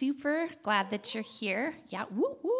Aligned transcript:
super 0.00 0.48
glad 0.62 0.90
that 0.90 1.14
you're 1.14 1.22
here. 1.22 1.74
Yeah, 1.90 2.06
woo 2.10 2.34
woo. 2.42 2.52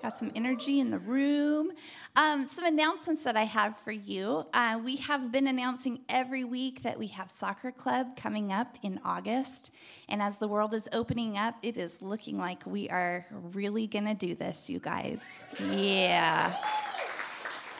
Got 0.00 0.16
some 0.16 0.32
energy 0.34 0.80
in 0.80 0.90
the 0.90 0.98
room. 0.98 1.70
Um, 2.16 2.46
some 2.46 2.64
announcements 2.64 3.24
that 3.24 3.36
I 3.36 3.42
have 3.42 3.76
for 3.80 3.92
you. 3.92 4.46
Uh, 4.54 4.80
we 4.82 4.96
have 4.96 5.30
been 5.30 5.48
announcing 5.48 6.00
every 6.08 6.44
week 6.44 6.80
that 6.84 6.98
we 6.98 7.08
have 7.08 7.30
soccer 7.30 7.70
club 7.70 8.16
coming 8.16 8.52
up 8.52 8.78
in 8.82 9.00
August. 9.04 9.70
And 10.08 10.22
as 10.22 10.38
the 10.38 10.48
world 10.48 10.72
is 10.72 10.88
opening 10.94 11.36
up, 11.36 11.56
it 11.62 11.76
is 11.76 12.00
looking 12.00 12.38
like 12.38 12.64
we 12.64 12.88
are 12.88 13.26
really 13.52 13.86
going 13.86 14.06
to 14.06 14.14
do 14.14 14.34
this, 14.34 14.70
you 14.70 14.78
guys. 14.78 15.44
Yeah. 15.70 16.56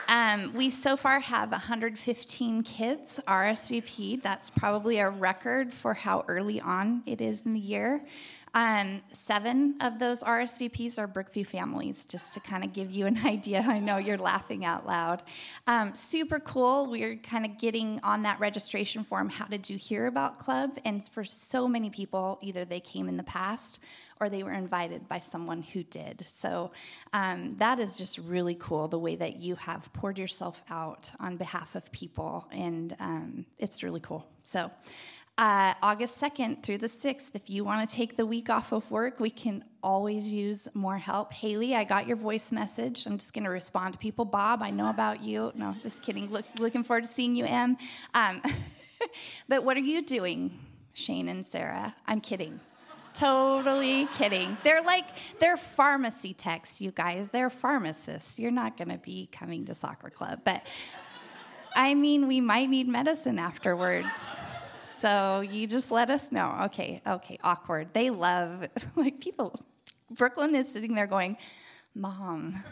Um, 0.08 0.52
we 0.54 0.68
so 0.68 0.98
far 0.98 1.20
have 1.20 1.50
115 1.50 2.62
kids 2.62 3.20
RSVP'd. 3.26 4.22
That's 4.22 4.50
probably 4.50 4.98
a 4.98 5.08
record 5.08 5.72
for 5.72 5.94
how 5.94 6.24
early 6.28 6.60
on 6.60 7.02
it 7.06 7.22
is 7.22 7.46
in 7.46 7.54
the 7.54 7.60
year. 7.60 8.02
Um, 8.54 9.02
seven 9.12 9.76
of 9.80 9.98
those 9.98 10.22
RSVPs 10.22 10.98
are 10.98 11.06
Brookview 11.06 11.46
families, 11.46 12.06
just 12.06 12.34
to 12.34 12.40
kind 12.40 12.64
of 12.64 12.72
give 12.72 12.90
you 12.90 13.06
an 13.06 13.18
idea. 13.24 13.62
I 13.66 13.78
know 13.78 13.98
you're 13.98 14.18
laughing 14.18 14.64
out 14.64 14.86
loud. 14.86 15.22
Um, 15.66 15.94
super 15.94 16.40
cool. 16.40 16.90
We're 16.90 17.16
kind 17.16 17.44
of 17.44 17.58
getting 17.58 18.00
on 18.02 18.22
that 18.22 18.40
registration 18.40 19.04
form. 19.04 19.28
How 19.28 19.46
did 19.46 19.68
you 19.68 19.76
hear 19.76 20.06
about 20.06 20.38
Club? 20.38 20.78
And 20.84 21.06
for 21.08 21.24
so 21.24 21.68
many 21.68 21.90
people, 21.90 22.38
either 22.42 22.64
they 22.64 22.80
came 22.80 23.08
in 23.08 23.16
the 23.16 23.22
past 23.22 23.80
or 24.20 24.28
they 24.28 24.42
were 24.42 24.52
invited 24.52 25.08
by 25.08 25.18
someone 25.18 25.62
who 25.62 25.84
did. 25.84 26.20
So 26.26 26.72
um, 27.12 27.54
that 27.58 27.78
is 27.78 27.96
just 27.96 28.18
really 28.18 28.56
cool 28.58 28.88
the 28.88 28.98
way 28.98 29.16
that 29.16 29.36
you 29.36 29.54
have 29.56 29.92
poured 29.92 30.18
yourself 30.18 30.62
out 30.70 31.10
on 31.20 31.36
behalf 31.36 31.76
of 31.76 31.90
people, 31.92 32.48
and 32.50 32.96
um, 32.98 33.46
it's 33.58 33.82
really 33.82 34.00
cool. 34.00 34.26
So. 34.42 34.70
Uh, 35.38 35.72
August 35.84 36.20
2nd 36.20 36.64
through 36.64 36.78
the 36.78 36.88
6th, 36.88 37.28
if 37.32 37.48
you 37.48 37.62
want 37.62 37.88
to 37.88 37.94
take 37.94 38.16
the 38.16 38.26
week 38.26 38.50
off 38.50 38.72
of 38.72 38.90
work, 38.90 39.20
we 39.20 39.30
can 39.30 39.62
always 39.84 40.26
use 40.26 40.66
more 40.74 40.98
help. 40.98 41.32
Haley, 41.32 41.76
I 41.76 41.84
got 41.84 42.08
your 42.08 42.16
voice 42.16 42.50
message. 42.50 43.06
I'm 43.06 43.18
just 43.18 43.34
going 43.34 43.44
to 43.44 43.50
respond 43.50 43.92
to 43.92 43.98
people. 44.00 44.24
Bob, 44.24 44.64
I 44.64 44.70
know 44.70 44.90
about 44.90 45.22
you. 45.22 45.52
No, 45.54 45.76
just 45.78 46.02
kidding. 46.02 46.28
Look, 46.28 46.44
looking 46.58 46.82
forward 46.82 47.04
to 47.04 47.10
seeing 47.10 47.36
you, 47.36 47.44
Em. 47.44 47.76
Um, 48.14 48.42
but 49.48 49.62
what 49.62 49.76
are 49.76 49.80
you 49.80 50.04
doing, 50.04 50.58
Shane 50.92 51.28
and 51.28 51.46
Sarah? 51.46 51.94
I'm 52.04 52.20
kidding. 52.20 52.58
Totally 53.14 54.06
kidding. 54.14 54.58
They're 54.64 54.82
like, 54.82 55.06
they're 55.38 55.56
pharmacy 55.56 56.34
techs, 56.34 56.80
you 56.80 56.90
guys. 56.90 57.28
They're 57.28 57.48
pharmacists. 57.48 58.40
You're 58.40 58.50
not 58.50 58.76
going 58.76 58.88
to 58.88 58.98
be 58.98 59.28
coming 59.30 59.66
to 59.66 59.74
soccer 59.74 60.10
club. 60.10 60.40
But 60.44 60.66
I 61.76 61.94
mean, 61.94 62.26
we 62.26 62.40
might 62.40 62.68
need 62.68 62.88
medicine 62.88 63.38
afterwards. 63.38 64.34
So 65.00 65.40
you 65.40 65.68
just 65.68 65.92
let 65.92 66.10
us 66.10 66.32
know. 66.32 66.58
Okay, 66.64 67.00
okay, 67.06 67.38
awkward. 67.44 67.92
They 67.92 68.10
love, 68.10 68.66
like, 68.96 69.20
people. 69.20 69.58
Brooklyn 70.10 70.56
is 70.56 70.68
sitting 70.68 70.94
there 70.94 71.06
going, 71.06 71.36
Mom, 71.94 72.64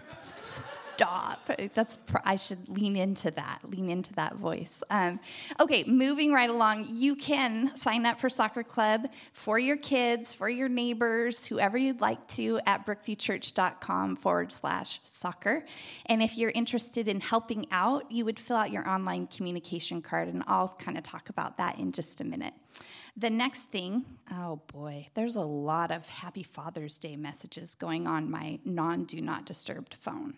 stop. 0.97 1.50
That's 1.75 1.98
I 2.25 2.36
should 2.36 2.69
lean 2.69 2.97
into 2.97 3.30
that, 3.33 3.61
lean 3.64 3.91
into 3.91 4.12
that 4.14 4.36
voice. 4.36 4.83
Um, 4.91 5.20
okay, 5.61 5.84
moving 5.86 6.33
right 6.33 6.48
along. 6.48 6.86
You 6.91 7.14
can 7.14 7.77
sign 7.77 8.06
up 8.06 8.19
for 8.19 8.28
soccer 8.28 8.62
club 8.62 9.08
for 9.33 9.58
your 9.58 9.77
kids, 9.77 10.34
for 10.34 10.48
your 10.48 10.69
neighbors, 10.69 11.47
whoever 11.47 11.77
you'd 11.77 12.00
like 12.00 12.27
to 12.28 12.61
at 12.66 12.86
brookviewchurch.com 12.86 14.16
forward 14.16 14.53
slash 14.53 15.00
soccer. 15.03 15.64
And 16.06 16.22
if 16.22 16.36
you're 16.38 16.53
interested 16.55 17.08
in 17.08 17.20
helping 17.20 17.66
out, 17.70 18.10
you 18.10 18.25
would 18.25 18.38
fill 18.38 18.56
out 18.56 18.70
your 18.70 18.88
online 18.88 19.27
communication 19.27 20.00
card, 20.00 20.28
and 20.28 20.42
I'll 20.47 20.69
kind 20.78 20.97
of 20.97 21.03
talk 21.03 21.28
about 21.28 21.58
that 21.58 21.78
in 21.78 21.92
just 21.92 22.20
a 22.20 22.25
minute. 22.25 22.54
The 23.19 23.31
next 23.31 23.62
thing, 23.70 24.04
oh 24.31 24.60
boy, 24.66 25.09
there's 25.15 25.37
a 25.37 25.41
lot 25.41 25.91
of 25.91 26.06
Happy 26.06 26.43
Father's 26.43 26.99
Day 26.99 27.16
messages 27.16 27.75
going 27.75 28.06
on 28.06 28.31
my 28.31 28.59
non 28.65 29.04
do 29.04 29.20
not 29.22 29.47
disturbed 29.47 29.94
phone. 29.94 30.34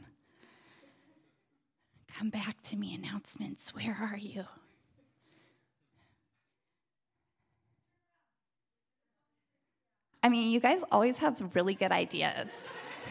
Come 2.17 2.31
back 2.31 2.61
to 2.63 2.77
me, 2.77 2.95
announcements. 2.95 3.75
Where 3.75 3.97
are 4.01 4.17
you? 4.17 4.45
I 10.23 10.29
mean, 10.29 10.51
you 10.51 10.59
guys 10.59 10.83
always 10.91 11.17
have 11.19 11.55
really 11.55 11.75
good 11.75 11.93
ideas. 11.93 12.71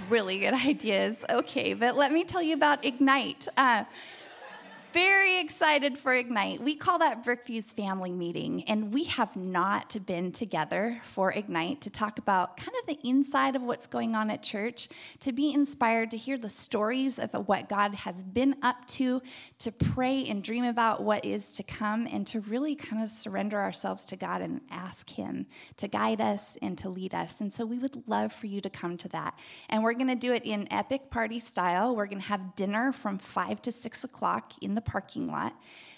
Really 0.09 0.39
good 0.39 0.53
ideas. 0.65 1.23
Okay, 1.29 1.73
but 1.73 1.95
let 1.95 2.11
me 2.11 2.23
tell 2.23 2.41
you 2.41 2.53
about 2.53 2.83
Ignite. 2.83 3.47
Uh, 3.55 3.85
very 4.93 5.39
excited 5.39 5.97
for 5.97 6.13
Ignite. 6.13 6.61
We 6.61 6.75
call 6.75 6.99
that 6.99 7.23
Brookview's 7.23 7.73
family 7.73 8.11
meeting, 8.11 8.63
and 8.63 8.93
we 8.93 9.03
have 9.05 9.35
not 9.35 9.95
been 10.05 10.31
together 10.31 10.99
for 11.03 11.31
Ignite 11.33 11.81
to 11.81 11.89
talk 11.89 12.17
about 12.19 12.57
kind 12.57 12.71
of 12.79 12.87
the 12.87 12.99
inside 13.07 13.55
of 13.55 13.61
what's 13.61 13.87
going 13.87 14.15
on 14.15 14.29
at 14.29 14.41
church, 14.41 14.87
to 15.19 15.33
be 15.33 15.53
inspired 15.53 16.11
to 16.11 16.17
hear 16.17 16.37
the 16.37 16.49
stories 16.49 17.19
of 17.19 17.31
what 17.47 17.69
God 17.69 17.95
has 17.95 18.23
been 18.23 18.55
up 18.61 18.87
to, 18.87 19.21
to 19.59 19.71
pray 19.71 20.25
and 20.27 20.43
dream 20.43 20.63
about 20.63 21.03
what 21.03 21.25
is 21.25 21.53
to 21.55 21.63
come, 21.63 22.07
and 22.11 22.25
to 22.27 22.39
really 22.41 22.75
kind 22.75 23.03
of 23.03 23.09
surrender 23.09 23.59
ourselves 23.59 24.05
to 24.05 24.15
God 24.15 24.41
and 24.41 24.61
ask 24.71 25.09
Him 25.09 25.47
to 25.77 25.87
guide 25.87 26.21
us 26.21 26.57
and 26.61 26.77
to 26.77 26.89
lead 26.89 27.13
us. 27.13 27.41
And 27.41 27.51
so 27.51 27.65
we 27.65 27.77
would 27.79 28.07
love 28.07 28.31
for 28.31 28.47
you 28.47 28.61
to 28.61 28.69
come 28.69 28.97
to 28.97 29.09
that. 29.09 29.37
And 29.69 29.83
we're 29.83 29.93
going 29.93 30.07
to 30.07 30.15
do 30.15 30.33
it 30.33 30.45
in 30.45 30.71
epic 30.71 31.09
party 31.09 31.39
style. 31.39 31.95
We're 31.95 32.07
going 32.07 32.21
to 32.21 32.27
have 32.27 32.55
dinner 32.55 32.91
from 32.91 33.17
5 33.17 33.61
to 33.63 33.71
6 33.71 34.03
o'clock 34.03 34.53
in 34.61 34.76
the 34.77 34.81
parking 34.81 35.27
lot. 35.27 35.53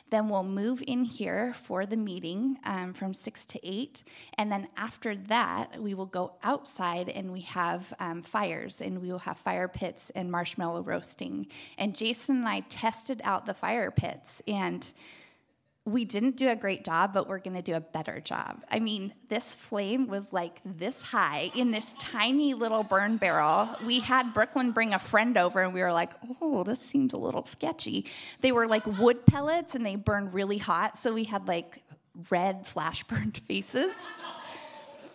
Then 0.10 0.28
we'll 0.30 0.44
move 0.44 0.82
in 0.88 1.04
here 1.04 1.54
for 1.54 1.86
the 1.86 1.98
meeting 1.98 2.58
um, 2.64 2.94
from 2.94 3.14
6 3.14 3.46
to 3.46 3.60
8. 3.68 4.04
And 4.38 4.52
then 4.52 4.68
after 4.76 5.16
that, 5.16 5.80
we 5.80 5.94
will 5.94 6.08
go 6.08 6.34
outside 6.44 7.10
and 7.10 7.32
we 7.32 7.42
have 7.42 7.94
um, 8.00 8.24
fires 8.24 8.82
and 8.82 9.02
we 9.02 9.12
will 9.12 9.20
have 9.20 9.38
fire 9.38 9.68
pits 9.68 10.10
and 10.16 10.32
marshmallow 10.32 10.82
roasting. 10.82 11.48
And 11.78 11.96
Jason 11.96 12.38
and 12.38 12.48
I 12.48 12.62
tested 12.62 13.22
out 13.24 13.46
the 13.46 13.54
fire 13.54 13.92
pits 13.92 14.42
and 14.48 14.92
we 15.92 16.06
didn't 16.06 16.38
do 16.38 16.50
a 16.50 16.56
great 16.56 16.86
job, 16.86 17.14
but 17.14 17.28
we're 17.28 17.40
going 17.40 17.56
to 17.56 17.62
do 17.62 17.74
a 17.74 17.80
better 17.80 18.20
job. 18.20 18.64
I 18.70 18.80
mean, 18.80 19.14
this 19.28 19.56
flame 19.56 20.08
was 20.08 20.32
like 20.32 20.60
this 20.64 21.02
high 21.02 21.52
in 21.56 21.72
this 21.72 21.96
tiny 22.00 22.54
little 22.54 22.84
burn 22.84 23.18
barrel. 23.18 23.70
We 23.86 24.00
had 24.00 24.34
Brooklyn 24.34 24.72
bring 24.72 24.94
a 24.94 25.00
friend 25.00 25.38
over, 25.38 25.62
and 25.62 25.74
we 25.74 25.82
were 25.82 25.94
like, 25.94 26.14
oh, 26.42 26.64
this 26.64 26.80
seems 26.80 27.14
a 27.14 27.18
little 27.18 27.46
sketchy. 27.46 28.06
They 28.42 28.52
were 28.52 28.68
like 28.68 28.86
wood 28.86 29.26
pellets, 29.26 29.76
and 29.76 29.86
they 29.86 29.96
burned 29.96 30.34
really 30.34 30.58
hot. 30.58 30.98
So 30.98 31.14
we 31.14 31.24
had 31.24 31.48
like 31.48 31.82
red 32.30 32.68
flash 32.68 33.04
burned 33.04 33.38
faces. 33.48 33.94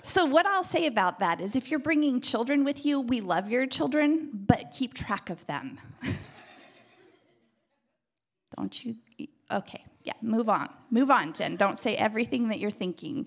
So, 0.02 0.26
what 0.26 0.44
I'll 0.44 0.64
say 0.64 0.86
about 0.86 1.20
that 1.20 1.40
is 1.40 1.56
if 1.56 1.70
you're 1.70 1.80
bringing 1.80 2.20
children 2.20 2.64
with 2.64 2.84
you, 2.84 3.00
we 3.00 3.22
love 3.22 3.50
your 3.50 3.66
children, 3.66 4.28
but 4.34 4.70
keep 4.70 4.92
track 4.92 5.30
of 5.30 5.44
them. 5.46 5.78
Don't 8.56 8.84
you? 8.84 8.96
Okay 9.50 9.84
yeah, 10.04 10.12
move 10.20 10.48
on. 10.48 10.68
Move 10.90 11.10
on, 11.10 11.32
Jen. 11.32 11.56
Don't 11.56 11.78
say 11.78 11.96
everything 11.96 12.48
that 12.48 12.60
you're 12.60 12.70
thinking. 12.70 13.26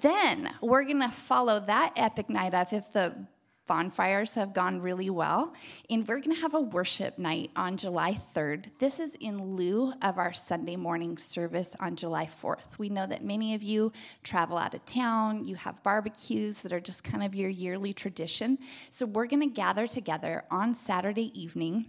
Then 0.00 0.50
we're 0.62 0.84
going 0.84 1.02
to 1.02 1.08
follow 1.08 1.60
that 1.60 1.92
epic 1.96 2.30
night 2.30 2.54
up 2.54 2.72
if 2.72 2.92
the 2.92 3.26
bonfires 3.66 4.34
have 4.34 4.54
gone 4.54 4.80
really 4.80 5.10
well. 5.10 5.52
And 5.90 6.06
we're 6.06 6.20
going 6.20 6.36
to 6.36 6.42
have 6.42 6.54
a 6.54 6.60
worship 6.60 7.18
night 7.18 7.50
on 7.56 7.76
July 7.76 8.20
3rd. 8.32 8.66
This 8.78 9.00
is 9.00 9.16
in 9.16 9.56
lieu 9.56 9.92
of 10.02 10.18
our 10.18 10.32
Sunday 10.32 10.76
morning 10.76 11.18
service 11.18 11.74
on 11.80 11.96
July 11.96 12.28
4th. 12.40 12.78
We 12.78 12.88
know 12.88 13.06
that 13.08 13.24
many 13.24 13.54
of 13.54 13.64
you 13.64 13.90
travel 14.22 14.56
out 14.56 14.74
of 14.74 14.86
town, 14.86 15.44
you 15.44 15.56
have 15.56 15.82
barbecues 15.82 16.60
that 16.60 16.72
are 16.72 16.78
just 16.78 17.02
kind 17.02 17.24
of 17.24 17.34
your 17.34 17.50
yearly 17.50 17.92
tradition. 17.92 18.58
So 18.90 19.04
we're 19.04 19.26
going 19.26 19.40
to 19.40 19.52
gather 19.52 19.88
together 19.88 20.44
on 20.48 20.72
Saturday 20.72 21.32
evening 21.40 21.86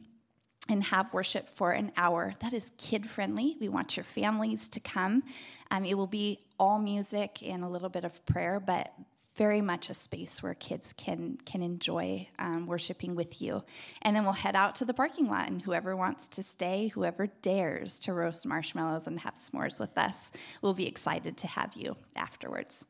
and 0.70 0.84
have 0.84 1.14
worship 1.14 1.48
for 1.50 1.72
an 1.72 1.92
hour. 1.98 2.34
That 2.40 2.54
is 2.54 2.72
kid 2.78 3.08
friendly. 3.08 3.56
We 3.60 3.70
want 3.70 3.96
your 3.96 4.04
families 4.04 4.70
to 4.70 4.80
come. 4.80 5.24
Um, 5.72 5.86
it 5.86 5.96
will 5.96 6.08
be 6.08 6.40
all 6.60 6.80
music 6.80 7.42
and 7.44 7.64
a 7.64 7.70
little 7.70 7.90
bit 7.90 8.04
of 8.04 8.26
prayer, 8.26 8.60
but 8.60 8.94
very 9.36 9.62
much 9.62 9.90
a 9.90 9.94
space 9.94 10.42
where 10.42 10.56
kids 10.56 10.94
can 10.98 11.38
can 11.46 11.62
enjoy 11.62 12.28
um, 12.40 12.66
worshiping 12.66 13.16
with 13.16 13.40
you. 13.42 13.64
And 14.02 14.16
then 14.16 14.24
we'll 14.24 14.34
head 14.34 14.56
out 14.56 14.76
to 14.76 14.86
the 14.86 14.94
parking 14.94 15.30
lot, 15.30 15.48
and 15.48 15.62
whoever 15.62 15.96
wants 15.96 16.28
to 16.30 16.44
stay, 16.44 16.88
whoever 16.88 17.28
dares 17.28 18.00
to 18.00 18.14
roast 18.14 18.48
marshmallows 18.48 19.06
and 19.06 19.20
have 19.20 19.36
s'mores 19.36 19.80
with 19.80 19.96
us, 19.98 20.32
will 20.62 20.74
be 20.74 20.88
excited 20.88 21.38
to 21.38 21.48
have 21.48 21.74
you 21.76 21.96
afterwards. 22.16 22.84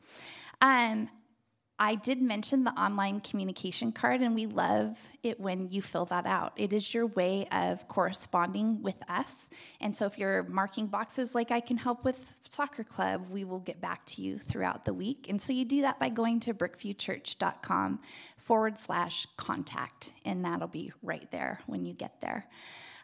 Um, 0.62 1.10
I 1.80 1.94
did 1.94 2.22
mention 2.22 2.64
the 2.64 2.72
online 2.72 3.20
communication 3.20 3.92
card, 3.92 4.22
and 4.22 4.34
we 4.34 4.48
love 4.48 4.98
it 5.22 5.40
when 5.40 5.70
you 5.70 5.84
fill 5.84 6.06
that 6.06 6.26
out. 6.26 6.54
It 6.56 6.74
is 6.74 6.92
your 6.92 7.06
way 7.06 7.48
of 7.52 7.88
corresponding 7.88 8.82
with 8.82 8.96
us. 9.08 9.50
And 9.80 9.96
so, 9.96 10.08
if 10.08 10.18
you're 10.18 10.44
marking 10.44 10.88
boxes 10.88 11.36
like 11.36 11.52
I 11.52 11.60
can 11.60 11.78
help 11.78 12.04
with 12.04 12.40
soccer 12.50 12.84
club, 12.84 13.30
we 13.30 13.44
will 13.44 13.60
get 13.60 13.80
back 13.80 14.06
to 14.08 14.24
you 14.24 14.40
throughout 14.40 14.86
the 14.86 14.94
week. 14.94 15.28
And 15.30 15.40
so, 15.40 15.54
you 15.54 15.66
do 15.66 15.82
that 15.84 16.00
by 16.00 16.10
going 16.10 16.40
to 16.42 16.54
brookviewchurch.com 16.54 18.00
forward 18.38 18.80
slash 18.80 19.28
contact, 19.38 20.14
and 20.26 20.44
that'll 20.44 20.68
be 20.68 20.92
right 21.04 21.30
there 21.32 21.60
when 21.68 21.86
you 21.86 21.94
get 21.94 22.22
there. 22.22 22.48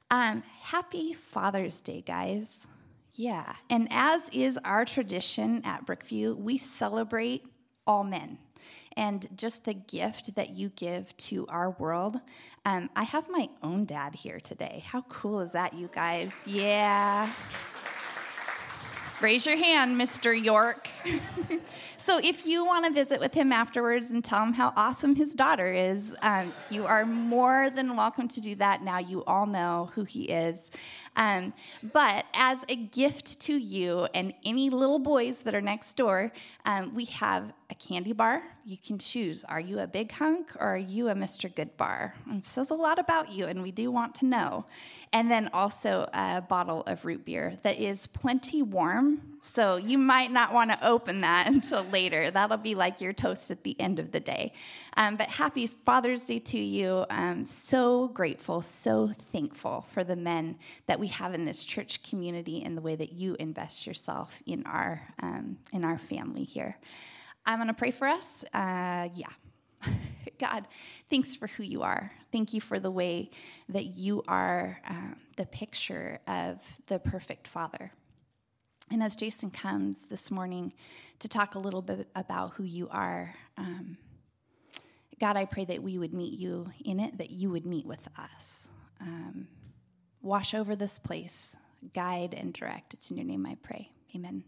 Um, 0.09 0.41
happy 0.61 1.13
Father's 1.13 1.81
Day, 1.81 2.01
guys. 2.01 2.65
Yeah. 3.13 3.53
And 3.69 3.87
as 3.91 4.29
is 4.29 4.57
our 4.63 4.85
tradition 4.85 5.61
at 5.63 5.85
Brookview, 5.85 6.35
we 6.35 6.57
celebrate 6.57 7.45
all 7.85 8.03
men. 8.03 8.39
And 8.95 9.27
just 9.37 9.65
the 9.65 9.73
gift 9.73 10.35
that 10.35 10.51
you 10.51 10.69
give 10.69 11.15
to 11.17 11.45
our 11.47 11.71
world. 11.71 12.19
Um, 12.65 12.89
I 12.95 13.03
have 13.03 13.29
my 13.29 13.49
own 13.61 13.85
dad 13.85 14.15
here 14.15 14.39
today. 14.39 14.83
How 14.85 15.01
cool 15.03 15.41
is 15.41 15.51
that, 15.53 15.73
you 15.73 15.89
guys? 15.93 16.33
Yeah. 16.45 17.31
Raise 19.21 19.45
your 19.45 19.57
hand, 19.57 19.95
Mr. 19.95 20.33
York. 20.33 20.89
so, 22.05 22.19
if 22.21 22.45
you 22.45 22.65
want 22.65 22.85
to 22.85 22.91
visit 22.91 23.21
with 23.21 23.33
him 23.33 23.53
afterwards 23.53 24.09
and 24.09 24.21
tell 24.21 24.43
him 24.43 24.51
how 24.51 24.73
awesome 24.75 25.15
his 25.15 25.33
daughter 25.33 25.71
is, 25.71 26.13
um, 26.21 26.51
you 26.69 26.85
are 26.85 27.05
more 27.05 27.69
than 27.69 27.95
welcome 27.95 28.27
to 28.27 28.41
do 28.41 28.55
that. 28.55 28.83
Now 28.83 28.99
you 28.99 29.23
all 29.23 29.45
know 29.45 29.89
who 29.95 30.03
he 30.03 30.23
is. 30.23 30.69
Um, 31.15 31.53
but 31.93 32.25
as 32.33 32.65
a 32.67 32.75
gift 32.75 33.39
to 33.43 33.55
you 33.55 34.05
and 34.13 34.33
any 34.43 34.69
little 34.69 34.99
boys 34.99 35.43
that 35.43 35.55
are 35.55 35.61
next 35.61 35.93
door, 35.93 36.33
um, 36.65 36.93
we 36.93 37.05
have 37.05 37.53
a 37.69 37.75
candy 37.75 38.11
bar. 38.11 38.43
You 38.65 38.75
can 38.77 38.97
choose 38.99 39.45
are 39.45 39.61
you 39.61 39.79
a 39.79 39.87
big 39.87 40.11
hunk 40.11 40.55
or 40.57 40.67
are 40.67 40.77
you 40.77 41.07
a 41.07 41.15
Mr. 41.15 41.49
Goodbar? 41.53 42.11
It 42.31 42.43
says 42.43 42.69
a 42.69 42.75
lot 42.75 42.99
about 42.99 43.31
you, 43.31 43.45
and 43.45 43.61
we 43.61 43.71
do 43.71 43.91
want 43.91 44.13
to 44.15 44.25
know. 44.25 44.65
And 45.13 45.31
then 45.31 45.49
also 45.53 46.09
a 46.13 46.41
bottle 46.41 46.81
of 46.83 47.05
root 47.05 47.23
beer 47.23 47.57
that 47.63 47.79
is 47.79 48.07
plenty 48.07 48.61
warm. 48.61 49.32
So 49.45 49.75
you 49.75 49.97
might 49.97 50.31
not 50.31 50.53
want 50.53 50.71
to 50.71 50.87
open 50.87 51.21
that 51.21 51.47
until 51.53 51.83
later. 51.83 52.31
That'll 52.31 52.57
be 52.57 52.75
like 52.75 53.01
your 53.01 53.11
toast 53.11 53.51
at 53.51 53.63
the 53.63 53.79
end 53.79 53.99
of 53.99 54.11
the 54.11 54.21
day. 54.21 54.53
Um, 54.95 55.17
but 55.17 55.27
happy 55.27 55.67
Father's 55.67 56.25
Day 56.25 56.39
to 56.39 56.57
you. 56.57 57.05
I'm 57.09 57.43
so 57.43 58.07
grateful, 58.07 58.61
so 58.61 59.09
thankful 59.09 59.85
for 59.91 60.05
the 60.05 60.15
men 60.15 60.57
that 60.87 60.97
we 60.97 61.07
have 61.07 61.33
in 61.33 61.43
this 61.43 61.65
church 61.65 62.03
community 62.03 62.63
and 62.63 62.77
the 62.77 62.81
way 62.81 62.95
that 62.95 63.11
you 63.11 63.35
invest 63.37 63.85
yourself 63.85 64.41
in 64.45 64.65
our 64.65 65.01
um, 65.21 65.57
in 65.73 65.83
our 65.83 65.97
family 65.97 66.45
here. 66.45 66.77
I'm 67.45 67.59
going 67.59 67.67
to 67.67 67.73
pray 67.73 67.91
for 67.91 68.07
us. 68.07 68.45
Uh, 68.53 69.09
yeah. 69.13 69.27
God, 70.39 70.65
thanks 71.09 71.35
for 71.35 71.47
who 71.47 71.63
you 71.63 71.81
are. 71.81 72.13
Thank 72.31 72.53
you 72.53 72.61
for 72.61 72.79
the 72.79 72.89
way 72.89 73.29
that 73.67 73.97
you 73.97 74.23
are 74.25 74.79
um, 74.87 75.17
the 75.35 75.45
picture 75.45 76.19
of 76.27 76.65
the 76.87 76.99
perfect 76.99 77.45
Father. 77.45 77.91
And 78.91 79.01
as 79.01 79.15
Jason 79.15 79.49
comes 79.49 80.05
this 80.05 80.29
morning 80.29 80.73
to 81.19 81.27
talk 81.27 81.55
a 81.55 81.59
little 81.59 81.81
bit 81.81 82.07
about 82.15 82.53
who 82.53 82.63
you 82.63 82.89
are, 82.89 83.33
um, 83.57 83.97
God, 85.19 85.37
I 85.37 85.45
pray 85.45 85.65
that 85.65 85.81
we 85.81 85.97
would 85.97 86.13
meet 86.13 86.33
you 86.33 86.71
in 86.83 86.99
it, 86.99 87.17
that 87.17 87.31
you 87.31 87.49
would 87.51 87.65
meet 87.65 87.85
with 87.85 88.07
us. 88.17 88.67
Um, 88.99 89.47
wash 90.21 90.53
over 90.53 90.75
this 90.75 90.99
place, 90.99 91.55
guide 91.93 92.33
and 92.33 92.53
direct. 92.53 92.93
It's 92.93 93.09
in 93.09 93.17
your 93.17 93.25
name 93.25 93.45
I 93.45 93.55
pray. 93.61 93.89
Amen. 94.15 94.43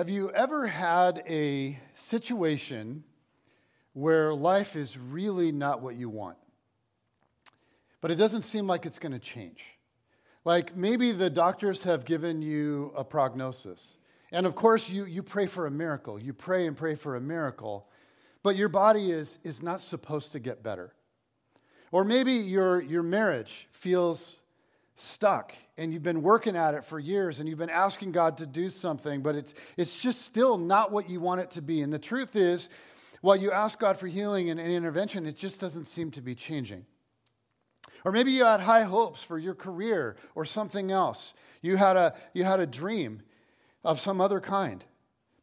Have 0.00 0.08
you 0.08 0.30
ever 0.30 0.66
had 0.66 1.22
a 1.28 1.78
situation 1.92 3.04
where 3.92 4.32
life 4.32 4.74
is 4.74 4.96
really 4.96 5.52
not 5.52 5.82
what 5.82 5.94
you 5.94 6.08
want? 6.08 6.38
But 8.00 8.10
it 8.10 8.14
doesn't 8.14 8.40
seem 8.40 8.66
like 8.66 8.86
it's 8.86 8.98
going 8.98 9.12
to 9.12 9.18
change. 9.18 9.62
Like 10.42 10.74
maybe 10.74 11.12
the 11.12 11.28
doctors 11.28 11.82
have 11.82 12.06
given 12.06 12.40
you 12.40 12.94
a 12.96 13.04
prognosis. 13.04 13.98
And 14.32 14.46
of 14.46 14.54
course, 14.54 14.88
you, 14.88 15.04
you 15.04 15.22
pray 15.22 15.46
for 15.46 15.66
a 15.66 15.70
miracle. 15.70 16.18
You 16.18 16.32
pray 16.32 16.66
and 16.66 16.74
pray 16.74 16.94
for 16.94 17.16
a 17.16 17.20
miracle, 17.20 17.86
but 18.42 18.56
your 18.56 18.70
body 18.70 19.10
is, 19.10 19.38
is 19.44 19.62
not 19.62 19.82
supposed 19.82 20.32
to 20.32 20.38
get 20.38 20.62
better. 20.62 20.94
Or 21.92 22.06
maybe 22.06 22.32
your, 22.32 22.80
your 22.80 23.02
marriage 23.02 23.68
feels 23.70 24.39
stuck 25.00 25.54
and 25.78 25.92
you've 25.92 26.02
been 26.02 26.22
working 26.22 26.56
at 26.56 26.74
it 26.74 26.84
for 26.84 26.98
years 26.98 27.40
and 27.40 27.48
you've 27.48 27.58
been 27.58 27.70
asking 27.70 28.12
God 28.12 28.36
to 28.38 28.46
do 28.46 28.68
something, 28.70 29.22
but 29.22 29.34
it's, 29.34 29.54
it's 29.76 29.98
just 29.98 30.22
still 30.22 30.58
not 30.58 30.92
what 30.92 31.08
you 31.08 31.20
want 31.20 31.40
it 31.40 31.50
to 31.52 31.62
be. 31.62 31.80
And 31.80 31.92
the 31.92 31.98
truth 31.98 32.36
is, 32.36 32.68
while 33.20 33.36
you 33.36 33.50
ask 33.50 33.78
God 33.78 33.96
for 33.96 34.06
healing 34.06 34.50
and, 34.50 34.60
and 34.60 34.70
intervention, 34.70 35.26
it 35.26 35.36
just 35.36 35.60
doesn't 35.60 35.86
seem 35.86 36.10
to 36.12 36.20
be 36.20 36.34
changing. 36.34 36.84
Or 38.04 38.12
maybe 38.12 38.32
you 38.32 38.44
had 38.44 38.60
high 38.60 38.82
hopes 38.82 39.22
for 39.22 39.38
your 39.38 39.54
career 39.54 40.16
or 40.34 40.44
something 40.44 40.90
else. 40.90 41.34
You 41.60 41.76
had 41.76 41.96
a, 41.96 42.14
you 42.32 42.44
had 42.44 42.60
a 42.60 42.66
dream 42.66 43.22
of 43.84 44.00
some 44.00 44.20
other 44.20 44.40
kind, 44.40 44.84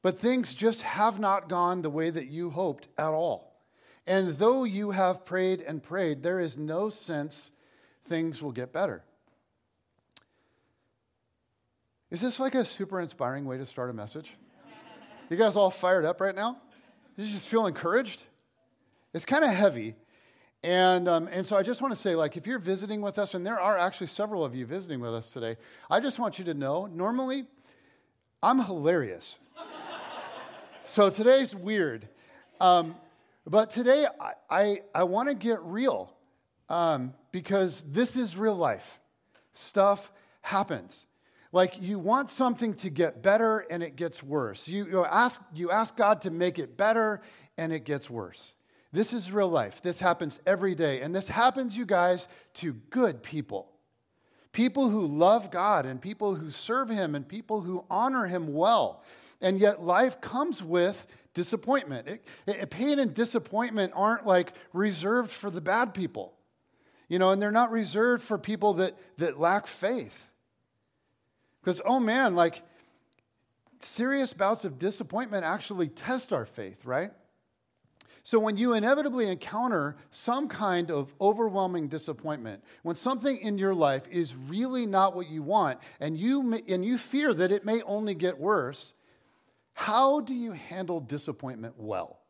but 0.02 0.20
things 0.20 0.54
just 0.54 0.82
have 0.84 1.20
not 1.20 1.50
gone 1.50 1.82
the 1.82 1.90
way 1.90 2.10
that 2.10 2.28
you 2.28 2.50
hoped 2.50 2.88
at 2.98 3.10
all. 3.10 3.62
And 4.06 4.38
though 4.38 4.64
you 4.64 4.92
have 4.92 5.26
prayed 5.26 5.62
and 5.62 5.84
prayed, 5.84 6.24
there 6.24 6.40
is 6.40 6.58
no 6.58 6.90
sense 6.90 7.52
things 8.06 8.42
will 8.42 8.54
get 8.54 8.72
better. 8.72 9.04
Is 12.10 12.22
this 12.22 12.40
like 12.40 12.56
a 12.56 12.64
super 12.64 13.02
inspiring 13.02 13.44
way 13.44 13.58
to 13.58 13.66
start 13.66 13.90
a 13.90 13.94
message? 13.94 14.32
You 15.30 15.36
guys 15.36 15.58
all 15.58 15.70
fired 15.70 16.06
up 16.06 16.22
right 16.22 16.36
now? 16.36 16.58
You 17.18 17.28
just 17.28 17.50
feel 17.50 17.66
encouraged? 17.66 18.24
It's 19.14 19.26
kind 19.26 19.44
of 19.44 19.50
heavy. 19.50 19.96
And, 20.64 21.10
um, 21.10 21.28
and 21.30 21.46
so 21.46 21.58
I 21.58 21.64
just 21.64 21.82
want 21.82 21.94
to 21.94 22.00
say, 22.00 22.16
like, 22.16 22.38
if 22.38 22.48
you're 22.48 22.60
visiting 22.60 23.02
with 23.02 23.20
us, 23.20 23.34
and 23.34 23.46
there 23.46 23.60
are 23.60 23.78
actually 23.78 24.08
several 24.08 24.46
of 24.46 24.56
you 24.56 24.66
visiting 24.66 25.02
with 25.02 25.14
us 25.14 25.32
today, 25.32 25.58
I 25.90 26.00
just 26.00 26.18
want 26.18 26.40
you 26.40 26.46
to 26.46 26.54
know 26.54 26.86
normally, 26.86 27.46
I'm 28.42 28.64
hilarious. 28.64 29.38
so 30.86 31.10
today's 31.10 31.54
weird. 31.54 32.08
Um, 32.62 32.96
but 33.46 33.70
today, 33.70 34.08
I, 34.20 34.34
I, 34.50 34.82
I 34.96 35.04
want 35.04 35.28
to 35.28 35.36
get 35.36 35.62
real 35.62 36.14
um, 36.70 37.14
because 37.34 37.82
this 37.82 38.16
is 38.16 38.38
real 38.38 38.56
life. 38.56 39.02
Stuff 39.52 40.10
happens. 40.42 41.06
Like 41.52 41.82
you 41.82 42.00
want 42.00 42.30
something 42.30 42.74
to 42.76 42.90
get 42.90 43.22
better 43.22 43.60
and 43.70 43.82
it 43.82 43.96
gets 43.96 44.22
worse. 44.22 44.68
You, 44.68 44.86
you, 44.88 45.06
ask, 45.06 45.42
you 45.54 45.72
ask 45.72 45.96
God 45.96 46.22
to 46.22 46.32
make 46.32 46.60
it 46.60 46.78
better 46.78 47.22
and 47.58 47.72
it 47.72 47.86
gets 47.86 48.10
worse. 48.10 48.56
This 48.92 49.14
is 49.14 49.32
real 49.32 49.50
life. 49.50 49.82
This 49.82 50.00
happens 50.00 50.40
every 50.46 50.76
day. 50.76 51.02
And 51.02 51.14
this 51.14 51.28
happens, 51.28 51.78
you 51.78 51.86
guys, 51.86 52.28
to 52.56 52.74
good 52.74 53.22
people. 53.22 53.72
People 54.52 54.90
who 54.90 55.06
love 55.06 55.52
God 55.52 55.86
and 55.86 56.02
people 56.02 56.36
who 56.36 56.50
serve 56.50 56.90
Him 56.90 57.14
and 57.14 57.28
people 57.28 57.62
who 57.62 57.86
honor 57.90 58.26
Him 58.26 58.54
well. 58.54 59.04
And 59.42 59.60
yet 59.60 59.84
life 59.84 60.20
comes 60.20 60.64
with 60.64 61.06
disappointment. 61.34 62.08
It, 62.08 62.28
it, 62.48 62.70
pain 62.72 62.98
and 62.98 63.14
disappointment 63.14 63.94
aren't 63.96 64.26
like 64.26 64.54
reserved 64.74 65.30
for 65.30 65.52
the 65.52 65.62
bad 65.62 65.94
people. 65.94 66.34
You 67.08 67.20
know, 67.20 67.32
and 67.32 67.42
they're 67.42 67.52
not 67.52 67.72
reserved 67.72 68.24
for 68.24 68.38
people 68.38 68.74
that, 68.76 68.98
that 69.18 69.40
lack 69.40 69.68
faith. 69.68 70.32
Because, 71.68 71.82
oh 71.84 72.00
man, 72.00 72.34
like 72.34 72.64
serious 73.80 74.32
bouts 74.32 74.64
of 74.64 74.80
disappointment 74.80 75.44
actually 75.44 75.90
test 75.90 76.32
our 76.32 76.46
faith, 76.46 76.86
right? 76.86 77.12
So, 78.24 78.40
when 78.40 78.56
you 78.56 78.72
inevitably 78.72 79.28
encounter 79.28 79.98
some 80.10 80.48
kind 80.48 80.90
of 80.90 81.14
overwhelming 81.20 81.90
disappointment, 81.90 82.64
when 82.84 82.96
something 82.96 83.36
in 83.40 83.58
your 83.58 83.74
life 83.74 84.04
is 84.10 84.34
really 84.34 84.86
not 84.86 85.14
what 85.14 85.30
you 85.30 85.44
want, 85.44 85.80
and 86.00 86.18
you, 86.18 86.54
and 86.70 86.86
you 86.86 86.98
fear 86.98 87.34
that 87.34 87.52
it 87.52 87.66
may 87.66 87.82
only 87.82 88.14
get 88.14 88.40
worse, 88.40 88.94
how 89.74 90.22
do 90.22 90.34
you 90.34 90.54
handle 90.54 91.02
disappointment 91.02 91.74
well? 91.78 92.22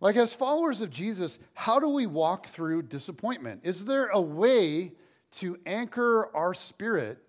Like, 0.00 0.16
as 0.16 0.34
followers 0.34 0.80
of 0.80 0.90
Jesus, 0.90 1.38
how 1.52 1.78
do 1.78 1.88
we 1.88 2.06
walk 2.06 2.48
through 2.48 2.82
disappointment? 2.82 3.60
Is 3.62 3.84
there 3.84 4.08
a 4.08 4.20
way 4.20 4.94
to 5.36 5.56
anchor 5.66 6.34
our 6.34 6.52
spirit 6.52 7.23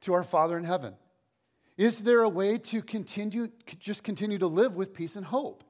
to 0.00 0.14
our 0.14 0.24
Father 0.24 0.56
in 0.56 0.64
heaven? 0.64 0.94
Is 1.76 2.04
there 2.04 2.22
a 2.22 2.28
way 2.28 2.58
to 2.58 2.82
continue, 2.82 3.48
just 3.78 4.04
continue 4.04 4.38
to 4.38 4.46
live 4.46 4.76
with 4.76 4.92
peace 4.92 5.16
and 5.16 5.24
hope? 5.24 5.64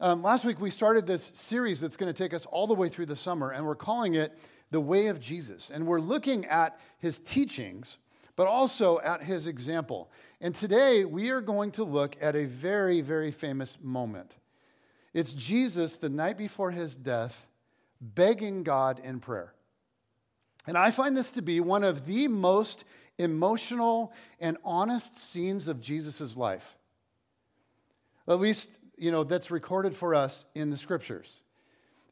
Um, 0.00 0.22
last 0.22 0.44
week, 0.44 0.60
we 0.60 0.70
started 0.70 1.06
this 1.06 1.30
series 1.34 1.80
that's 1.80 1.96
going 1.96 2.12
to 2.12 2.16
take 2.16 2.32
us 2.32 2.46
all 2.46 2.66
the 2.66 2.74
way 2.74 2.88
through 2.88 3.06
the 3.06 3.16
summer, 3.16 3.50
and 3.50 3.66
we're 3.66 3.74
calling 3.74 4.14
it 4.14 4.38
The 4.70 4.80
Way 4.80 5.08
of 5.08 5.20
Jesus. 5.20 5.70
And 5.70 5.86
we're 5.86 6.00
looking 6.00 6.46
at 6.46 6.80
his 6.98 7.18
teachings, 7.18 7.98
but 8.36 8.46
also 8.46 8.98
at 9.00 9.22
his 9.22 9.46
example. 9.46 10.10
And 10.40 10.54
today, 10.54 11.04
we 11.04 11.28
are 11.30 11.42
going 11.42 11.70
to 11.72 11.84
look 11.84 12.16
at 12.20 12.34
a 12.34 12.46
very, 12.46 13.02
very 13.02 13.30
famous 13.30 13.78
moment. 13.82 14.36
It's 15.12 15.34
Jesus, 15.34 15.96
the 15.96 16.08
night 16.08 16.38
before 16.38 16.70
his 16.70 16.96
death, 16.96 17.46
begging 18.00 18.62
God 18.62 19.00
in 19.02 19.20
prayer. 19.20 19.52
And 20.66 20.78
I 20.78 20.90
find 20.90 21.16
this 21.16 21.30
to 21.32 21.42
be 21.42 21.60
one 21.60 21.84
of 21.84 22.06
the 22.06 22.28
most 22.28 22.84
emotional, 23.20 24.12
and 24.40 24.56
honest 24.64 25.16
scenes 25.16 25.68
of 25.68 25.80
Jesus' 25.80 26.36
life. 26.36 26.76
at 28.28 28.40
least, 28.40 28.78
you 28.96 29.10
know, 29.10 29.24
that's 29.24 29.50
recorded 29.50 29.94
for 29.94 30.14
us 30.14 30.44
in 30.54 30.70
the 30.70 30.76
scriptures. 30.76 31.42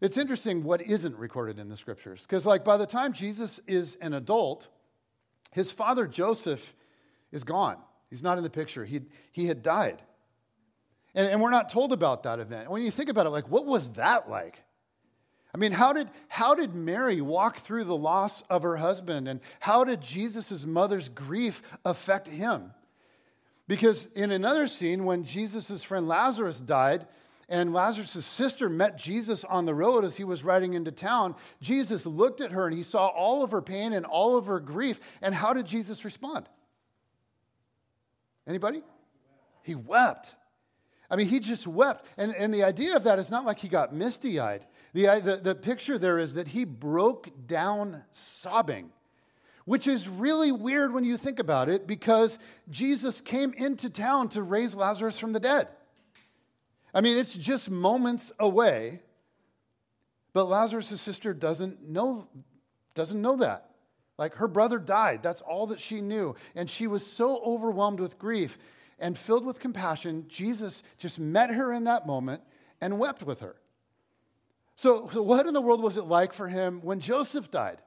It's 0.00 0.16
interesting 0.16 0.62
what 0.62 0.80
isn't 0.80 1.16
recorded 1.16 1.58
in 1.58 1.68
the 1.68 1.76
scriptures. 1.76 2.22
Because, 2.22 2.46
like, 2.46 2.64
by 2.64 2.76
the 2.76 2.86
time 2.86 3.12
Jesus 3.12 3.60
is 3.66 3.96
an 4.00 4.14
adult, 4.14 4.68
his 5.52 5.72
father 5.72 6.06
Joseph 6.06 6.74
is 7.32 7.44
gone. 7.44 7.78
He's 8.10 8.22
not 8.22 8.38
in 8.38 8.44
the 8.44 8.50
picture. 8.50 8.84
He, 8.84 9.02
he 9.32 9.46
had 9.46 9.62
died. 9.62 10.02
And, 11.14 11.28
and 11.28 11.40
we're 11.40 11.50
not 11.50 11.68
told 11.68 11.92
about 11.92 12.22
that 12.24 12.38
event. 12.38 12.70
When 12.70 12.82
you 12.82 12.90
think 12.90 13.08
about 13.08 13.26
it, 13.26 13.30
like, 13.30 13.48
what 13.48 13.66
was 13.66 13.92
that 13.94 14.30
like? 14.30 14.62
I 15.54 15.58
mean, 15.58 15.72
how 15.72 15.92
did, 15.92 16.08
how 16.28 16.54
did 16.54 16.74
Mary 16.74 17.20
walk 17.20 17.58
through 17.58 17.84
the 17.84 17.96
loss 17.96 18.42
of 18.50 18.62
her 18.62 18.76
husband? 18.76 19.28
And 19.28 19.40
how 19.60 19.84
did 19.84 20.02
Jesus' 20.02 20.66
mother's 20.66 21.08
grief 21.08 21.62
affect 21.84 22.28
him? 22.28 22.72
Because 23.66 24.06
in 24.14 24.30
another 24.30 24.66
scene, 24.66 25.04
when 25.04 25.24
Jesus' 25.24 25.82
friend 25.82 26.06
Lazarus 26.06 26.60
died, 26.60 27.06
and 27.48 27.72
Lazarus' 27.72 28.26
sister 28.26 28.68
met 28.68 28.98
Jesus 28.98 29.42
on 29.42 29.64
the 29.64 29.74
road 29.74 30.04
as 30.04 30.18
he 30.18 30.24
was 30.24 30.44
riding 30.44 30.74
into 30.74 30.92
town. 30.92 31.34
Jesus 31.62 32.04
looked 32.04 32.42
at 32.42 32.52
her 32.52 32.66
and 32.66 32.76
he 32.76 32.82
saw 32.82 33.06
all 33.06 33.42
of 33.42 33.52
her 33.52 33.62
pain 33.62 33.94
and 33.94 34.04
all 34.04 34.36
of 34.36 34.46
her 34.46 34.60
grief. 34.60 35.00
And 35.22 35.34
how 35.34 35.54
did 35.54 35.64
Jesus 35.64 36.04
respond? 36.04 36.46
Anybody? 38.46 38.82
He 39.62 39.74
wept. 39.74 40.34
I 41.10 41.16
mean, 41.16 41.28
he 41.28 41.40
just 41.40 41.66
wept. 41.66 42.04
And, 42.18 42.34
and 42.34 42.52
the 42.52 42.64
idea 42.64 42.96
of 42.96 43.04
that 43.04 43.18
is 43.18 43.30
not 43.30 43.46
like 43.46 43.60
he 43.60 43.68
got 43.68 43.94
misty 43.94 44.38
eyed. 44.38 44.66
The, 44.94 45.08
uh, 45.08 45.20
the, 45.20 45.36
the 45.36 45.54
picture 45.54 45.98
there 45.98 46.18
is 46.18 46.34
that 46.34 46.48
he 46.48 46.64
broke 46.64 47.46
down 47.46 48.02
sobbing, 48.10 48.90
which 49.64 49.86
is 49.86 50.08
really 50.08 50.52
weird 50.52 50.92
when 50.92 51.04
you 51.04 51.16
think 51.16 51.38
about 51.38 51.68
it 51.68 51.86
because 51.86 52.38
Jesus 52.70 53.20
came 53.20 53.52
into 53.54 53.90
town 53.90 54.28
to 54.30 54.42
raise 54.42 54.74
Lazarus 54.74 55.18
from 55.18 55.32
the 55.32 55.40
dead. 55.40 55.68
I 56.94 57.00
mean, 57.00 57.18
it's 57.18 57.34
just 57.34 57.70
moments 57.70 58.32
away, 58.38 59.02
but 60.32 60.44
Lazarus' 60.44 61.00
sister 61.00 61.34
doesn't 61.34 61.86
know, 61.88 62.28
doesn't 62.94 63.20
know 63.20 63.36
that. 63.36 63.70
Like 64.16 64.34
her 64.34 64.48
brother 64.48 64.78
died. 64.78 65.22
That's 65.22 65.42
all 65.42 65.68
that 65.68 65.80
she 65.80 66.00
knew. 66.00 66.34
And 66.56 66.68
she 66.68 66.86
was 66.86 67.06
so 67.06 67.40
overwhelmed 67.44 68.00
with 68.00 68.18
grief 68.18 68.58
and 68.98 69.16
filled 69.16 69.46
with 69.46 69.60
compassion, 69.60 70.24
Jesus 70.28 70.82
just 70.98 71.18
met 71.18 71.50
her 71.50 71.72
in 71.72 71.84
that 71.84 72.06
moment 72.06 72.42
and 72.80 72.98
wept 72.98 73.22
with 73.22 73.40
her. 73.40 73.56
So, 74.78 75.08
so, 75.12 75.22
what 75.22 75.48
in 75.48 75.54
the 75.54 75.60
world 75.60 75.82
was 75.82 75.96
it 75.96 76.04
like 76.04 76.32
for 76.32 76.46
him 76.46 76.78
when 76.82 77.00
Joseph 77.00 77.50
died? 77.50 77.78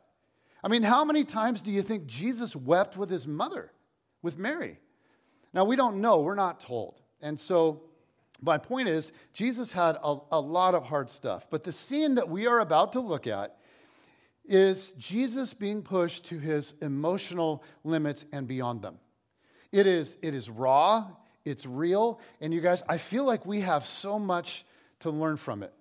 I 0.61 0.67
mean, 0.67 0.83
how 0.83 1.05
many 1.05 1.23
times 1.23 1.61
do 1.61 1.71
you 1.71 1.81
think 1.81 2.05
Jesus 2.05 2.53
wept 2.53 2.97
with 2.97 3.09
his 3.09 3.25
mother, 3.25 3.71
with 4.21 4.37
Mary? 4.37 4.77
Now, 5.53 5.63
we 5.63 5.77
don't 5.77 6.01
know, 6.01 6.19
we're 6.19 6.35
not 6.35 6.59
told. 6.59 6.99
And 7.23 7.39
so, 7.39 7.83
my 8.41 8.57
point 8.57 8.89
is, 8.89 9.13
Jesus 9.31 9.71
had 9.71 9.95
a, 10.03 10.17
a 10.33 10.39
lot 10.41 10.75
of 10.75 10.85
hard 10.85 11.09
stuff. 11.09 11.47
But 11.49 11.63
the 11.63 11.71
scene 11.71 12.15
that 12.15 12.27
we 12.27 12.45
are 12.45 12.59
about 12.59 12.91
to 12.91 12.99
look 12.99 13.25
at 13.25 13.55
is 14.43 14.91
Jesus 14.97 15.53
being 15.53 15.83
pushed 15.83 16.25
to 16.25 16.39
his 16.39 16.73
emotional 16.81 17.63
limits 17.85 18.25
and 18.33 18.49
beyond 18.49 18.81
them. 18.81 18.99
It 19.71 19.87
is, 19.87 20.17
it 20.21 20.33
is 20.33 20.49
raw, 20.49 21.07
it's 21.45 21.65
real, 21.65 22.19
and 22.41 22.53
you 22.53 22.59
guys, 22.59 22.83
I 22.89 22.97
feel 22.97 23.23
like 23.23 23.45
we 23.45 23.61
have 23.61 23.85
so 23.85 24.19
much 24.19 24.65
to 24.99 25.09
learn 25.09 25.37
from 25.37 25.63
it. 25.63 25.73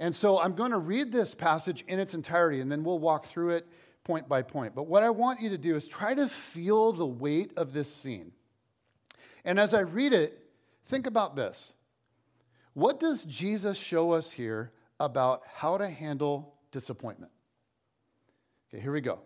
And 0.00 0.16
so 0.16 0.40
I'm 0.40 0.54
going 0.54 0.70
to 0.70 0.78
read 0.78 1.12
this 1.12 1.34
passage 1.34 1.84
in 1.86 2.00
its 2.00 2.14
entirety, 2.14 2.60
and 2.60 2.72
then 2.72 2.82
we'll 2.82 2.98
walk 2.98 3.26
through 3.26 3.50
it 3.50 3.68
point 4.02 4.30
by 4.30 4.40
point. 4.40 4.74
But 4.74 4.84
what 4.84 5.02
I 5.02 5.10
want 5.10 5.42
you 5.42 5.50
to 5.50 5.58
do 5.58 5.76
is 5.76 5.86
try 5.86 6.14
to 6.14 6.26
feel 6.26 6.94
the 6.94 7.06
weight 7.06 7.52
of 7.58 7.74
this 7.74 7.94
scene. 7.94 8.32
And 9.44 9.60
as 9.60 9.74
I 9.74 9.80
read 9.80 10.14
it, 10.14 10.42
think 10.86 11.06
about 11.06 11.36
this. 11.36 11.74
What 12.72 12.98
does 12.98 13.26
Jesus 13.26 13.76
show 13.76 14.12
us 14.12 14.30
here 14.30 14.72
about 14.98 15.42
how 15.54 15.76
to 15.76 15.86
handle 15.86 16.54
disappointment? 16.70 17.32
Okay, 18.72 18.82
here 18.82 18.92
we 18.92 19.02
go. 19.02 19.18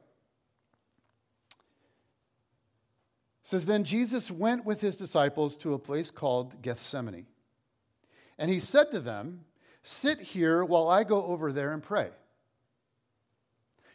It 3.45 3.49
says, 3.49 3.67
Then 3.67 3.85
Jesus 3.85 4.29
went 4.29 4.65
with 4.65 4.81
his 4.81 4.97
disciples 4.97 5.57
to 5.59 5.75
a 5.75 5.79
place 5.79 6.11
called 6.11 6.63
Gethsemane. 6.63 7.27
And 8.39 8.51
he 8.51 8.59
said 8.59 8.91
to 8.91 8.99
them, 8.99 9.45
Sit 9.85 10.19
here 10.19 10.65
while 10.65 10.89
I 10.89 11.05
go 11.05 11.25
over 11.27 11.53
there 11.53 11.73
and 11.73 11.83
pray. 11.83 12.09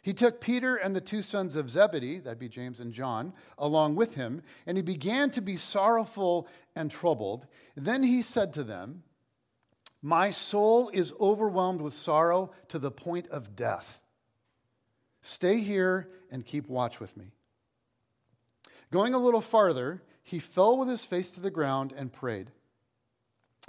He 0.02 0.14
took 0.14 0.40
Peter 0.40 0.76
and 0.76 0.94
the 0.96 1.00
two 1.00 1.20
sons 1.20 1.56
of 1.56 1.68
Zebedee, 1.68 2.20
that'd 2.20 2.38
be 2.38 2.48
James 2.48 2.80
and 2.80 2.92
John, 2.92 3.34
along 3.58 3.96
with 3.96 4.14
him, 4.14 4.42
and 4.66 4.78
he 4.78 4.82
began 4.82 5.30
to 5.32 5.42
be 5.42 5.56
sorrowful 5.56 6.48
and 6.74 6.90
troubled. 6.90 7.46
Then 7.76 8.04
he 8.04 8.22
said 8.22 8.54
to 8.54 8.64
them, 8.64 9.02
My 10.00 10.30
soul 10.30 10.90
is 10.90 11.12
overwhelmed 11.20 11.82
with 11.82 11.92
sorrow 11.92 12.52
to 12.68 12.78
the 12.78 12.92
point 12.92 13.28
of 13.28 13.56
death. 13.56 14.00
Stay 15.22 15.58
here 15.58 16.08
and 16.30 16.46
keep 16.46 16.68
watch 16.68 17.00
with 17.00 17.16
me. 17.16 17.32
Going 18.92 19.12
a 19.12 19.18
little 19.18 19.42
farther, 19.42 20.02
he 20.22 20.38
fell 20.38 20.78
with 20.78 20.88
his 20.88 21.04
face 21.04 21.30
to 21.32 21.40
the 21.40 21.50
ground 21.50 21.92
and 21.92 22.12
prayed, 22.12 22.52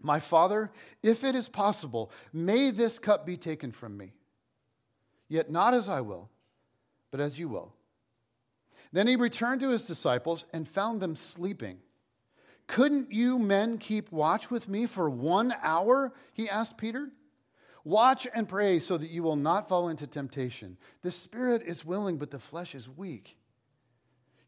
My 0.02 0.20
Father, 0.20 0.72
if 1.04 1.24
it 1.24 1.36
is 1.36 1.50
possible, 1.50 2.12
may 2.34 2.72
this 2.72 3.00
cup 3.00 3.26
be 3.26 3.38
taken 3.38 3.72
from 3.72 3.98
me. 3.98 4.14
Yet 5.28 5.50
not 5.50 5.74
as 5.74 5.88
I 5.88 6.02
will, 6.02 6.30
but 7.12 7.20
as 7.20 7.40
you 7.40 7.48
will. 7.48 7.74
Then 8.92 9.08
he 9.08 9.16
returned 9.16 9.62
to 9.62 9.70
his 9.70 9.86
disciples 9.86 10.46
and 10.52 10.68
found 10.68 11.02
them 11.02 11.16
sleeping. 11.16 11.80
Couldn't 12.68 13.12
you 13.12 13.40
men 13.40 13.78
keep 13.78 14.12
watch 14.12 14.52
with 14.52 14.68
me 14.68 14.86
for 14.86 15.10
one 15.10 15.54
hour? 15.62 16.14
He 16.34 16.50
asked 16.50 16.78
Peter. 16.78 17.10
Watch 17.84 18.28
and 18.34 18.48
pray 18.48 18.80
so 18.80 18.98
that 18.98 19.10
you 19.10 19.24
will 19.24 19.36
not 19.36 19.68
fall 19.68 19.90
into 19.90 20.08
temptation. 20.08 20.78
The 21.02 21.12
spirit 21.12 21.64
is 21.66 21.84
willing, 21.84 22.18
but 22.18 22.32
the 22.32 22.40
flesh 22.40 22.76
is 22.76 22.88
weak. 22.88 23.38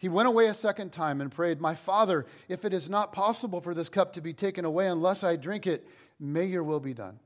He 0.04 0.10
went 0.10 0.28
away 0.28 0.48
a 0.48 0.54
second 0.54 0.92
time 0.92 1.22
and 1.22 1.32
prayed, 1.32 1.62
My 1.62 1.76
Father, 1.76 2.26
if 2.50 2.66
it 2.66 2.74
is 2.74 2.90
not 2.90 3.14
possible 3.14 3.62
for 3.62 3.74
this 3.74 3.88
cup 3.88 4.12
to 4.12 4.22
be 4.22 4.34
taken 4.34 4.66
away 4.66 4.88
unless 4.88 5.24
I 5.24 5.38
drink 5.38 5.66
it, 5.66 5.88
may 6.20 6.44
your 6.44 6.62
will 6.62 6.82
be 6.82 6.94
done. 6.94 7.20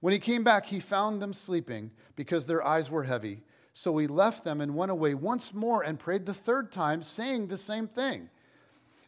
When 0.00 0.12
he 0.12 0.20
came 0.20 0.44
back, 0.44 0.66
he 0.66 0.78
found 0.78 1.20
them 1.20 1.32
sleeping 1.32 1.90
because 2.14 2.46
their 2.46 2.64
eyes 2.64 2.88
were 2.88 3.02
heavy. 3.02 3.42
So 3.72 3.98
he 3.98 4.06
left 4.06 4.44
them 4.44 4.60
and 4.60 4.76
went 4.76 4.92
away 4.92 5.14
once 5.14 5.52
more 5.52 5.82
and 5.82 5.98
prayed 5.98 6.24
the 6.24 6.32
third 6.32 6.70
time, 6.70 7.02
saying 7.02 7.48
the 7.48 7.58
same 7.58 7.88
thing. 7.88 8.30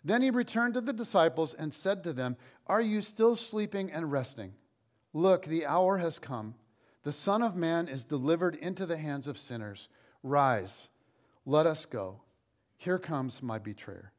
Then 0.05 0.21
he 0.21 0.31
returned 0.31 0.75
to 0.75 0.81
the 0.81 0.93
disciples 0.93 1.55
and 1.55 1.73
said 1.73 2.03
to 2.03 2.13
them, 2.13 2.37
Are 2.67 2.83
you 2.83 3.03
still 3.03 3.37
sleeping 3.37 3.93
and 3.93 4.11
resting? 4.11 4.55
Look, 5.13 5.47
the 5.47 5.65
hour 5.65 5.99
has 5.99 6.19
come. 6.19 6.57
The 7.05 7.13
Son 7.13 7.41
of 7.41 7.55
Man 7.55 7.87
is 7.87 8.03
delivered 8.03 8.57
into 8.57 8.85
the 8.85 8.97
hands 8.97 9.29
of 9.29 9.39
sinners. 9.39 9.89
Rise. 10.25 10.89
Let 11.47 11.67
us 11.67 11.87
go. 11.87 12.21
Here 12.77 12.99
comes 12.99 13.43
my 13.43 13.59
betrayer. 13.59 14.13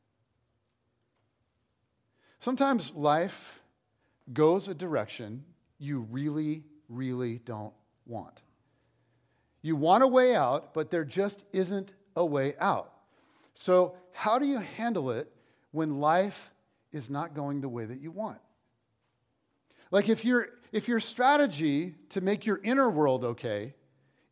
Sometimes 2.39 2.93
life 2.93 3.61
goes 4.33 4.67
a 4.67 4.73
direction 4.73 5.43
you 5.77 6.07
really, 6.09 6.63
really 6.89 7.39
don't 7.39 7.73
want. 8.05 8.41
You 9.61 9.75
want 9.75 10.03
a 10.03 10.07
way 10.07 10.35
out, 10.35 10.73
but 10.73 10.89
there 10.89 11.03
just 11.03 11.43
isn't 11.51 11.93
a 12.15 12.25
way 12.25 12.55
out. 12.59 12.93
So, 13.53 13.95
how 14.13 14.39
do 14.39 14.45
you 14.45 14.59
handle 14.59 15.11
it 15.11 15.31
when 15.71 15.99
life 15.99 16.51
is 16.91 17.09
not 17.09 17.33
going 17.33 17.61
the 17.61 17.69
way 17.69 17.85
that 17.85 17.99
you 17.99 18.11
want? 18.11 18.39
Like 19.91 20.09
if 20.09 20.25
your 20.25 20.47
if 20.71 20.87
your 20.87 20.99
strategy 20.99 21.95
to 22.09 22.21
make 22.21 22.45
your 22.45 22.59
inner 22.63 22.89
world 22.89 23.23
okay 23.23 23.73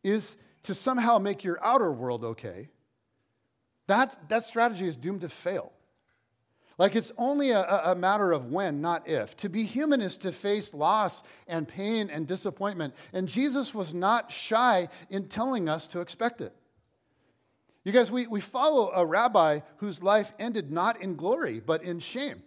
is 0.02 0.36
to 0.64 0.74
somehow 0.74 1.18
make 1.18 1.44
your 1.44 1.62
outer 1.64 1.92
world 1.92 2.24
okay, 2.24 2.68
that, 3.86 4.28
that 4.28 4.44
strategy 4.44 4.86
is 4.86 4.96
doomed 4.96 5.20
to 5.22 5.28
fail. 5.28 5.72
Like 6.78 6.94
it's 6.94 7.12
only 7.16 7.50
a, 7.50 7.62
a, 7.62 7.94
matter 7.94 8.32
of 8.32 8.52
when, 8.52 8.82
not 8.82 9.08
if. 9.08 9.34
To 9.38 9.48
be 9.48 9.64
human 9.64 10.02
is 10.02 10.18
to 10.18 10.32
face 10.32 10.74
loss 10.74 11.22
and 11.48 11.66
pain 11.66 12.10
and 12.10 12.26
disappointment. 12.26 12.94
And 13.14 13.28
Jesus 13.28 13.74
was 13.74 13.94
not 13.94 14.30
shy 14.30 14.88
in 15.08 15.28
telling 15.28 15.70
us 15.70 15.86
to 15.88 16.00
expect 16.00 16.42
it. 16.42 16.54
You 17.82 17.92
guys, 17.92 18.10
we, 18.10 18.26
we 18.26 18.40
follow 18.40 18.90
a 18.92 19.06
rabbi 19.06 19.60
whose 19.78 20.02
life 20.02 20.32
ended 20.38 20.70
not 20.70 21.00
in 21.00 21.16
glory, 21.16 21.62
but 21.64 21.82
in 21.82 22.00
shame, 22.00 22.42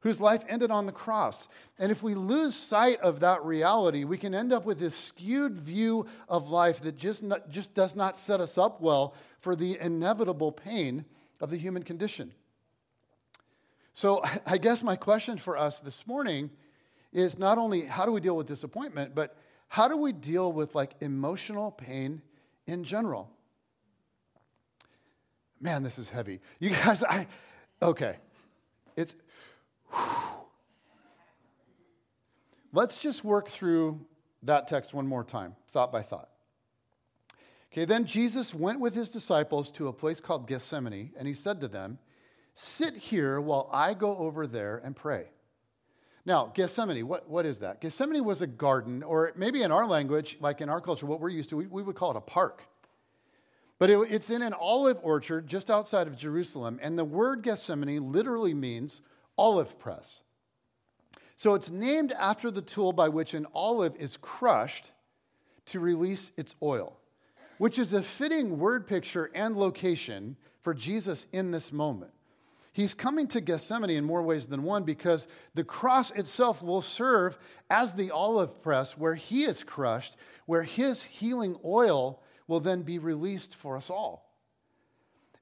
whose 0.00 0.20
life 0.20 0.44
ended 0.48 0.70
on 0.70 0.86
the 0.86 0.92
cross. 0.92 1.48
And 1.78 1.90
if 1.90 2.02
we 2.02 2.14
lose 2.14 2.54
sight 2.54 3.00
of 3.00 3.20
that 3.20 3.44
reality, 3.44 4.04
we 4.04 4.16
can 4.16 4.34
end 4.34 4.52
up 4.52 4.64
with 4.64 4.78
this 4.78 4.94
skewed 4.94 5.58
view 5.58 6.06
of 6.28 6.50
life 6.50 6.80
that 6.82 6.96
just, 6.96 7.22
not, 7.22 7.50
just 7.50 7.74
does 7.74 7.96
not 7.96 8.16
set 8.16 8.40
us 8.40 8.56
up 8.56 8.80
well 8.80 9.14
for 9.40 9.56
the 9.56 9.78
inevitable 9.80 10.52
pain 10.52 11.04
of 11.40 11.50
the 11.50 11.56
human 11.56 11.82
condition. 11.82 12.32
So, 13.92 14.22
I 14.46 14.58
guess 14.58 14.82
my 14.82 14.96
question 14.96 15.38
for 15.38 15.56
us 15.58 15.80
this 15.80 16.06
morning 16.06 16.50
is 17.12 17.38
not 17.38 17.58
only 17.58 17.82
how 17.86 18.04
do 18.04 18.12
we 18.12 18.20
deal 18.20 18.36
with 18.36 18.46
disappointment, 18.46 19.14
but 19.14 19.36
how 19.66 19.88
do 19.88 19.96
we 19.96 20.12
deal 20.12 20.52
with 20.52 20.74
like 20.74 20.92
emotional 21.00 21.70
pain 21.70 22.22
in 22.66 22.84
general? 22.84 23.30
Man, 25.60 25.82
this 25.82 25.98
is 25.98 26.08
heavy. 26.08 26.40
You 26.60 26.70
guys, 26.70 27.02
I, 27.08 27.26
okay. 27.82 28.16
It's. 28.96 29.14
Let's 32.72 32.98
just 32.98 33.24
work 33.24 33.48
through 33.48 34.00
that 34.42 34.68
text 34.68 34.94
one 34.94 35.06
more 35.06 35.24
time, 35.24 35.56
thought 35.70 35.90
by 35.92 36.02
thought. 36.02 36.28
Okay, 37.72 37.84
then 37.84 38.06
Jesus 38.06 38.54
went 38.54 38.80
with 38.80 38.94
his 38.94 39.10
disciples 39.10 39.70
to 39.72 39.88
a 39.88 39.92
place 39.92 40.20
called 40.20 40.46
Gethsemane, 40.48 41.12
and 41.18 41.28
he 41.28 41.34
said 41.34 41.60
to 41.60 41.68
them, 41.68 41.98
Sit 42.54 42.96
here 42.96 43.40
while 43.40 43.68
I 43.72 43.94
go 43.94 44.16
over 44.16 44.46
there 44.46 44.80
and 44.82 44.96
pray. 44.96 45.26
Now, 46.24 46.50
Gethsemane, 46.54 47.06
what, 47.06 47.28
what 47.28 47.46
is 47.46 47.60
that? 47.60 47.80
Gethsemane 47.80 48.24
was 48.24 48.42
a 48.42 48.46
garden, 48.46 49.02
or 49.02 49.32
maybe 49.36 49.62
in 49.62 49.70
our 49.70 49.86
language, 49.86 50.36
like 50.40 50.60
in 50.60 50.68
our 50.68 50.80
culture, 50.80 51.06
what 51.06 51.20
we're 51.20 51.28
used 51.28 51.50
to, 51.50 51.56
we, 51.56 51.66
we 51.66 51.82
would 51.82 51.94
call 51.94 52.10
it 52.10 52.16
a 52.16 52.20
park. 52.20 52.64
But 53.78 53.90
it, 53.90 53.98
it's 54.10 54.28
in 54.28 54.42
an 54.42 54.54
olive 54.54 54.98
orchard 55.02 55.46
just 55.46 55.70
outside 55.70 56.08
of 56.08 56.16
Jerusalem, 56.16 56.80
and 56.82 56.98
the 56.98 57.04
word 57.04 57.42
Gethsemane 57.42 58.12
literally 58.12 58.54
means 58.54 59.02
olive 59.38 59.78
press. 59.78 60.20
So 61.36 61.54
it's 61.54 61.70
named 61.70 62.12
after 62.12 62.50
the 62.50 62.60
tool 62.60 62.92
by 62.92 63.08
which 63.08 63.32
an 63.32 63.46
olive 63.54 63.94
is 63.96 64.16
crushed 64.16 64.90
to 65.66 65.80
release 65.80 66.32
its 66.36 66.56
oil 66.62 66.98
which 67.58 67.78
is 67.78 67.92
a 67.92 68.02
fitting 68.02 68.58
word 68.58 68.86
picture 68.86 69.30
and 69.34 69.56
location 69.56 70.36
for 70.62 70.72
Jesus 70.72 71.26
in 71.32 71.50
this 71.50 71.72
moment. 71.72 72.12
He's 72.72 72.94
coming 72.94 73.26
to 73.28 73.40
Gethsemane 73.40 73.90
in 73.90 74.04
more 74.04 74.22
ways 74.22 74.46
than 74.46 74.62
one 74.62 74.84
because 74.84 75.26
the 75.54 75.64
cross 75.64 76.12
itself 76.12 76.62
will 76.62 76.82
serve 76.82 77.36
as 77.68 77.92
the 77.92 78.12
olive 78.12 78.62
press 78.62 78.96
where 78.96 79.16
he 79.16 79.44
is 79.44 79.64
crushed, 79.64 80.16
where 80.46 80.62
his 80.62 81.02
healing 81.02 81.56
oil 81.64 82.22
will 82.46 82.60
then 82.60 82.82
be 82.82 82.98
released 83.00 83.54
for 83.56 83.76
us 83.76 83.90
all. 83.90 84.27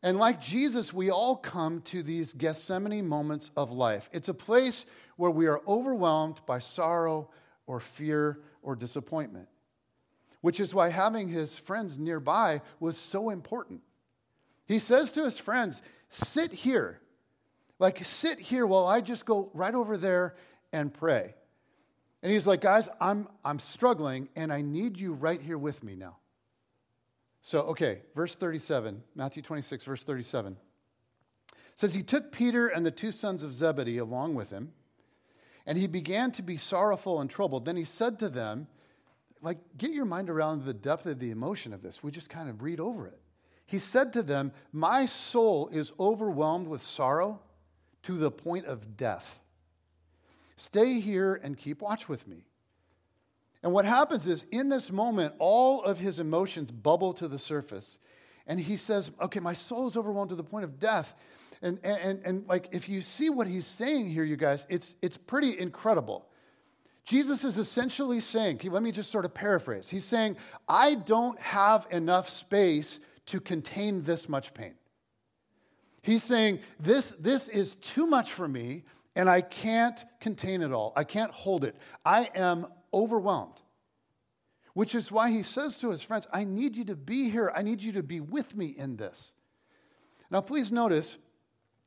And 0.06 0.18
like 0.18 0.40
Jesus, 0.40 0.94
we 0.94 1.10
all 1.10 1.34
come 1.36 1.80
to 1.82 2.02
these 2.02 2.32
Gethsemane 2.32 3.08
moments 3.08 3.50
of 3.56 3.72
life. 3.72 4.08
It's 4.12 4.28
a 4.28 4.34
place 4.34 4.86
where 5.16 5.30
we 5.30 5.46
are 5.46 5.60
overwhelmed 5.66 6.40
by 6.46 6.60
sorrow 6.60 7.28
or 7.66 7.80
fear 7.80 8.38
or 8.62 8.76
disappointment 8.76 9.48
which 10.46 10.60
is 10.60 10.72
why 10.72 10.90
having 10.90 11.28
his 11.28 11.58
friends 11.58 11.98
nearby 11.98 12.60
was 12.78 12.96
so 12.96 13.30
important. 13.30 13.80
He 14.66 14.78
says 14.78 15.10
to 15.12 15.24
his 15.24 15.40
friends, 15.40 15.82
Sit 16.08 16.52
here. 16.52 17.00
Like, 17.80 18.04
sit 18.04 18.38
here 18.38 18.64
while 18.64 18.86
I 18.86 19.00
just 19.00 19.26
go 19.26 19.50
right 19.54 19.74
over 19.74 19.96
there 19.96 20.36
and 20.72 20.94
pray. 20.94 21.34
And 22.22 22.30
he's 22.30 22.46
like, 22.46 22.60
Guys, 22.60 22.88
I'm, 23.00 23.26
I'm 23.44 23.58
struggling 23.58 24.28
and 24.36 24.52
I 24.52 24.60
need 24.60 25.00
you 25.00 25.14
right 25.14 25.40
here 25.40 25.58
with 25.58 25.82
me 25.82 25.96
now. 25.96 26.18
So, 27.46 27.60
okay, 27.60 28.00
verse 28.16 28.34
37, 28.34 29.04
Matthew 29.14 29.40
26, 29.40 29.84
verse 29.84 30.02
37 30.02 30.56
says, 31.76 31.94
He 31.94 32.02
took 32.02 32.32
Peter 32.32 32.66
and 32.66 32.84
the 32.84 32.90
two 32.90 33.12
sons 33.12 33.44
of 33.44 33.54
Zebedee 33.54 33.98
along 33.98 34.34
with 34.34 34.50
him, 34.50 34.72
and 35.64 35.78
he 35.78 35.86
began 35.86 36.32
to 36.32 36.42
be 36.42 36.56
sorrowful 36.56 37.20
and 37.20 37.30
troubled. 37.30 37.64
Then 37.64 37.76
he 37.76 37.84
said 37.84 38.18
to 38.18 38.28
them, 38.28 38.66
like, 39.42 39.58
get 39.78 39.92
your 39.92 40.06
mind 40.06 40.28
around 40.28 40.64
the 40.64 40.74
depth 40.74 41.06
of 41.06 41.20
the 41.20 41.30
emotion 41.30 41.72
of 41.72 41.82
this. 41.82 42.02
We 42.02 42.10
just 42.10 42.28
kind 42.28 42.50
of 42.50 42.64
read 42.64 42.80
over 42.80 43.06
it. 43.06 43.20
He 43.64 43.78
said 43.78 44.14
to 44.14 44.24
them, 44.24 44.50
My 44.72 45.06
soul 45.06 45.68
is 45.68 45.92
overwhelmed 46.00 46.66
with 46.66 46.80
sorrow 46.80 47.40
to 48.02 48.18
the 48.18 48.32
point 48.32 48.66
of 48.66 48.96
death. 48.96 49.38
Stay 50.56 50.98
here 50.98 51.40
and 51.40 51.56
keep 51.56 51.80
watch 51.80 52.08
with 52.08 52.26
me. 52.26 52.48
And 53.66 53.74
what 53.74 53.84
happens 53.84 54.28
is, 54.28 54.46
in 54.52 54.68
this 54.68 54.92
moment, 54.92 55.34
all 55.40 55.82
of 55.82 55.98
his 55.98 56.20
emotions 56.20 56.70
bubble 56.70 57.12
to 57.14 57.26
the 57.26 57.36
surface. 57.36 57.98
And 58.46 58.60
he 58.60 58.76
says, 58.76 59.10
Okay, 59.20 59.40
my 59.40 59.54
soul 59.54 59.88
is 59.88 59.96
overwhelmed 59.96 60.28
to 60.28 60.36
the 60.36 60.44
point 60.44 60.62
of 60.62 60.78
death. 60.78 61.12
And, 61.62 61.80
and, 61.82 62.20
and, 62.24 62.46
like, 62.46 62.68
if 62.70 62.88
you 62.88 63.00
see 63.00 63.28
what 63.28 63.48
he's 63.48 63.66
saying 63.66 64.08
here, 64.08 64.22
you 64.22 64.36
guys, 64.36 64.66
it's, 64.68 64.94
it's 65.02 65.16
pretty 65.16 65.58
incredible. 65.58 66.28
Jesus 67.04 67.42
is 67.42 67.58
essentially 67.58 68.20
saying, 68.20 68.60
let 68.66 68.84
me 68.84 68.92
just 68.92 69.10
sort 69.10 69.24
of 69.24 69.34
paraphrase. 69.34 69.88
He's 69.88 70.04
saying, 70.04 70.36
I 70.68 70.94
don't 70.94 71.36
have 71.40 71.88
enough 71.90 72.28
space 72.28 73.00
to 73.26 73.40
contain 73.40 74.04
this 74.04 74.28
much 74.28 74.54
pain. 74.54 74.74
He's 76.02 76.22
saying, 76.22 76.60
this, 76.78 77.16
this 77.18 77.48
is 77.48 77.74
too 77.74 78.06
much 78.06 78.32
for 78.32 78.46
me, 78.46 78.84
and 79.16 79.28
I 79.28 79.40
can't 79.40 80.04
contain 80.20 80.62
it 80.62 80.72
all. 80.72 80.92
I 80.94 81.02
can't 81.02 81.32
hold 81.32 81.64
it. 81.64 81.74
I 82.04 82.30
am 82.32 82.68
overwhelmed. 82.96 83.60
Which 84.76 84.94
is 84.94 85.10
why 85.10 85.30
he 85.30 85.42
says 85.42 85.78
to 85.78 85.88
his 85.88 86.02
friends, 86.02 86.26
I 86.30 86.44
need 86.44 86.76
you 86.76 86.84
to 86.84 86.94
be 86.94 87.30
here. 87.30 87.50
I 87.56 87.62
need 87.62 87.82
you 87.82 87.92
to 87.92 88.02
be 88.02 88.20
with 88.20 88.54
me 88.54 88.74
in 88.76 88.98
this. 88.98 89.32
Now, 90.30 90.42
please 90.42 90.70
notice, 90.70 91.16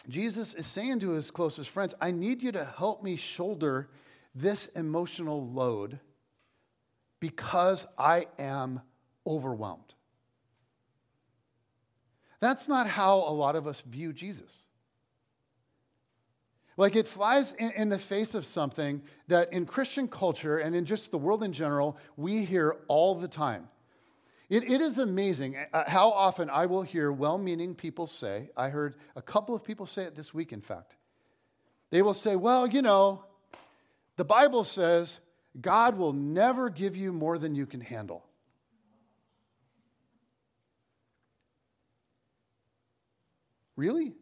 Jesus 0.07 0.55
is 0.55 0.65
saying 0.65 1.01
to 1.01 1.11
his 1.11 1.29
closest 1.29 1.69
friends, 1.69 1.93
I 2.01 2.09
need 2.09 2.41
you 2.41 2.51
to 2.53 2.65
help 2.65 3.03
me 3.03 3.15
shoulder 3.15 3.89
this 4.33 4.69
emotional 4.69 5.47
load 5.51 5.99
because 7.19 7.85
I 7.95 8.25
am 8.39 8.81
overwhelmed. 9.23 9.93
That's 12.39 12.67
not 12.67 12.87
how 12.87 13.17
a 13.17 13.29
lot 13.31 13.55
of 13.55 13.67
us 13.67 13.81
view 13.81 14.13
Jesus. 14.13 14.65
Like 16.79 16.95
it 16.95 17.09
flies 17.09 17.51
in, 17.51 17.71
in, 17.71 17.89
the 17.89 17.99
face 17.99 18.33
of 18.33 18.45
something 18.45 19.01
that 19.27 19.51
in 19.51 19.65
Christian 19.65 20.07
culture 20.07 20.59
and 20.59 20.73
in 20.73 20.85
just 20.85 21.11
the 21.11 21.17
world 21.17 21.43
in 21.43 21.51
general, 21.51 21.97
we 22.15 22.45
hear 22.45 22.77
all 22.87 23.15
the 23.15 23.27
time. 23.27 23.67
It, 24.49 24.63
it 24.63 24.79
is 24.79 24.97
amazing 24.97 25.57
uh, 25.73 25.83
how 25.89 26.09
often 26.09 26.49
I 26.49 26.67
will 26.67 26.83
hear 26.83 27.11
well 27.11 27.37
meaning 27.37 27.75
people 27.75 28.07
say, 28.07 28.49
I 28.55 28.69
heard 28.69 28.95
a 29.17 29.21
couple 29.21 29.53
of 29.53 29.61
people 29.61 29.85
say 29.85 30.03
it 30.03 30.15
this 30.15 30.33
week, 30.33 30.53
in 30.53 30.61
fact. 30.61 30.95
They 31.89 32.01
will 32.01 32.13
say, 32.13 32.37
Well, 32.37 32.65
you 32.65 32.81
know, 32.81 33.25
the 34.15 34.23
Bible 34.23 34.63
says 34.63 35.19
God 35.59 35.97
will 35.97 36.13
never 36.13 36.69
give 36.69 36.95
you 36.95 37.11
more 37.11 37.37
than 37.37 37.55
you 37.55 37.65
can 37.65 37.81
handle. 37.81 38.25
Really? 43.75 44.13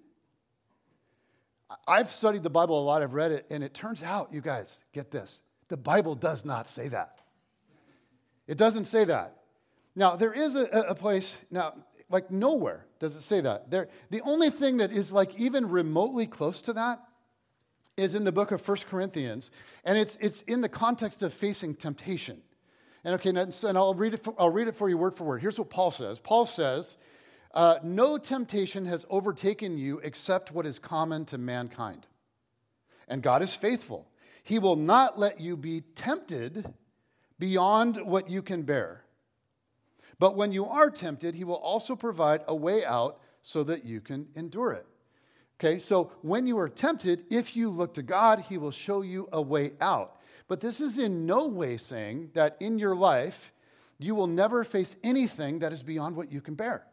I've 1.88 2.12
studied 2.12 2.44
the 2.44 2.50
Bible 2.50 2.82
a 2.82 2.84
lot, 2.84 3.02
I've 3.02 3.14
read 3.14 3.32
it, 3.32 3.46
and 3.50 3.64
it 3.64 3.74
turns 3.74 4.04
out, 4.04 4.32
you 4.32 4.42
guys, 4.42 4.84
get 4.94 5.12
this 5.12 5.42
the 5.70 5.78
Bible 5.78 6.16
does 6.16 6.46
not 6.46 6.70
say 6.70 6.88
that. 6.88 7.20
It 8.48 8.58
doesn't 8.58 8.86
say 8.86 9.04
that. 9.06 9.36
Now, 9.96 10.16
there 10.16 10.32
is 10.32 10.56
a, 10.56 10.64
a 10.64 10.96
place, 10.96 11.38
now, 11.52 11.74
like 12.10 12.32
nowhere 12.32 12.86
does 13.00 13.16
it 13.16 13.22
say 13.22 13.42
that. 13.42 13.70
There, 13.70 13.90
the 14.10 14.22
only 14.22 14.50
thing 14.50 14.78
that 14.78 14.92
is 14.92 15.12
like 15.12 15.36
even 15.38 15.70
remotely 15.70 16.26
close 16.26 16.62
to 16.62 16.74
that 16.74 17.02
is 17.98 18.16
in 18.16 18.24
the 18.24 18.32
book 18.32 18.52
of 18.52 18.62
First 18.62 18.88
Corinthians, 18.88 19.52
and 19.84 19.98
it's, 19.98 20.18
it's 20.22 20.42
in 20.44 20.62
the 20.62 20.70
context 20.70 21.24
of 21.24 21.34
facing 21.34 21.76
temptation. 21.76 22.42
And 23.04 23.16
okay, 23.16 23.30
and 23.30 23.78
I'll 23.78 23.94
read, 23.94 24.14
it 24.14 24.24
for, 24.24 24.36
I'll 24.38 24.50
read 24.50 24.68
it 24.68 24.76
for 24.76 24.88
you 24.88 24.98
word 24.98 25.16
for 25.16 25.24
word. 25.24 25.42
Here's 25.42 25.58
what 25.58 25.70
Paul 25.70 25.92
says 25.92 26.20
Paul 26.20 26.46
says, 26.46 26.98
uh, 27.54 27.80
No 27.84 28.18
temptation 28.18 28.86
has 28.86 29.06
overtaken 29.10 29.78
you 29.78 30.00
except 30.00 30.52
what 30.52 30.66
is 30.66 30.80
common 30.80 31.26
to 31.26 31.38
mankind. 31.38 32.08
And 33.08 33.24
God 33.24 33.42
is 33.42 33.56
faithful. 33.56 34.08
He 34.44 34.60
will 34.60 34.76
not 34.76 35.20
let 35.20 35.40
you 35.40 35.58
be 35.58 35.82
tempted 35.96 36.74
beyond 37.40 37.98
what 37.98 38.30
you 38.30 38.42
can 38.42 38.64
bear. 38.64 39.04
But 40.20 40.36
when 40.36 40.52
you 40.52 40.66
are 40.66 40.90
tempted, 40.90 41.36
He 41.36 41.44
will 41.44 41.56
also 41.56 41.96
provide 41.96 42.42
a 42.48 42.56
way 42.56 42.86
out 42.86 43.20
so 43.42 43.64
that 43.64 43.86
you 43.86 44.02
can 44.02 44.28
endure 44.36 44.72
it. 44.74 44.86
Okay, 45.60 45.80
so 45.80 46.12
when 46.22 46.46
you 46.46 46.58
are 46.60 46.70
tempted, 46.70 47.26
if 47.30 47.56
you 47.56 47.70
look 47.70 47.94
to 47.96 48.04
God, 48.04 48.42
He 48.42 48.58
will 48.58 48.72
show 48.72 49.02
you 49.02 49.28
a 49.32 49.42
way 49.42 49.74
out. 49.82 50.18
But 50.48 50.62
this 50.62 50.82
is 50.82 50.98
in 50.98 51.26
no 51.26 51.48
way 51.48 51.78
saying 51.78 52.32
that 52.34 52.58
in 52.60 52.80
your 52.80 52.96
life, 52.96 53.52
you 54.00 54.16
will 54.16 54.28
never 54.28 54.64
face 54.64 54.96
anything 55.04 55.60
that 55.60 55.74
is 55.74 55.84
beyond 55.84 56.16
what 56.16 56.32
you 56.32 56.42
can 56.42 56.56
bear. 56.56 56.86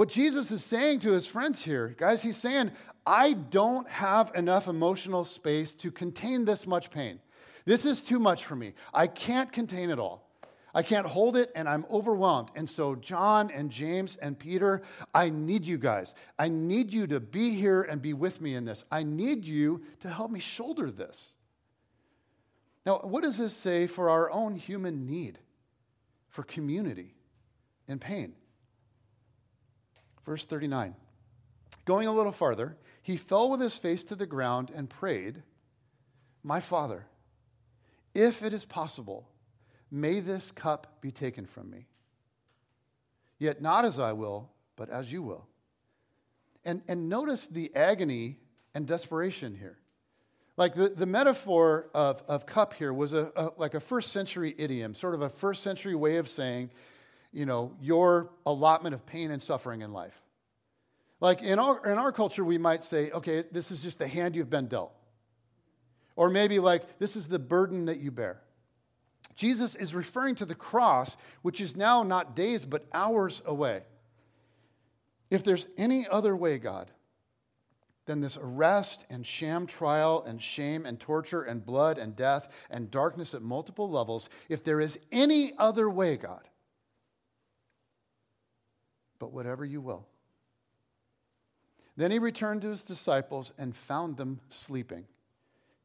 What 0.00 0.08
Jesus 0.08 0.50
is 0.50 0.64
saying 0.64 1.00
to 1.00 1.12
his 1.12 1.26
friends 1.26 1.62
here, 1.62 1.94
guys, 1.98 2.22
he's 2.22 2.38
saying, 2.38 2.72
I 3.04 3.34
don't 3.34 3.86
have 3.86 4.32
enough 4.34 4.66
emotional 4.66 5.26
space 5.26 5.74
to 5.74 5.90
contain 5.90 6.46
this 6.46 6.66
much 6.66 6.90
pain. 6.90 7.20
This 7.66 7.84
is 7.84 8.00
too 8.00 8.18
much 8.18 8.46
for 8.46 8.56
me. 8.56 8.72
I 8.94 9.06
can't 9.06 9.52
contain 9.52 9.90
it 9.90 9.98
all. 9.98 10.26
I 10.74 10.82
can't 10.82 11.06
hold 11.06 11.36
it 11.36 11.52
and 11.54 11.68
I'm 11.68 11.84
overwhelmed. 11.90 12.48
And 12.56 12.66
so, 12.66 12.94
John 12.94 13.50
and 13.50 13.68
James 13.70 14.16
and 14.16 14.38
Peter, 14.38 14.80
I 15.12 15.28
need 15.28 15.66
you 15.66 15.76
guys. 15.76 16.14
I 16.38 16.48
need 16.48 16.94
you 16.94 17.06
to 17.08 17.20
be 17.20 17.54
here 17.54 17.82
and 17.82 18.00
be 18.00 18.14
with 18.14 18.40
me 18.40 18.54
in 18.54 18.64
this. 18.64 18.86
I 18.90 19.02
need 19.02 19.44
you 19.44 19.82
to 19.98 20.08
help 20.08 20.30
me 20.30 20.40
shoulder 20.40 20.90
this. 20.90 21.34
Now, 22.86 23.00
what 23.00 23.22
does 23.22 23.36
this 23.36 23.52
say 23.52 23.86
for 23.86 24.08
our 24.08 24.30
own 24.30 24.56
human 24.56 25.04
need 25.04 25.40
for 26.30 26.42
community 26.42 27.12
in 27.86 27.98
pain? 27.98 28.32
Verse 30.24 30.44
39. 30.44 30.94
Going 31.84 32.06
a 32.06 32.12
little 32.12 32.32
farther, 32.32 32.76
he 33.02 33.16
fell 33.16 33.50
with 33.50 33.60
his 33.60 33.78
face 33.78 34.04
to 34.04 34.14
the 34.14 34.26
ground 34.26 34.70
and 34.74 34.88
prayed, 34.90 35.42
My 36.42 36.60
Father, 36.60 37.06
if 38.14 38.42
it 38.42 38.52
is 38.52 38.64
possible, 38.64 39.30
May 39.90 40.20
this 40.20 40.50
cup 40.50 41.00
be 41.00 41.10
taken 41.10 41.46
from 41.46 41.70
me. 41.70 41.86
Yet 43.38 43.60
not 43.60 43.84
as 43.84 43.98
I 43.98 44.12
will, 44.12 44.50
but 44.76 44.88
as 44.88 45.12
you 45.12 45.22
will. 45.22 45.46
And, 46.64 46.82
and 46.86 47.08
notice 47.08 47.46
the 47.46 47.74
agony 47.74 48.38
and 48.74 48.86
desperation 48.86 49.56
here. 49.56 49.78
Like 50.56 50.74
the, 50.74 50.90
the 50.90 51.06
metaphor 51.06 51.88
of, 51.94 52.22
of 52.28 52.46
cup 52.46 52.74
here 52.74 52.92
was 52.92 53.14
a, 53.14 53.32
a, 53.34 53.50
like 53.56 53.74
a 53.74 53.80
first 53.80 54.12
century 54.12 54.54
idiom, 54.58 54.94
sort 54.94 55.14
of 55.14 55.22
a 55.22 55.28
first 55.28 55.62
century 55.62 55.94
way 55.94 56.16
of 56.16 56.28
saying, 56.28 56.70
you 57.32 57.46
know, 57.46 57.74
your 57.80 58.30
allotment 58.46 58.94
of 58.94 59.06
pain 59.06 59.30
and 59.30 59.40
suffering 59.40 59.82
in 59.82 59.92
life. 59.92 60.20
Like 61.20 61.42
in 61.42 61.58
our, 61.58 61.84
in 61.86 61.98
our 61.98 62.12
culture, 62.12 62.44
we 62.44 62.58
might 62.58 62.82
say, 62.82 63.10
okay, 63.10 63.44
this 63.52 63.70
is 63.70 63.80
just 63.80 63.98
the 63.98 64.08
hand 64.08 64.34
you've 64.34 64.50
been 64.50 64.66
dealt. 64.66 64.92
Or 66.16 66.28
maybe 66.28 66.58
like, 66.58 66.98
this 66.98 67.14
is 67.16 67.28
the 67.28 67.38
burden 67.38 67.86
that 67.86 67.98
you 67.98 68.10
bear. 68.10 68.40
Jesus 69.36 69.74
is 69.74 69.94
referring 69.94 70.34
to 70.36 70.44
the 70.44 70.54
cross, 70.54 71.16
which 71.42 71.60
is 71.60 71.76
now 71.76 72.02
not 72.02 72.36
days, 72.36 72.64
but 72.64 72.86
hours 72.92 73.42
away. 73.46 73.82
If 75.30 75.44
there's 75.44 75.68
any 75.78 76.06
other 76.08 76.36
way, 76.36 76.58
God, 76.58 76.90
than 78.06 78.20
this 78.20 78.36
arrest 78.36 79.06
and 79.08 79.24
sham 79.24 79.66
trial 79.66 80.24
and 80.26 80.42
shame 80.42 80.84
and 80.84 80.98
torture 80.98 81.42
and 81.42 81.64
blood 81.64 81.96
and 81.96 82.16
death 82.16 82.48
and 82.68 82.90
darkness 82.90 83.32
at 83.34 83.40
multiple 83.40 83.88
levels, 83.88 84.28
if 84.48 84.64
there 84.64 84.80
is 84.80 84.98
any 85.12 85.54
other 85.56 85.88
way, 85.88 86.16
God, 86.16 86.48
but 89.20 89.32
whatever 89.32 89.64
you 89.64 89.80
will. 89.80 90.08
Then 91.96 92.10
he 92.10 92.18
returned 92.18 92.62
to 92.62 92.70
his 92.70 92.82
disciples 92.82 93.52
and 93.56 93.76
found 93.76 94.16
them 94.16 94.40
sleeping. 94.48 95.04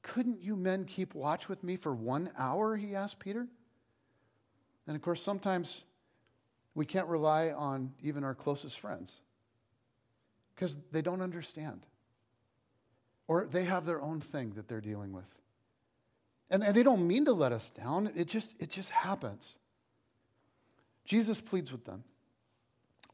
Couldn't 0.01 0.41
you 0.41 0.55
men 0.55 0.85
keep 0.85 1.13
watch 1.13 1.47
with 1.47 1.63
me 1.63 1.77
for 1.77 1.93
one 1.93 2.31
hour? 2.37 2.75
He 2.75 2.95
asked 2.95 3.19
Peter. 3.19 3.47
And 4.87 4.95
of 4.95 5.01
course, 5.01 5.21
sometimes 5.21 5.85
we 6.73 6.85
can't 6.85 7.07
rely 7.07 7.51
on 7.51 7.91
even 8.01 8.23
our 8.23 8.33
closest 8.33 8.79
friends 8.79 9.19
because 10.55 10.77
they 10.91 11.01
don't 11.01 11.21
understand 11.21 11.85
or 13.27 13.47
they 13.49 13.63
have 13.63 13.85
their 13.85 14.01
own 14.01 14.21
thing 14.21 14.53
that 14.55 14.67
they're 14.67 14.81
dealing 14.81 15.11
with. 15.11 15.25
And, 16.49 16.61
they 16.63 16.83
don't 16.83 17.07
mean 17.07 17.25
to 17.25 17.33
let 17.33 17.51
us 17.51 17.71
down, 17.71 18.11
it 18.15 18.27
just, 18.27 18.55
it 18.61 18.69
just 18.69 18.91
happens. 18.91 19.57
Jesus 21.03 21.41
pleads 21.41 21.71
with 21.71 21.85
them. 21.85 22.03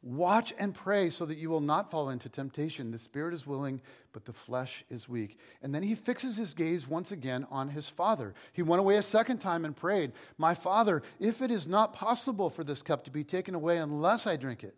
Watch 0.03 0.51
and 0.57 0.73
pray 0.73 1.11
so 1.11 1.27
that 1.27 1.37
you 1.37 1.51
will 1.51 1.61
not 1.61 1.91
fall 1.91 2.09
into 2.09 2.27
temptation. 2.27 2.89
The 2.89 2.97
spirit 2.97 3.35
is 3.35 3.45
willing, 3.45 3.81
but 4.13 4.25
the 4.25 4.33
flesh 4.33 4.83
is 4.89 5.07
weak. 5.07 5.37
And 5.61 5.75
then 5.75 5.83
he 5.83 5.93
fixes 5.93 6.37
his 6.37 6.55
gaze 6.55 6.87
once 6.87 7.11
again 7.11 7.45
on 7.51 7.69
his 7.69 7.87
father. 7.87 8.33
He 8.51 8.63
went 8.63 8.79
away 8.79 8.97
a 8.97 9.03
second 9.03 9.37
time 9.37 9.63
and 9.63 9.75
prayed, 9.75 10.13
My 10.39 10.55
father, 10.55 11.03
if 11.19 11.43
it 11.43 11.51
is 11.51 11.67
not 11.67 11.93
possible 11.93 12.49
for 12.49 12.63
this 12.63 12.81
cup 12.81 13.03
to 13.03 13.11
be 13.11 13.23
taken 13.23 13.53
away 13.53 13.77
unless 13.77 14.25
I 14.25 14.37
drink 14.37 14.63
it, 14.63 14.75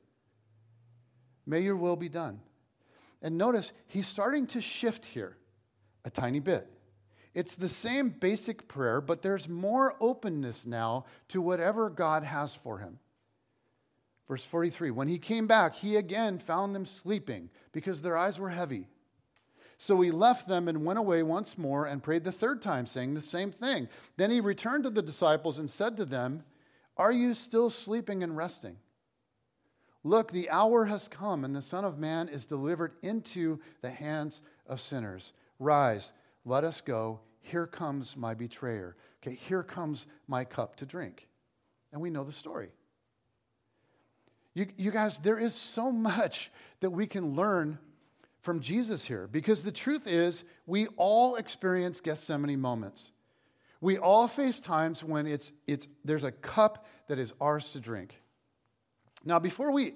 may 1.46 1.62
your 1.62 1.78
will 1.78 1.96
be 1.96 2.10
done. 2.10 2.42
And 3.22 3.38
notice 3.38 3.72
he's 3.88 4.08
starting 4.08 4.46
to 4.48 4.62
shift 4.62 5.06
here 5.06 5.38
a 6.04 6.10
tiny 6.10 6.42
bit. 6.42 6.68
It's 7.34 7.56
the 7.56 7.70
same 7.70 8.10
basic 8.10 8.68
prayer, 8.68 9.00
but 9.00 9.22
there's 9.22 9.48
more 9.48 9.96
openness 10.02 10.66
now 10.66 11.06
to 11.30 11.42
whatever 11.42 11.90
God 11.90 12.24
has 12.24 12.54
for 12.54 12.80
him. 12.80 13.00
Verse 14.28 14.46
43 14.46 14.92
When 14.92 15.08
he 15.08 15.18
came 15.18 15.48
back, 15.48 15.76
he 15.76 15.96
again 15.96 16.40
found 16.40 16.76
them 16.76 16.86
sleeping 16.86 17.50
because 17.72 18.02
their 18.02 18.18
eyes 18.18 18.40
were 18.40 18.50
heavy. 18.50 18.88
So 19.78 20.00
he 20.00 20.12
left 20.12 20.48
them 20.48 20.68
and 20.68 20.86
went 20.86 21.00
away 21.00 21.24
once 21.24 21.58
more 21.58 21.86
and 21.86 22.02
prayed 22.02 22.24
the 22.24 22.32
third 22.32 22.62
time, 22.62 22.86
saying 22.86 23.14
the 23.14 23.22
same 23.22 23.52
thing. 23.52 23.90
Then 24.18 24.32
he 24.32 24.40
returned 24.40 24.84
to 24.84 24.90
the 24.90 25.02
disciples 25.02 25.60
and 25.60 25.70
said 25.70 25.98
to 25.98 26.06
them, 26.06 26.44
Are 26.96 27.12
you 27.12 27.34
still 27.34 27.70
sleeping 27.70 28.24
and 28.24 28.38
resting? 28.38 28.78
Look, 30.04 30.32
the 30.32 30.50
hour 30.50 30.86
has 30.86 31.08
come, 31.08 31.44
and 31.46 31.56
the 31.56 31.62
Son 31.62 31.86
of 31.86 31.98
Man 31.98 32.30
is 32.30 32.46
delivered 32.46 32.94
into 33.02 33.60
the 33.82 33.90
hands 33.90 34.42
of 34.68 34.80
sinners. 34.80 35.32
Rise, 35.60 36.12
let 36.46 36.64
us 36.64 36.82
go. 36.82 37.22
Here 37.40 37.68
comes 37.68 38.16
my 38.16 38.34
betrayer. 38.34 38.96
Okay, 39.22 39.36
here 39.36 39.64
comes 39.64 40.06
my 40.28 40.44
cup 40.44 40.76
to 40.78 40.86
drink. 40.86 41.30
And 41.92 42.02
we 42.02 42.10
know 42.10 42.24
the 42.24 42.32
story. 42.32 42.70
You, 44.54 44.68
you 44.78 44.92
guys, 44.92 45.20
there 45.20 45.40
is 45.40 45.56
so 45.56 45.92
much 45.92 46.52
that 46.82 46.92
we 46.92 47.08
can 47.08 47.36
learn 47.36 47.80
from 48.42 48.60
Jesus 48.60 49.06
here 49.06 49.28
because 49.32 49.64
the 49.64 49.72
truth 49.72 50.06
is, 50.06 50.44
we 50.66 50.88
all 50.98 51.36
experience 51.36 52.00
Gethsemane 52.02 52.60
moments. 52.60 53.12
We 53.82 53.98
all 53.98 54.28
face 54.28 54.60
times 54.60 55.04
when 55.04 55.28
it's, 55.28 55.52
it's, 55.66 55.88
there's 56.06 56.24
a 56.24 56.32
cup 56.32 56.86
that 57.08 57.20
is 57.20 57.34
ours 57.42 57.72
to 57.72 57.80
drink. 57.80 58.20
Now, 59.26 59.40
before 59.40 59.72
we, 59.72 59.96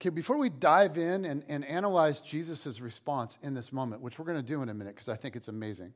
okay, 0.00 0.10
before 0.10 0.38
we 0.38 0.50
dive 0.50 0.98
in 0.98 1.24
and, 1.24 1.44
and 1.48 1.64
analyze 1.64 2.20
Jesus' 2.20 2.80
response 2.80 3.38
in 3.42 3.54
this 3.54 3.72
moment, 3.72 4.02
which 4.02 4.18
we're 4.18 4.24
going 4.24 4.36
to 4.36 4.42
do 4.42 4.62
in 4.62 4.68
a 4.68 4.74
minute 4.74 4.94
because 4.94 5.08
I 5.08 5.16
think 5.16 5.36
it's 5.36 5.48
amazing, 5.48 5.94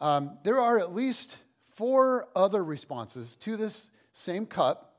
um, 0.00 0.38
there 0.42 0.60
are 0.60 0.78
at 0.78 0.94
least 0.94 1.38
four 1.74 2.28
other 2.34 2.64
responses 2.64 3.36
to 3.36 3.56
this 3.56 3.88
same 4.12 4.46
cup 4.46 4.94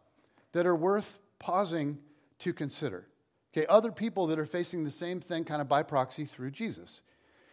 that 0.54 0.66
are 0.66 0.76
worth 0.76 1.20
pausing 1.40 2.00
to 2.40 2.54
consider. 2.54 3.08
Okay, 3.54 3.66
other 3.68 3.92
people 3.92 4.28
that 4.28 4.40
are 4.40 4.46
facing 4.46 4.84
the 4.84 4.92
same 4.92 5.20
thing 5.20 5.44
kind 5.44 5.62
of 5.62 5.68
by 5.68 5.84
proxy 5.84 6.26
through 6.26 6.52
Jesus. 6.52 7.02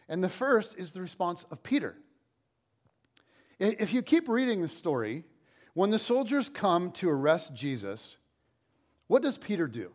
And 0.09 0.23
the 0.23 0.29
first 0.29 0.79
is 0.79 0.93
the 0.93 1.01
response 1.01 1.45
of 1.51 1.63
Peter. 1.63 1.97
If 3.59 3.93
you 3.93 4.03
keep 4.03 4.29
reading 4.29 4.63
the 4.63 4.69
story, 4.69 5.25
when 5.73 5.91
the 5.91 5.99
soldiers 5.99 6.49
come 6.49 6.91
to 6.93 7.09
arrest 7.09 7.55
Jesus, 7.55 8.19
what 9.07 9.23
does 9.23 9.39
Peter 9.39 9.67
do? 9.67 9.93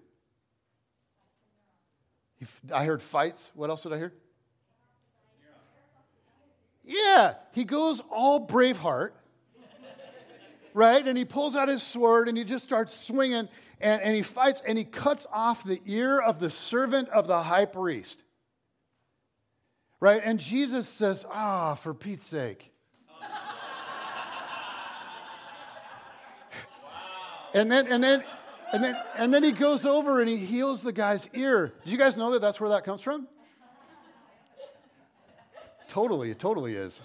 I 2.73 2.86
heard 2.86 3.02
fights. 3.02 3.52
What 3.54 3.69
else 3.69 3.84
did 3.84 3.93
I 3.93 3.97
hear? 3.97 4.13
Yeah, 6.84 7.36
he 7.52 7.65
goes 7.65 8.02
all 8.10 8.47
Braveheart, 8.47 9.12
right? 10.73 11.06
And 11.06 11.17
he 11.17 11.25
pulls 11.25 11.56
out 11.56 11.67
his 11.67 11.84
sword 11.84 12.28
and 12.28 12.38
he 12.38 12.43
just 12.43 12.63
starts 12.63 12.97
swinging 12.97 13.47
and, 13.81 14.01
and 14.01 14.15
he 14.15 14.21
fights 14.21 14.61
and 14.65 14.77
he 14.77 14.83
cuts 14.83 15.25
off 15.31 15.63
the 15.63 15.81
ear 15.85 16.19
of 16.19 16.39
the 16.39 16.49
servant 16.49 17.09
of 17.09 17.27
the 17.27 17.43
high 17.43 17.65
priest, 17.65 18.23
right? 19.99 20.21
And 20.23 20.39
Jesus 20.39 20.87
says, 20.87 21.25
Ah, 21.31 21.75
for 21.75 21.93
Pete's 21.93 22.25
sake. 22.25 22.71
and 27.53 27.71
then, 27.71 27.87
and 27.87 28.03
then, 28.03 28.23
and 28.73 28.83
then, 28.83 28.95
and 29.15 29.33
then 29.33 29.43
he 29.43 29.51
goes 29.51 29.85
over 29.85 30.19
and 30.19 30.29
he 30.29 30.37
heals 30.37 30.81
the 30.81 30.93
guy's 30.93 31.29
ear. 31.33 31.73
Did 31.83 31.91
you 31.91 31.97
guys 31.97 32.17
know 32.17 32.31
that 32.31 32.41
that's 32.41 32.59
where 32.59 32.71
that 32.71 32.83
comes 32.83 33.01
from? 33.01 33.27
totally, 35.87 36.29
it 36.29 36.39
totally 36.39 36.75
is. 36.75 37.01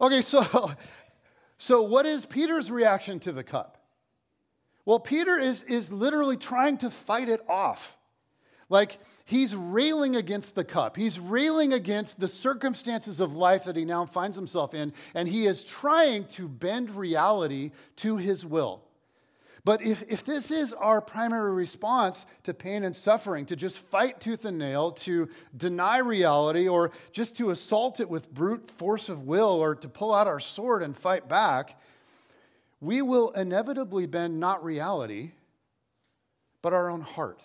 Okay, 0.00 0.22
so, 0.22 0.72
so 1.58 1.82
what 1.82 2.06
is 2.06 2.26
Peter's 2.26 2.70
reaction 2.70 3.20
to 3.20 3.32
the 3.32 3.44
cup? 3.44 3.79
Well, 4.90 4.98
Peter 4.98 5.38
is, 5.38 5.62
is 5.62 5.92
literally 5.92 6.36
trying 6.36 6.78
to 6.78 6.90
fight 6.90 7.28
it 7.28 7.40
off. 7.48 7.96
Like 8.68 8.98
he's 9.24 9.54
railing 9.54 10.16
against 10.16 10.56
the 10.56 10.64
cup. 10.64 10.96
He's 10.96 11.20
railing 11.20 11.72
against 11.72 12.18
the 12.18 12.26
circumstances 12.26 13.20
of 13.20 13.36
life 13.36 13.66
that 13.66 13.76
he 13.76 13.84
now 13.84 14.04
finds 14.04 14.36
himself 14.36 14.74
in, 14.74 14.92
and 15.14 15.28
he 15.28 15.46
is 15.46 15.64
trying 15.64 16.24
to 16.30 16.48
bend 16.48 16.90
reality 16.90 17.70
to 17.98 18.16
his 18.16 18.44
will. 18.44 18.82
But 19.62 19.80
if, 19.80 20.02
if 20.08 20.24
this 20.24 20.50
is 20.50 20.72
our 20.72 21.00
primary 21.00 21.52
response 21.52 22.26
to 22.42 22.52
pain 22.52 22.82
and 22.82 22.96
suffering, 22.96 23.46
to 23.46 23.54
just 23.54 23.78
fight 23.78 24.18
tooth 24.18 24.44
and 24.44 24.58
nail, 24.58 24.90
to 24.90 25.28
deny 25.56 25.98
reality, 25.98 26.66
or 26.66 26.90
just 27.12 27.36
to 27.36 27.50
assault 27.50 28.00
it 28.00 28.10
with 28.10 28.34
brute 28.34 28.68
force 28.68 29.08
of 29.08 29.22
will, 29.22 29.62
or 29.62 29.76
to 29.76 29.88
pull 29.88 30.12
out 30.12 30.26
our 30.26 30.40
sword 30.40 30.82
and 30.82 30.96
fight 30.96 31.28
back, 31.28 31.80
we 32.80 33.02
will 33.02 33.30
inevitably 33.30 34.06
bend 34.06 34.40
not 34.40 34.64
reality, 34.64 35.32
but 36.62 36.72
our 36.72 36.90
own 36.90 37.00
heart 37.00 37.42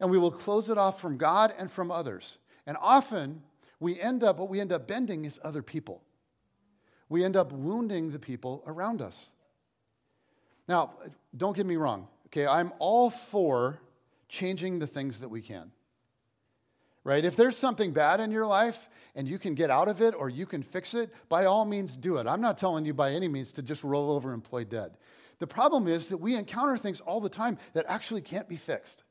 and 0.00 0.10
we 0.10 0.18
will 0.18 0.30
close 0.30 0.70
it 0.70 0.78
off 0.78 1.00
from 1.00 1.16
God 1.16 1.54
and 1.56 1.72
from 1.72 1.90
others. 1.90 2.38
And 2.66 2.76
often 2.80 3.42
we 3.80 4.00
end 4.00 4.22
up, 4.22 4.38
what 4.38 4.48
we 4.48 4.60
end 4.60 4.72
up 4.72 4.86
bending 4.86 5.24
is 5.24 5.38
other 5.42 5.62
people. 5.62 6.02
We 7.08 7.24
end 7.24 7.36
up 7.36 7.52
wounding 7.52 8.10
the 8.10 8.18
people 8.18 8.62
around 8.66 9.00
us. 9.00 9.30
Now, 10.68 10.92
don't 11.36 11.56
get 11.56 11.66
me 11.66 11.76
wrong, 11.76 12.08
okay? 12.26 12.46
I'm 12.46 12.72
all 12.78 13.10
for 13.10 13.80
changing 14.28 14.78
the 14.78 14.86
things 14.86 15.20
that 15.20 15.28
we 15.28 15.40
can. 15.40 15.70
Right? 17.04 17.24
If 17.24 17.36
there's 17.36 17.58
something 17.58 17.92
bad 17.92 18.20
in 18.20 18.30
your 18.30 18.46
life 18.46 18.88
and 19.14 19.28
you 19.28 19.38
can 19.38 19.54
get 19.54 19.70
out 19.70 19.88
of 19.88 20.00
it 20.00 20.14
or 20.16 20.30
you 20.30 20.46
can 20.46 20.62
fix 20.62 20.94
it, 20.94 21.12
by 21.28 21.44
all 21.44 21.66
means 21.66 21.98
do 21.98 22.16
it. 22.16 22.26
I'm 22.26 22.40
not 22.40 22.56
telling 22.56 22.86
you 22.86 22.94
by 22.94 23.12
any 23.12 23.28
means 23.28 23.52
to 23.52 23.62
just 23.62 23.84
roll 23.84 24.10
over 24.10 24.32
and 24.32 24.42
play 24.42 24.64
dead. 24.64 24.96
The 25.38 25.46
problem 25.46 25.86
is 25.86 26.08
that 26.08 26.16
we 26.16 26.34
encounter 26.34 26.78
things 26.78 27.00
all 27.00 27.20
the 27.20 27.28
time 27.28 27.58
that 27.74 27.84
actually 27.88 28.22
can't 28.22 28.48
be 28.48 28.56
fixed. 28.56 29.04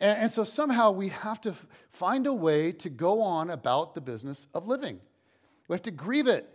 And, 0.00 0.18
and 0.18 0.32
so 0.32 0.44
somehow 0.44 0.90
we 0.90 1.08
have 1.08 1.40
to 1.42 1.54
find 1.90 2.26
a 2.26 2.34
way 2.34 2.72
to 2.72 2.90
go 2.90 3.22
on 3.22 3.50
about 3.50 3.94
the 3.94 4.00
business 4.00 4.46
of 4.52 4.66
living. 4.66 5.00
We 5.68 5.74
have 5.74 5.82
to 5.82 5.90
grieve 5.90 6.26
it, 6.26 6.48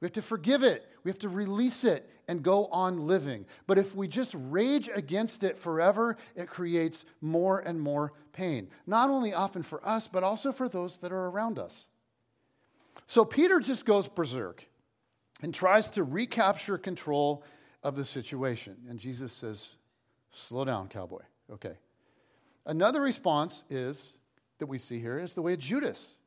we 0.00 0.06
have 0.06 0.12
to 0.14 0.22
forgive 0.22 0.62
it, 0.62 0.86
we 1.04 1.10
have 1.10 1.18
to 1.20 1.28
release 1.28 1.84
it 1.84 2.08
and 2.28 2.42
go 2.42 2.66
on 2.66 3.06
living. 3.06 3.46
But 3.66 3.78
if 3.78 3.94
we 3.94 4.06
just 4.06 4.34
rage 4.36 4.90
against 4.94 5.42
it 5.42 5.58
forever, 5.58 6.16
it 6.36 6.48
creates 6.48 7.06
more 7.20 7.60
and 7.60 7.80
more 7.80 8.12
pain, 8.38 8.68
not 8.86 9.10
only 9.10 9.34
often 9.34 9.64
for 9.64 9.86
us, 9.86 10.06
but 10.06 10.22
also 10.22 10.52
for 10.52 10.68
those 10.68 10.98
that 10.98 11.10
are 11.10 11.26
around 11.26 11.58
us. 11.58 11.88
So 13.06 13.24
Peter 13.24 13.58
just 13.58 13.84
goes 13.84 14.06
berserk 14.06 14.64
and 15.42 15.52
tries 15.52 15.90
to 15.90 16.04
recapture 16.04 16.78
control 16.78 17.42
of 17.82 17.96
the 17.96 18.04
situation. 18.04 18.76
And 18.88 19.00
Jesus 19.00 19.32
says, 19.32 19.76
Slow 20.30 20.64
down, 20.64 20.88
cowboy. 20.88 21.22
Okay. 21.50 21.78
Another 22.66 23.00
response 23.00 23.64
is 23.70 24.18
that 24.58 24.66
we 24.66 24.78
see 24.78 25.00
here 25.00 25.18
is 25.18 25.34
the 25.34 25.42
way 25.42 25.54
of 25.54 25.58
Judas. 25.58 26.18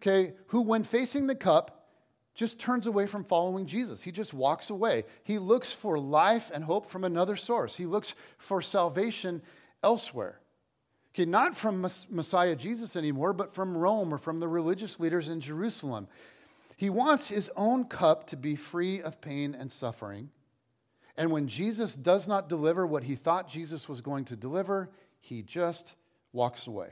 Okay, 0.00 0.34
who, 0.48 0.60
when 0.60 0.84
facing 0.84 1.26
the 1.26 1.34
cup, 1.34 1.88
just 2.34 2.58
turns 2.58 2.86
away 2.86 3.06
from 3.06 3.24
following 3.24 3.66
Jesus. 3.66 4.02
He 4.02 4.12
just 4.12 4.32
walks 4.32 4.70
away. 4.70 5.04
He 5.24 5.38
looks 5.38 5.72
for 5.72 5.98
life 5.98 6.50
and 6.54 6.64
hope 6.64 6.86
from 6.86 7.04
another 7.04 7.36
source. 7.36 7.76
He 7.76 7.86
looks 7.86 8.14
for 8.38 8.62
salvation 8.62 9.42
elsewhere. 9.82 10.39
Okay, 11.12 11.24
not 11.24 11.56
from 11.56 11.80
Messiah 11.80 12.54
Jesus 12.54 12.94
anymore, 12.94 13.32
but 13.32 13.52
from 13.52 13.76
Rome 13.76 14.14
or 14.14 14.18
from 14.18 14.38
the 14.38 14.46
religious 14.46 15.00
leaders 15.00 15.28
in 15.28 15.40
Jerusalem. 15.40 16.06
He 16.76 16.88
wants 16.88 17.28
his 17.28 17.50
own 17.56 17.84
cup 17.84 18.26
to 18.28 18.36
be 18.36 18.54
free 18.54 19.02
of 19.02 19.20
pain 19.20 19.54
and 19.54 19.70
suffering. 19.72 20.30
And 21.16 21.30
when 21.32 21.48
Jesus 21.48 21.94
does 21.94 22.28
not 22.28 22.48
deliver 22.48 22.86
what 22.86 23.04
he 23.04 23.16
thought 23.16 23.48
Jesus 23.48 23.88
was 23.88 24.00
going 24.00 24.24
to 24.26 24.36
deliver, 24.36 24.88
he 25.18 25.42
just 25.42 25.96
walks 26.32 26.66
away. 26.66 26.90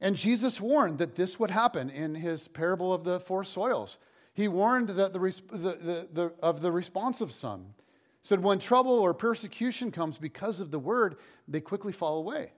And 0.00 0.14
Jesus 0.14 0.60
warned 0.60 0.98
that 0.98 1.16
this 1.16 1.40
would 1.40 1.50
happen 1.50 1.90
in 1.90 2.14
his 2.14 2.46
parable 2.46 2.94
of 2.94 3.02
the 3.02 3.18
four 3.18 3.42
soils. 3.42 3.98
He 4.32 4.46
warned 4.46 4.90
that 4.90 5.12
the, 5.12 5.18
the, 5.18 6.08
the, 6.12 6.32
of 6.40 6.62
the 6.62 6.70
responsive 6.70 7.32
son. 7.32 7.74
Said, 8.22 8.42
when 8.42 8.58
trouble 8.58 8.92
or 8.92 9.14
persecution 9.14 9.90
comes 9.90 10.16
because 10.16 10.60
of 10.60 10.70
the 10.70 10.78
word, 10.78 11.16
they 11.48 11.60
quickly 11.60 11.92
fall 11.92 12.18
away. 12.18 12.52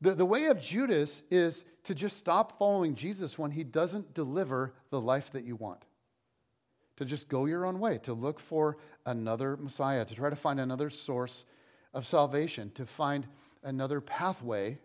The, 0.00 0.14
the 0.14 0.24
way 0.24 0.46
of 0.46 0.60
Judas 0.60 1.22
is 1.30 1.64
to 1.84 1.94
just 1.94 2.16
stop 2.16 2.58
following 2.58 2.94
Jesus 2.94 3.38
when 3.38 3.50
he 3.50 3.64
doesn't 3.64 4.14
deliver 4.14 4.74
the 4.90 5.00
life 5.00 5.32
that 5.32 5.44
you 5.44 5.56
want. 5.56 5.84
To 6.96 7.04
just 7.04 7.28
go 7.28 7.46
your 7.46 7.64
own 7.64 7.80
way, 7.80 7.98
to 7.98 8.12
look 8.12 8.40
for 8.40 8.76
another 9.06 9.56
Messiah, 9.56 10.04
to 10.04 10.14
try 10.14 10.30
to 10.30 10.36
find 10.36 10.60
another 10.60 10.90
source 10.90 11.44
of 11.94 12.06
salvation, 12.06 12.70
to 12.74 12.86
find 12.86 13.26
another 13.62 14.00
pathway 14.00 14.78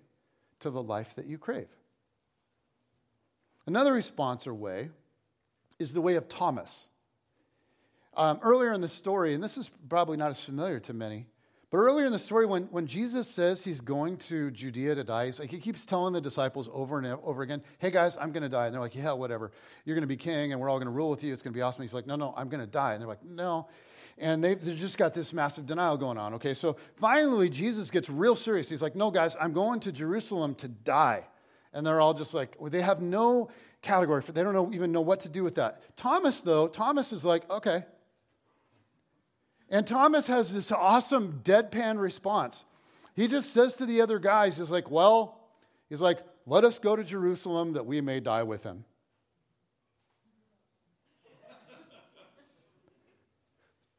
to 0.60 0.70
the 0.70 0.82
life 0.82 1.16
that 1.16 1.26
you 1.26 1.38
crave. 1.38 1.68
Another 3.68 3.94
response 3.94 4.48
or 4.48 4.54
way 4.54 4.90
is 5.80 5.94
the 5.94 6.02
way 6.02 6.16
of 6.16 6.30
Thomas. 6.30 6.88
Um, 8.16 8.40
earlier 8.42 8.72
in 8.72 8.82
the 8.82 8.88
story, 8.88 9.34
and 9.34 9.44
this 9.44 9.58
is 9.58 9.70
probably 9.90 10.16
not 10.16 10.30
as 10.30 10.44
familiar 10.44 10.80
to 10.82 10.94
many, 10.94 11.28
but 11.76 11.82
earlier 11.82 12.06
in 12.06 12.14
the 12.14 12.20
story, 12.20 12.46
when, 12.46 12.64
when 12.68 12.88
Jesus 12.88 13.28
says 13.28 13.62
he's 13.62 13.82
going 13.82 14.16
to 14.16 14.50
Judea 14.50 14.96
to 14.96 15.04
die, 15.04 15.30
like, 15.38 15.52
he 15.52 15.60
keeps 15.60 15.86
telling 15.86 16.14
the 16.14 16.22
disciples 16.22 16.70
over 16.72 17.00
and 17.00 17.06
over 17.22 17.42
again, 17.42 17.62
hey 17.80 17.92
guys, 17.92 18.16
I'm 18.16 18.32
going 18.32 18.44
to 18.44 18.50
die. 18.50 18.68
And 18.68 18.74
they're 18.74 18.80
like, 18.80 18.96
yeah, 18.96 19.12
whatever. 19.12 19.52
You're 19.84 19.94
going 19.94 20.04
to 20.04 20.08
be 20.08 20.16
king 20.16 20.54
and 20.54 20.62
we're 20.62 20.70
all 20.70 20.78
going 20.78 20.88
to 20.88 20.94
rule 20.94 21.10
with 21.10 21.22
you. 21.22 21.34
It's 21.34 21.42
going 21.42 21.52
to 21.52 21.58
be 21.58 21.62
awesome. 21.62 21.82
He's 21.82 21.94
like, 21.94 22.08
no, 22.08 22.16
no, 22.16 22.34
I'm 22.38 22.48
going 22.48 22.62
to 22.62 22.66
die. 22.66 22.94
And 22.94 23.02
they're 23.02 23.10
like, 23.10 23.26
no. 23.26 23.68
And 24.18 24.42
they've, 24.42 24.64
they've 24.64 24.78
just 24.78 24.98
got 24.98 25.14
this 25.14 25.34
massive 25.34 25.66
denial 25.66 25.98
going 25.98 26.18
on. 26.18 26.36
Okay, 26.36 26.54
so 26.54 26.78
finally, 26.96 27.50
Jesus 27.50 27.92
gets 27.92 28.10
real 28.10 28.38
serious. 28.38 28.70
He's 28.70 28.82
like, 28.82 28.96
no, 28.96 29.12
guys, 29.12 29.36
I'm 29.38 29.52
going 29.52 29.82
to 29.82 29.92
Jerusalem 29.92 30.56
to 30.56 30.70
die. 30.70 31.26
And 31.74 31.86
they're 31.86 32.00
all 32.00 32.14
just 32.14 32.34
like, 32.34 32.56
well, 32.58 32.70
they 32.70 32.84
have 32.84 33.02
no 33.02 33.50
category 33.82 34.22
for 34.22 34.32
They 34.32 34.44
don't 34.44 34.54
know, 34.54 34.72
even 34.74 34.94
know 34.94 35.02
what 35.02 35.20
to 35.20 35.30
do 35.30 35.44
with 35.44 35.56
that. 35.56 35.82
Thomas, 35.98 36.40
though, 36.40 36.70
Thomas 36.70 37.12
is 37.12 37.26
like, 37.26 37.50
okay. 37.50 37.84
And 39.70 39.86
Thomas 39.88 40.28
has 40.28 40.54
this 40.54 40.72
awesome 40.72 41.42
deadpan 41.44 42.00
response. 42.00 42.66
He 43.16 43.28
just 43.28 43.54
says 43.54 43.76
to 43.76 43.86
the 43.86 44.02
other 44.02 44.20
guys, 44.20 44.58
he's 44.58 44.72
like, 44.72 44.92
well, 44.92 45.40
he's 45.90 46.02
like, 46.02 46.20
let 46.46 46.64
us 46.64 46.80
go 46.80 46.96
to 46.96 47.04
Jerusalem 47.04 47.74
that 47.74 47.86
we 47.86 48.02
may 48.02 48.20
die 48.20 48.44
with 48.44 48.64
him. 48.64 48.86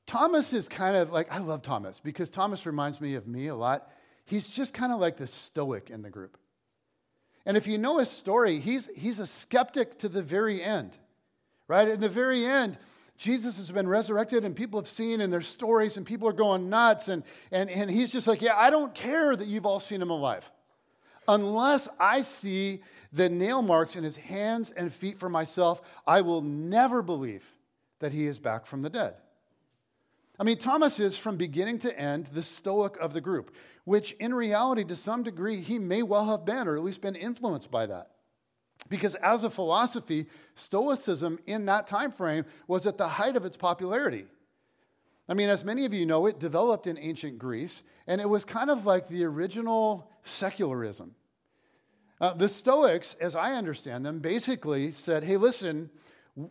Thomas 0.07 0.53
is 0.53 0.69
kind 0.69 0.97
of 0.97 1.11
like, 1.11 1.33
I 1.33 1.39
love 1.39 1.63
Thomas 1.63 1.99
because 1.99 2.31
Thomas 2.31 2.65
reminds 2.65 3.01
me 3.01 3.15
of 3.15 3.27
me 3.27 3.49
a 3.49 3.57
lot. 3.57 3.91
He's 4.25 4.49
just 4.49 4.73
kind 4.73 4.93
of 4.93 5.01
like 5.01 5.17
the 5.17 5.27
stoic 5.27 5.91
in 5.91 6.03
the 6.03 6.11
group. 6.11 6.39
And 7.45 7.57
if 7.57 7.67
you 7.67 7.77
know 7.77 7.99
his 7.99 8.11
story, 8.11 8.61
he's, 8.61 8.89
he's 8.97 9.19
a 9.19 9.27
skeptic 9.27 9.99
to 9.99 10.09
the 10.09 10.23
very 10.23 10.63
end, 10.63 10.97
right? 11.69 11.89
In 11.89 12.01
the 12.01 12.09
very 12.09 12.45
end, 12.45 12.79
Jesus 13.17 13.57
has 13.57 13.71
been 13.71 13.89
resurrected 13.89 14.45
and 14.45 14.55
people 14.55 14.79
have 14.79 14.89
seen 14.89 15.21
and 15.21 15.33
there's 15.33 15.49
stories 15.49 15.97
and 15.97 16.05
people 16.05 16.29
are 16.29 16.35
going 16.35 16.69
nuts. 16.69 17.09
And, 17.09 17.23
and, 17.51 17.71
and 17.71 17.91
he's 17.91 18.13
just 18.13 18.27
like, 18.27 18.43
yeah, 18.43 18.57
I 18.57 18.71
don't 18.71 18.95
care 18.95 19.35
that 19.35 19.49
you've 19.49 19.67
all 19.67 19.81
seen 19.81 20.03
him 20.03 20.11
alive. 20.11 20.51
Unless 21.29 21.89
I 21.99 22.21
see 22.21 22.83
the 23.13 23.29
nail 23.29 23.63
marks 23.63 23.97
in 23.97 24.05
his 24.05 24.17
hands 24.17 24.71
and 24.71 24.93
feet 24.93 25.19
for 25.19 25.29
myself, 25.29 25.81
I 26.07 26.21
will 26.21 26.43
never 26.43 27.03
believe 27.03 27.45
that 27.99 28.13
he 28.13 28.27
is 28.27 28.39
back 28.39 28.67
from 28.67 28.83
the 28.83 28.91
dead. 28.91 29.15
I 30.39 30.45
mean, 30.45 30.59
Thomas 30.59 31.01
is 31.01 31.17
from 31.17 31.37
beginning 31.37 31.79
to 31.81 31.99
end 31.99 32.27
the 32.27 32.43
stoic 32.43 32.97
of 32.99 33.15
the 33.15 33.23
group, 33.23 33.55
which 33.85 34.13
in 34.13 34.35
reality, 34.35 34.85
to 34.85 34.97
some 34.97 35.23
degree, 35.23 35.63
he 35.63 35.79
may 35.79 36.03
well 36.03 36.27
have 36.27 36.45
been, 36.45 36.69
or 36.69 36.77
at 36.77 36.85
least 36.85 37.01
been 37.01 37.17
influenced 37.17 37.71
by 37.71 37.87
that. 37.87 38.11
Because 38.89 39.15
as 39.17 39.45
a 39.45 39.51
philosophy, 39.51 40.27
Stoicism 40.55 41.39
in 41.47 41.67
that 41.67 41.87
time 41.87 42.11
frame 42.13 42.45
was 42.67 42.87
at 42.87 42.99
the 42.99 43.09
height 43.09 43.37
of 43.37 43.45
its 43.45 43.57
popularity. 43.57 44.27
I 45.29 45.35
mean, 45.35 45.49
as 45.49 45.65
many 45.65 45.85
of 45.85 45.93
you 45.93 46.07
know, 46.07 46.27
it 46.27 46.39
developed 46.39 46.87
in 46.87 46.99
ancient 46.99 47.39
Greece, 47.39 47.83
and 48.07 48.21
it 48.21 48.29
was 48.29 48.45
kind 48.45 48.71
of 48.71 48.87
like 48.87 49.09
the 49.09 49.25
original 49.25 50.11
secularism. 50.23 51.15
Uh, 52.21 52.33
the 52.33 52.49
Stoics, 52.49 53.15
as 53.21 53.35
I 53.35 53.53
understand 53.53 54.07
them, 54.07 54.21
basically 54.21 54.93
said, 54.93 55.25
hey, 55.25 55.37
listen, 55.37 55.91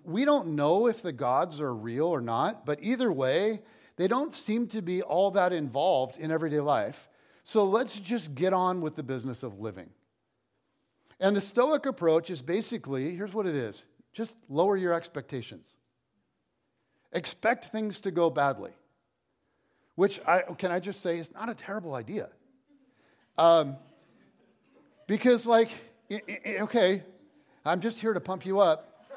we 0.04 0.26
don't 0.26 0.56
know 0.56 0.88
if 0.88 1.02
the 1.02 1.14
gods 1.14 1.62
are 1.62 1.74
real 1.74 2.08
or 2.08 2.22
not, 2.22 2.66
but 2.66 2.80
either 2.82 3.12
way, 3.12 3.62
they 3.96 4.08
don't 4.08 4.34
seem 4.34 4.68
to 4.68 4.82
be 4.82 5.02
all 5.02 5.32
that 5.32 5.54
involved 5.54 6.18
in 6.18 6.32
everyday 6.32 6.60
life. 6.60 7.08
So 7.44 7.64
let's 7.64 8.00
just 8.00 8.36
get 8.36 8.54
on 8.54 8.82
with 8.82 8.96
the 8.96 9.04
business 9.04 9.42
of 9.42 9.60
living. 9.60 9.90
And 11.26 11.36
the 11.36 11.42
Stoic 11.42 11.88
approach 11.88 12.30
is 12.30 12.44
basically 12.44 13.16
here's 13.16 13.34
what 13.34 13.48
it 13.48 13.56
is 13.56 13.88
just 14.14 14.38
lower 14.48 14.78
your 14.78 14.94
expectations. 14.94 15.76
Expect 17.12 17.66
things 17.66 18.00
to 18.02 18.12
go 18.12 18.30
badly, 18.30 18.70
which 19.96 20.22
I, 20.28 20.44
can 20.60 20.72
I 20.72 20.80
just 20.80 21.02
say 21.02 21.18
is 21.18 21.34
not 21.34 21.50
a 21.50 21.56
terrible 21.56 21.96
idea. 21.96 22.30
Um, 23.40 23.78
because, 25.08 25.48
like, 25.48 25.72
okay, 26.12 27.02
I'm 27.66 27.82
just 27.82 28.00
here 28.00 28.14
to 28.14 28.22
pump 28.22 28.46
you 28.46 28.60
up. 28.60 29.08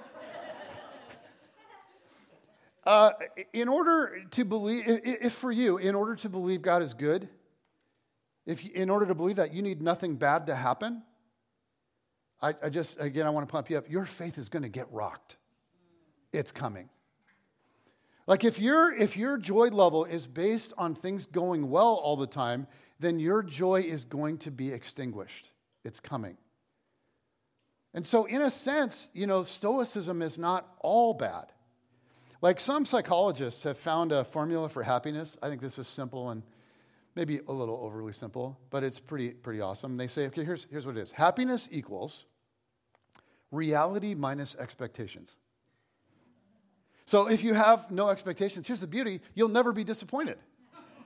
Uh, 2.85 3.13
in 3.53 3.69
order 3.69 4.23
to 4.31 4.47
believe, 4.47 4.85
if 4.87 5.35
for 5.35 5.53
you, 5.53 5.77
in 5.77 5.95
order 5.95 6.17
to 6.17 6.31
believe 6.31 6.63
God 6.63 6.81
is 6.81 6.95
good, 6.95 7.29
if 8.47 8.67
in 8.67 8.89
order 8.89 9.05
to 9.05 9.15
believe 9.15 9.37
that, 9.37 9.53
you 9.53 9.61
need 9.61 9.83
nothing 9.83 10.17
bad 10.17 10.47
to 10.47 10.55
happen, 10.55 11.03
I, 12.41 12.55
I 12.63 12.69
just, 12.69 13.01
again, 13.01 13.27
I 13.27 13.31
want 13.31 13.49
to 13.49 13.53
pump 13.53 13.71
you 13.71 13.79
up. 13.79 13.91
Your 13.91 14.07
faith 14.07 14.39
is 14.39 14.49
going 14.49 14.63
to 14.63 14.69
get 14.69 14.91
rocked. 14.93 15.37
It's 16.33 16.53
coming. 16.53 16.89
Like 18.29 18.45
if 18.45 18.61
your 18.61 18.95
if 18.95 19.17
your 19.17 19.39
joy 19.39 19.69
level 19.69 20.05
is 20.05 20.27
based 20.27 20.75
on 20.77 20.95
things 20.95 21.25
going 21.25 21.71
well 21.71 21.95
all 21.95 22.15
the 22.15 22.27
time, 22.27 22.67
then 23.01 23.19
your 23.19 23.43
joy 23.43 23.81
is 23.81 24.05
going 24.05 24.37
to 24.39 24.51
be 24.51 24.71
extinguished. 24.71 25.51
It's 25.83 25.99
coming. 25.99 26.37
And 27.95 28.07
so 28.07 28.27
in 28.27 28.43
a 28.43 28.51
sense, 28.51 29.09
you 29.15 29.27
know, 29.27 29.43
stoicism 29.45 30.21
is 30.21 30.39
not 30.39 30.69
all 30.81 31.15
bad. 31.15 31.47
Like 32.43 32.61
some 32.61 32.85
psychologists 32.85 33.63
have 33.63 33.79
found 33.79 34.13
a 34.13 34.25
formula 34.25 34.69
for 34.69 34.83
happiness. 34.83 35.39
I 35.43 35.49
think 35.49 35.63
this 35.63 35.79
is 35.79 35.89
simple 35.89 36.29
and 36.29 36.43
maybe 37.19 37.41
a 37.49 37.53
little 37.53 37.81
overly 37.83 38.13
simple, 38.13 38.57
but 38.71 38.85
it's 38.85 39.01
pretty, 39.01 39.31
pretty 39.31 39.61
awesome. 39.61 39.97
They 39.97 40.07
say, 40.07 40.27
okay, 40.29 40.45
here's, 40.45 40.69
here's 40.71 40.87
what 40.87 40.97
it 40.97 41.01
is 41.01 41.11
happiness 41.11 41.69
equals 41.73 42.27
reality 43.51 44.15
minus 44.15 44.55
expectations. 44.55 45.37
So 47.07 47.29
if 47.29 47.43
you 47.43 47.55
have 47.55 47.91
no 47.91 48.09
expectations, 48.09 48.69
here's 48.69 48.79
the 48.79 48.87
beauty 48.87 49.21
you'll 49.35 49.49
never 49.49 49.73
be 49.73 49.83
disappointed, 49.83 50.39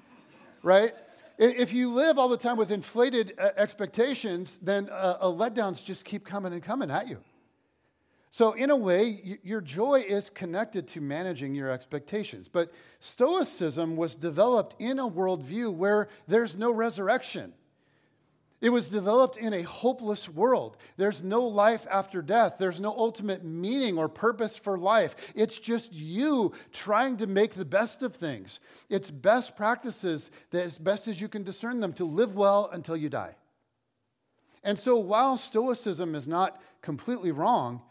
right? 0.63 0.93
If 1.39 1.73
you 1.73 1.91
live 1.91 2.19
all 2.19 2.29
the 2.29 2.37
time 2.37 2.59
with 2.59 2.71
inflated 2.71 3.33
uh, 3.39 3.51
expectations, 3.57 4.59
then 4.61 4.91
uh, 4.93 5.17
letdowns 5.23 5.83
just 5.83 6.05
keep 6.05 6.27
coming 6.27 6.53
and 6.53 6.63
coming 6.63 6.91
at 6.91 7.09
you. 7.09 7.21
So, 8.33 8.53
in 8.53 8.71
a 8.71 8.77
way, 8.77 9.39
your 9.43 9.61
joy 9.61 10.05
is 10.09 10.31
connected 10.31 10.89
to 10.89 11.03
managing 11.03 11.55
your 11.55 11.69
expectations. 11.69 12.49
But 12.49 12.73
Stoicism 12.99 13.95
was 13.95 14.15
developed 14.15 14.75
in 14.79 14.99
a 14.99 15.09
worldview 15.09 15.75
where 15.75 16.09
there's 16.27 16.57
no 16.57 16.71
resurrection. 16.71 17.53
It 18.63 18.71
was 18.71 18.89
developed 18.89 19.37
in 19.37 19.53
a 19.53 19.61
hopeless 19.63 20.31
world. 20.31 20.79
There's 20.97 21.23
no 21.23 21.43
life 21.43 21.87
after 21.91 22.23
death. 22.23 22.55
There's 22.59 22.81
no 22.81 22.95
ultimate 22.97 23.45
meaning 23.45 23.99
or 23.99 24.09
purpose 24.09 24.57
for 24.57 24.79
life. 24.79 25.15
It's 25.35 25.59
just 25.59 25.93
you 25.93 26.55
trying 26.73 27.19
to 27.19 27.27
make 27.27 27.53
the 27.53 27.67
best 27.67 28.03
of 28.03 28.17
things. 28.17 28.61
It's 28.89 29.11
best 29.11 29.57
practices 29.57 30.31
that 30.53 30.63
as 30.63 30.79
best 30.79 31.07
as 31.07 31.21
you 31.21 31.29
can 31.29 31.43
discern 31.43 31.81
them 31.81 31.93
to 31.95 32.07
live 32.07 32.35
well 32.35 32.71
until 32.73 32.97
you 32.97 33.11
die. 33.11 33.35
And 34.65 34.79
so 34.79 34.97
while 34.97 35.37
Stoicism 35.37 36.15
is 36.15 36.27
not 36.27 36.63
completely 36.81 37.31
wrong, 37.31 37.83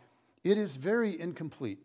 it 0.44 0.58
is 0.58 0.76
very 0.76 1.20
incomplete 1.20 1.80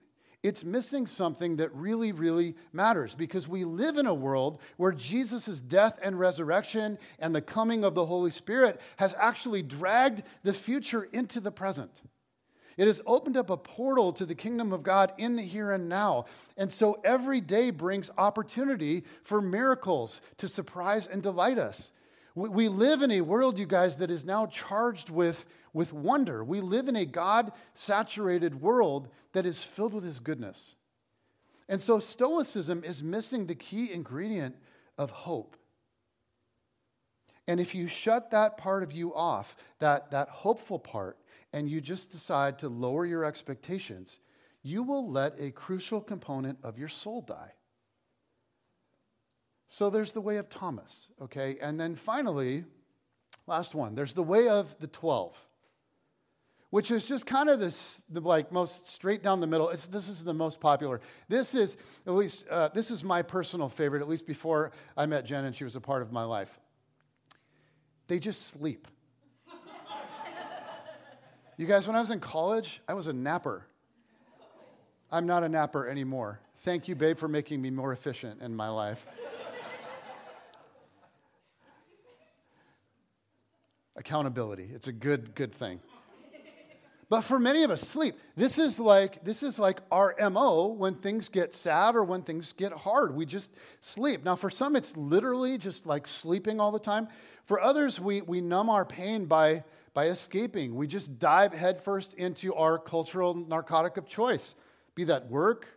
it's 0.47 0.64
missing 0.64 1.09
something 1.09 1.57
that 1.57 1.75
really, 1.75 2.12
really 2.12 2.55
matters 2.73 3.16
because 3.16 3.49
we 3.49 3.64
live 3.64 3.99
in 3.99 4.07
a 4.07 4.14
world 4.14 4.61
where 4.77 4.92
Jesus' 4.92 5.61
death 5.61 5.99
and 6.01 6.21
resurrection 6.21 6.99
and 7.19 7.35
the 7.35 7.42
coming 7.42 7.83
of 7.83 7.97
the 7.97 8.07
Holy 8.07 8.31
Spirit 8.31 8.81
has 8.99 9.12
actually 9.19 9.64
dragged 9.64 10.23
the 10.45 10.53
future 10.53 11.09
into 11.12 11.40
the 11.40 11.51
present. 11.51 12.01
It 12.77 12.87
has 12.87 13.01
opened 13.07 13.37
up 13.37 13.51
a 13.51 13.57
portal 13.57 14.12
to 14.12 14.25
the 14.25 14.37
kingdom 14.37 14.73
of 14.73 14.85
God 14.85 15.12
in 15.19 15.35
the 15.35 15.42
here 15.42 15.73
and 15.73 15.88
now. 15.88 16.27
And 16.57 16.71
so 16.71 17.01
every 17.03 17.40
day 17.40 17.71
brings 17.71 18.11
opportunity 18.16 19.03
for 19.25 19.40
miracles 19.40 20.21
to 20.37 20.47
surprise 20.47 21.09
and 21.09 21.25
delight 21.25 21.59
us. 21.59 21.90
We 22.37 22.69
live 22.69 23.01
in 23.01 23.11
a 23.11 23.23
world, 23.23 23.59
you 23.59 23.64
guys, 23.64 23.97
that 23.97 24.11
is 24.11 24.27
now 24.27 24.45
charged 24.45 25.09
with, 25.09 25.47
with 25.77 25.93
wonder. 25.93 26.43
We 26.43 26.62
live 26.62 26.89
in 26.89 26.97
a 26.97 27.05
God 27.05 27.53
saturated 27.75 28.62
world 28.62 29.09
that 29.35 29.45
is 29.45 29.62
filled 29.62 29.93
with 29.93 30.05
His 30.05 30.21
goodness. 30.21 30.75
And 31.69 31.83
so, 31.83 32.01
Stoicism 32.01 32.83
is 32.83 33.03
missing 33.03 33.47
the 33.47 33.55
key 33.55 33.93
ingredient 33.93 34.57
of 34.97 35.11
hope. 35.11 35.55
And 37.47 37.61
if 37.61 37.75
you 37.75 37.89
shut 37.89 38.31
that 38.31 38.57
part 38.57 38.83
of 38.83 38.91
you 38.91 39.15
off, 39.15 39.55
that, 39.79 40.11
that 40.12 40.31
hopeful 40.31 40.79
part, 40.79 41.19
and 41.53 41.71
you 41.71 41.83
just 41.83 42.11
decide 42.11 42.59
to 42.61 42.69
lower 42.69 43.05
your 43.05 43.25
expectations, 43.25 44.19
you 44.62 44.83
will 44.83 45.11
let 45.11 45.39
a 45.39 45.51
crucial 45.51 46.01
component 46.01 46.59
of 46.62 46.79
your 46.79 46.89
soul 46.89 47.21
die. 47.21 47.53
So 49.69 49.91
there's 49.91 50.12
the 50.12 50.23
way 50.23 50.39
of 50.39 50.49
Thomas, 50.49 51.09
okay? 51.21 51.59
And 51.61 51.79
then 51.79 51.97
finally, 51.97 52.65
last 53.47 53.75
one, 53.75 53.95
there's 53.95 54.15
the 54.15 54.23
way 54.23 54.49
of 54.49 54.79
the 54.79 54.87
12, 54.87 55.46
which 56.77 56.91
is 56.91 57.07
just 57.07 57.25
kind 57.25 57.49
of 57.49 57.59
this, 57.59 58.03
the 58.11 58.21
like 58.21 58.53
most 58.53 58.87
straight 58.87 59.23
down 59.23 59.41
the 59.41 59.47
middle. 59.47 59.71
It's, 59.71 59.89
this 59.89 60.11
is 60.11 60.23
the 60.23 60.35
most 60.35 60.61
popular. 60.61 61.01
This 61.27 61.55
is, 61.55 61.75
at 62.07 62.12
least, 62.12 62.47
uh, 62.51 62.69
this 62.69 62.91
is 62.91 63.03
my 63.03 63.23
personal 63.23 63.71
favorite, 63.71 64.03
at 64.03 64.09
least 64.11 64.27
before 64.27 64.73
I 64.95 65.07
met 65.07 65.25
Jen 65.25 65.47
and 65.47 65.57
she 65.57 65.65
was 65.65 65.75
a 65.75 65.81
part 65.81 66.03
of 66.03 66.12
my 66.12 66.25
life. 66.25 66.61
They 68.09 68.19
just 68.19 68.49
sleep. 68.49 68.89
you 71.57 71.65
guys, 71.65 71.87
when 71.87 71.97
I 71.97 72.01
was 72.01 72.11
in 72.11 72.21
college, 72.21 72.83
I 72.87 72.93
was 72.93 73.07
a 73.07 73.12
napper. 73.15 73.65
I'm 75.11 75.27
not 75.27 75.45
a 75.45 75.49
napper 75.49 75.89
anymore. 75.89 76.41
Thank 76.57 76.89
you, 76.89 76.95
babe, 76.95 77.17
for 77.17 77.27
making 77.27 77.62
me 77.62 77.71
more 77.71 77.95
efficient 77.95 78.43
in 78.43 78.55
my 78.55 78.69
life. 78.69 79.07
accountability. 83.97 84.69
It's 84.75 84.89
a 84.89 84.93
good, 84.93 85.35
good 85.35 85.55
thing. 85.55 85.81
But 87.09 87.21
for 87.21 87.38
many 87.38 87.62
of 87.62 87.71
us, 87.71 87.83
sleep. 87.83 88.19
This 88.35 88.59
is 88.59 88.81
like 88.81 89.25
this 89.25 89.45
is 89.45 89.59
like 89.59 89.81
our 89.92 90.16
MO 90.31 90.66
when 90.66 90.97
things 90.97 91.29
get 91.29 91.55
sad 91.55 91.95
or 91.95 92.03
when 92.03 92.23
things 92.23 92.53
get 92.53 92.73
hard. 92.73 93.14
We 93.14 93.27
just 93.27 93.53
sleep. 93.81 94.25
Now, 94.25 94.35
for 94.35 94.51
some, 94.51 94.75
it's 94.75 94.97
literally 94.97 95.57
just 95.57 95.87
like 95.87 96.09
sleeping 96.09 96.59
all 96.59 96.73
the 96.73 96.81
time. 96.81 97.07
For 97.45 97.61
others, 97.61 98.01
we, 98.01 98.23
we 98.23 98.40
numb 98.40 98.69
our 98.69 98.85
pain 98.85 99.27
by, 99.27 99.62
by 99.95 100.07
escaping. 100.07 100.75
We 100.75 100.88
just 100.88 101.21
dive 101.21 101.55
headfirst 101.55 102.14
into 102.14 102.55
our 102.57 102.77
cultural 102.77 103.35
narcotic 103.35 103.97
of 103.97 104.09
choice, 104.09 104.57
be 104.97 105.05
that 105.05 105.31
work, 105.31 105.69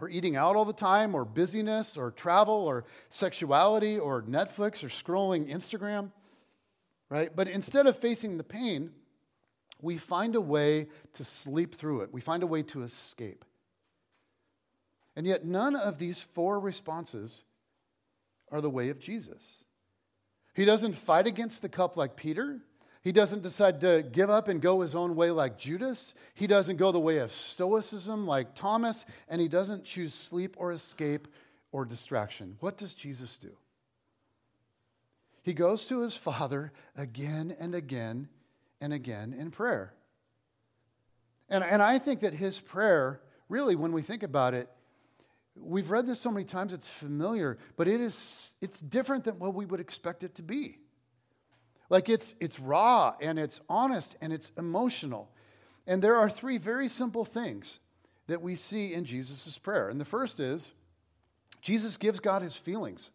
or 0.00 0.08
eating 0.08 0.36
out 0.36 0.56
all 0.56 0.64
the 0.64 0.72
time, 0.72 1.14
or 1.14 1.26
busyness, 1.26 1.98
or 1.98 2.10
travel, 2.12 2.54
or 2.54 2.86
sexuality, 3.10 3.98
or 3.98 4.22
Netflix, 4.22 4.82
or 4.82 4.88
scrolling 4.88 5.50
Instagram 5.50 6.12
right? 7.08 7.34
But 7.34 7.48
instead 7.48 7.86
of 7.86 7.96
facing 7.96 8.36
the 8.36 8.44
pain, 8.44 8.90
we 9.80 9.98
find 9.98 10.34
a 10.34 10.40
way 10.40 10.88
to 11.14 11.24
sleep 11.24 11.74
through 11.74 12.02
it. 12.02 12.12
We 12.12 12.20
find 12.20 12.42
a 12.42 12.46
way 12.46 12.62
to 12.64 12.82
escape. 12.82 13.44
And 15.14 15.26
yet, 15.26 15.44
none 15.44 15.76
of 15.76 15.98
these 15.98 16.20
four 16.20 16.60
responses 16.60 17.42
are 18.50 18.60
the 18.60 18.70
way 18.70 18.90
of 18.90 18.98
Jesus. 18.98 19.64
He 20.54 20.64
doesn't 20.64 20.94
fight 20.94 21.26
against 21.26 21.62
the 21.62 21.68
cup 21.68 21.96
like 21.96 22.16
Peter. 22.16 22.60
He 23.02 23.12
doesn't 23.12 23.42
decide 23.42 23.80
to 23.82 24.02
give 24.10 24.30
up 24.30 24.48
and 24.48 24.60
go 24.60 24.80
his 24.80 24.94
own 24.94 25.14
way 25.14 25.30
like 25.30 25.58
Judas. 25.58 26.14
He 26.34 26.46
doesn't 26.46 26.76
go 26.76 26.92
the 26.92 26.98
way 26.98 27.18
of 27.18 27.30
stoicism 27.30 28.26
like 28.26 28.54
Thomas. 28.54 29.04
And 29.28 29.40
he 29.40 29.48
doesn't 29.48 29.84
choose 29.84 30.14
sleep 30.14 30.56
or 30.58 30.72
escape 30.72 31.28
or 31.72 31.84
distraction. 31.84 32.56
What 32.60 32.78
does 32.78 32.94
Jesus 32.94 33.36
do? 33.36 33.52
He 35.42 35.52
goes 35.52 35.84
to 35.84 36.00
his 36.00 36.16
Father 36.16 36.72
again 36.96 37.54
and 37.60 37.74
again 37.74 38.28
and 38.80 38.92
again 38.92 39.32
in 39.32 39.50
prayer. 39.50 39.92
And, 41.48 41.62
and 41.62 41.82
I 41.82 41.98
think 41.98 42.20
that 42.20 42.34
his 42.34 42.58
prayer, 42.60 43.20
really, 43.48 43.76
when 43.76 43.92
we 43.92 44.02
think 44.02 44.22
about 44.22 44.54
it, 44.54 44.68
we've 45.54 45.90
read 45.90 46.06
this 46.06 46.20
so 46.20 46.30
many 46.30 46.44
times, 46.44 46.72
it's 46.72 46.88
familiar, 46.88 47.58
but 47.76 47.88
it 47.88 48.00
is, 48.00 48.54
it's 48.60 48.80
different 48.80 49.24
than 49.24 49.38
what 49.38 49.54
we 49.54 49.64
would 49.64 49.80
expect 49.80 50.24
it 50.24 50.34
to 50.36 50.42
be. 50.42 50.78
Like 51.88 52.08
it's, 52.08 52.34
it's 52.40 52.58
raw 52.58 53.14
and 53.20 53.38
it's 53.38 53.60
honest 53.68 54.16
and 54.20 54.32
it's 54.32 54.50
emotional. 54.58 55.30
And 55.86 56.02
there 56.02 56.16
are 56.16 56.28
three 56.28 56.58
very 56.58 56.88
simple 56.88 57.24
things 57.24 57.78
that 58.26 58.42
we 58.42 58.56
see 58.56 58.92
in 58.92 59.04
Jesus' 59.04 59.56
prayer. 59.58 59.88
And 59.88 60.00
the 60.00 60.04
first 60.04 60.40
is 60.40 60.72
Jesus 61.60 61.96
gives 61.96 62.18
God 62.18 62.42
his 62.42 62.56
feelings. 62.56 63.10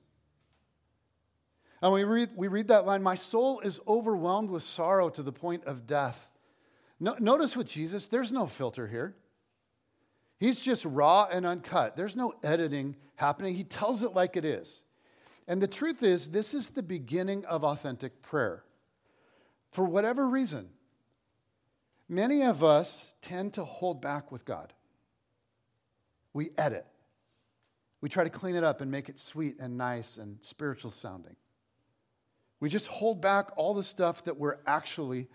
And 1.81 1.91
we 1.91 2.03
read, 2.03 2.29
we 2.35 2.47
read 2.47 2.67
that 2.67 2.85
line 2.85 3.01
My 3.01 3.15
soul 3.15 3.59
is 3.61 3.79
overwhelmed 3.87 4.49
with 4.49 4.63
sorrow 4.63 5.09
to 5.09 5.23
the 5.23 5.31
point 5.31 5.65
of 5.65 5.87
death. 5.87 6.29
No, 6.99 7.15
notice 7.19 7.57
with 7.57 7.67
Jesus, 7.67 8.07
there's 8.07 8.31
no 8.31 8.45
filter 8.45 8.87
here. 8.87 9.15
He's 10.39 10.59
just 10.59 10.85
raw 10.85 11.27
and 11.31 11.45
uncut. 11.45 11.95
There's 11.95 12.15
no 12.15 12.33
editing 12.43 12.95
happening. 13.15 13.55
He 13.55 13.63
tells 13.63 14.03
it 14.03 14.13
like 14.13 14.37
it 14.37 14.45
is. 14.45 14.83
And 15.47 15.61
the 15.61 15.67
truth 15.67 16.03
is, 16.03 16.29
this 16.29 16.53
is 16.53 16.71
the 16.71 16.83
beginning 16.83 17.45
of 17.45 17.63
authentic 17.63 18.21
prayer. 18.21 18.63
For 19.71 19.85
whatever 19.85 20.27
reason, 20.27 20.69
many 22.07 22.43
of 22.43 22.63
us 22.63 23.13
tend 23.21 23.53
to 23.53 23.65
hold 23.65 24.01
back 24.01 24.31
with 24.31 24.45
God. 24.45 24.73
We 26.33 26.49
edit. 26.57 26.85
We 28.01 28.09
try 28.09 28.23
to 28.23 28.29
clean 28.29 28.55
it 28.55 28.63
up 28.63 28.81
and 28.81 28.91
make 28.91 29.09
it 29.09 29.19
sweet 29.19 29.57
and 29.59 29.77
nice 29.77 30.17
and 30.17 30.37
spiritual 30.41 30.91
sounding. 30.91 31.35
We 32.61 32.69
just 32.69 32.87
hold 32.87 33.21
back 33.21 33.49
all 33.57 33.73
the 33.73 33.83
stuff 33.83 34.23
that 34.23 34.37
we're 34.37 34.57
actually 34.65 35.27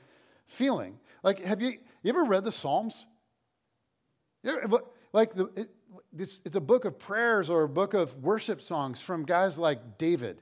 feeling. 0.47 0.99
Like, 1.23 1.43
have 1.43 1.61
you, 1.61 1.75
you 2.03 2.09
ever 2.09 2.25
read 2.25 2.45
the 2.45 2.53
Psalms? 2.53 3.05
like, 5.13 5.35
the, 5.35 5.47
it, 5.57 5.71
this, 6.13 6.41
it's 6.45 6.55
a 6.55 6.61
book 6.61 6.85
of 6.85 6.99
prayers 6.99 7.51
or 7.51 7.65
a 7.65 7.69
book 7.69 7.95
of 7.95 8.15
worship 8.23 8.63
songs 8.63 9.03
from 9.03 9.25
guys 9.25 9.59
like 9.59 9.99
David. 9.99 10.41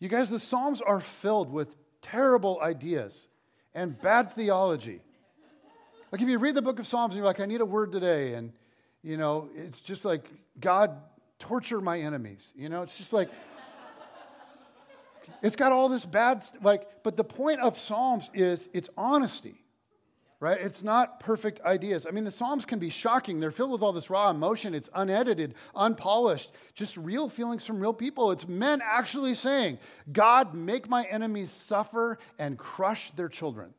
You 0.00 0.08
guys, 0.08 0.28
the 0.28 0.40
Psalms 0.40 0.80
are 0.80 1.00
filled 1.00 1.52
with 1.52 1.76
terrible 2.02 2.60
ideas 2.60 3.28
and 3.72 3.98
bad 4.00 4.32
theology. 4.32 5.00
Like, 6.10 6.20
if 6.20 6.28
you 6.28 6.38
read 6.38 6.56
the 6.56 6.62
book 6.62 6.80
of 6.80 6.86
Psalms 6.86 7.14
and 7.14 7.18
you're 7.18 7.26
like, 7.26 7.40
I 7.40 7.46
need 7.46 7.60
a 7.60 7.66
word 7.66 7.92
today, 7.92 8.34
and, 8.34 8.52
you 9.04 9.16
know, 9.16 9.50
it's 9.54 9.80
just 9.80 10.04
like, 10.04 10.28
God, 10.58 10.96
torture 11.38 11.80
my 11.80 12.00
enemies. 12.00 12.52
You 12.56 12.68
know, 12.68 12.82
it's 12.82 12.96
just 12.96 13.12
like, 13.12 13.30
it's 15.46 15.56
got 15.56 15.70
all 15.70 15.88
this 15.88 16.04
bad, 16.04 16.44
like, 16.60 17.04
but 17.04 17.16
the 17.16 17.22
point 17.22 17.60
of 17.60 17.78
Psalms 17.78 18.30
is 18.34 18.68
it's 18.72 18.88
honesty, 18.96 19.62
right? 20.40 20.60
It's 20.60 20.82
not 20.82 21.20
perfect 21.20 21.60
ideas. 21.60 22.04
I 22.04 22.10
mean, 22.10 22.24
the 22.24 22.32
Psalms 22.32 22.64
can 22.64 22.80
be 22.80 22.90
shocking. 22.90 23.38
They're 23.38 23.52
filled 23.52 23.70
with 23.70 23.80
all 23.80 23.92
this 23.92 24.10
raw 24.10 24.28
emotion. 24.28 24.74
It's 24.74 24.90
unedited, 24.92 25.54
unpolished, 25.76 26.50
just 26.74 26.96
real 26.96 27.28
feelings 27.28 27.64
from 27.64 27.78
real 27.78 27.94
people. 27.94 28.32
It's 28.32 28.48
men 28.48 28.82
actually 28.84 29.34
saying, 29.34 29.78
God, 30.12 30.52
make 30.52 30.88
my 30.88 31.04
enemies 31.04 31.52
suffer 31.52 32.18
and 32.40 32.58
crush 32.58 33.12
their 33.12 33.28
children. 33.28 33.72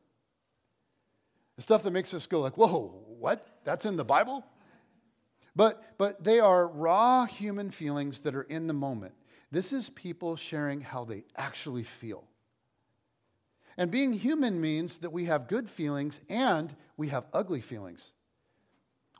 The 1.56 1.62
stuff 1.62 1.82
that 1.82 1.90
makes 1.90 2.14
us 2.14 2.26
go 2.26 2.40
like, 2.40 2.56
whoa, 2.56 3.04
what? 3.18 3.46
That's 3.64 3.84
in 3.84 3.96
the 3.96 4.04
Bible? 4.04 4.42
But, 5.54 5.82
but 5.98 6.24
they 6.24 6.40
are 6.40 6.66
raw 6.66 7.26
human 7.26 7.72
feelings 7.72 8.20
that 8.20 8.34
are 8.34 8.42
in 8.42 8.68
the 8.68 8.72
moment. 8.72 9.12
This 9.50 9.72
is 9.72 9.88
people 9.88 10.36
sharing 10.36 10.80
how 10.80 11.04
they 11.04 11.24
actually 11.36 11.82
feel. 11.82 12.24
And 13.76 13.90
being 13.90 14.12
human 14.12 14.60
means 14.60 14.98
that 14.98 15.12
we 15.12 15.26
have 15.26 15.48
good 15.48 15.70
feelings 15.70 16.20
and 16.28 16.74
we 16.96 17.08
have 17.08 17.26
ugly 17.32 17.60
feelings. 17.60 18.10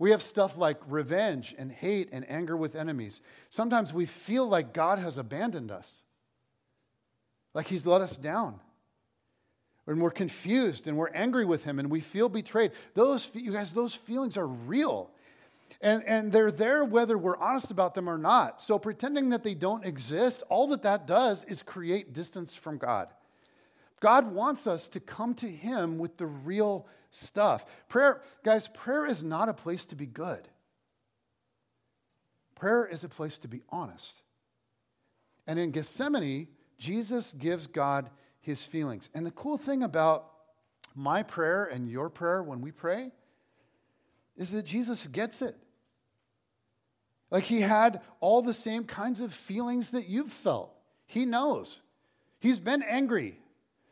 We 0.01 0.11
have 0.11 0.23
stuff 0.23 0.57
like 0.57 0.79
revenge 0.89 1.55
and 1.59 1.73
hate 1.73 2.11
and 2.13 2.29
anger 2.31 2.57
with 2.57 2.77
enemies. 2.77 3.21
Sometimes 3.51 3.93
we 3.93 4.07
feel 4.07 4.49
like 4.49 4.73
God 4.73 4.99
has 4.99 5.19
abandoned 5.19 5.71
us, 5.71 6.03
like 7.55 7.69
He's 7.69 7.87
let 7.87 8.01
us 8.01 8.17
down. 8.17 8.61
and 9.87 10.01
we're 10.01 10.11
confused 10.11 10.87
and 10.87 10.97
we're 10.97 11.09
angry 11.11 11.45
with 11.45 11.65
him 11.65 11.79
and 11.79 11.91
we 11.91 12.01
feel 12.01 12.29
betrayed. 12.29 12.73
Those, 12.95 13.31
you 13.35 13.53
guys, 13.53 13.71
those 13.71 13.95
feelings 13.95 14.37
are 14.37 14.47
real. 14.47 15.11
And, 15.81 16.03
and 16.07 16.33
they're 16.33 16.51
there 16.51 16.85
whether 16.85 17.17
we're 17.17 17.39
honest 17.39 17.71
about 17.71 17.95
them 17.95 18.09
or 18.09 18.19
not. 18.19 18.61
So 18.61 18.79
pretending 18.79 19.31
that 19.31 19.43
they 19.43 19.55
don't 19.55 19.85
exist, 19.85 20.43
all 20.49 20.67
that 20.69 20.83
that 20.83 21.07
does 21.07 21.45
is 21.45 21.63
create 21.63 22.13
distance 22.13 22.55
from 22.55 22.79
God. 22.79 23.09
God 24.01 24.33
wants 24.33 24.67
us 24.67 24.89
to 24.91 25.01
come 25.01 25.35
to 25.35 25.49
Him 25.49 25.99
with 25.99 26.17
the 26.17 26.27
real 26.27 26.87
stuff. 27.11 27.67
Prayer, 27.89 28.21
guys, 28.45 28.69
prayer 28.69 29.07
is 29.07 29.23
not 29.23 29.49
a 29.49 29.55
place 29.55 29.85
to 29.87 29.97
be 29.97 30.07
good. 30.07 30.49
Prayer 32.55 32.87
is 32.87 33.05
a 33.05 33.09
place 33.09 33.39
to 33.39 33.49
be 33.49 33.63
honest. 33.71 34.23
And 35.47 35.59
in 35.59 35.71
Gethsemane, 35.71 36.49
Jesus 36.79 37.33
gives 37.33 37.67
God 37.67 38.11
his 38.41 38.65
feelings. 38.65 39.11
And 39.15 39.27
the 39.27 39.31
cool 39.31 39.59
thing 39.59 39.83
about 39.83 40.31
my 40.95 41.23
prayer 41.23 41.65
and 41.65 41.89
your 41.89 42.11
prayer 42.11 42.43
when 42.43 42.61
we 42.61 42.73
pray 42.73 43.13
is 44.39 44.53
that 44.53 44.65
Jesus 44.65 45.07
gets 45.09 45.43
it. 45.43 45.57
Like 47.31 47.45
he 47.45 47.61
had 47.61 48.01
all 48.21 48.41
the 48.41 48.55
same 48.55 48.85
kinds 48.85 49.21
of 49.21 49.35
feelings 49.35 49.91
that 49.91 50.09
you've 50.09 50.33
felt. 50.33 50.73
He 51.07 51.27
knows. 51.27 51.83
He's 52.41 52.59
been 52.59 52.83
angry. 52.83 53.39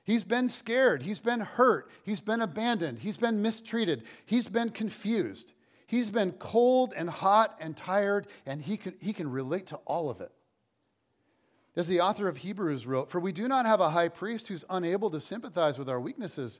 He's 0.04 0.24
been 0.24 0.48
scared. 0.48 1.02
He's 1.02 1.18
been 1.18 1.40
hurt. 1.40 1.90
He's 2.04 2.20
been 2.20 2.40
abandoned. 2.40 3.00
He's 3.00 3.16
been 3.16 3.42
mistreated. 3.42 4.04
He's 4.24 4.48
been 4.48 4.70
confused. 4.70 5.52
He's 5.86 6.10
been 6.10 6.32
cold 6.32 6.94
and 6.96 7.10
hot 7.10 7.56
and 7.60 7.76
tired, 7.76 8.26
and 8.46 8.62
he 8.62 8.76
can, 8.76 8.94
he 9.00 9.12
can 9.12 9.30
relate 9.30 9.66
to 9.66 9.76
all 9.84 10.08
of 10.08 10.20
it. 10.20 10.32
As 11.74 11.88
the 11.88 12.00
author 12.00 12.26
of 12.28 12.38
Hebrews 12.38 12.86
wrote, 12.86 13.10
For 13.10 13.20
we 13.20 13.32
do 13.32 13.48
not 13.48 13.66
have 13.66 13.80
a 13.80 13.90
high 13.90 14.08
priest 14.08 14.48
who's 14.48 14.64
unable 14.70 15.10
to 15.10 15.20
sympathize 15.20 15.78
with 15.78 15.90
our 15.90 16.00
weaknesses. 16.00 16.58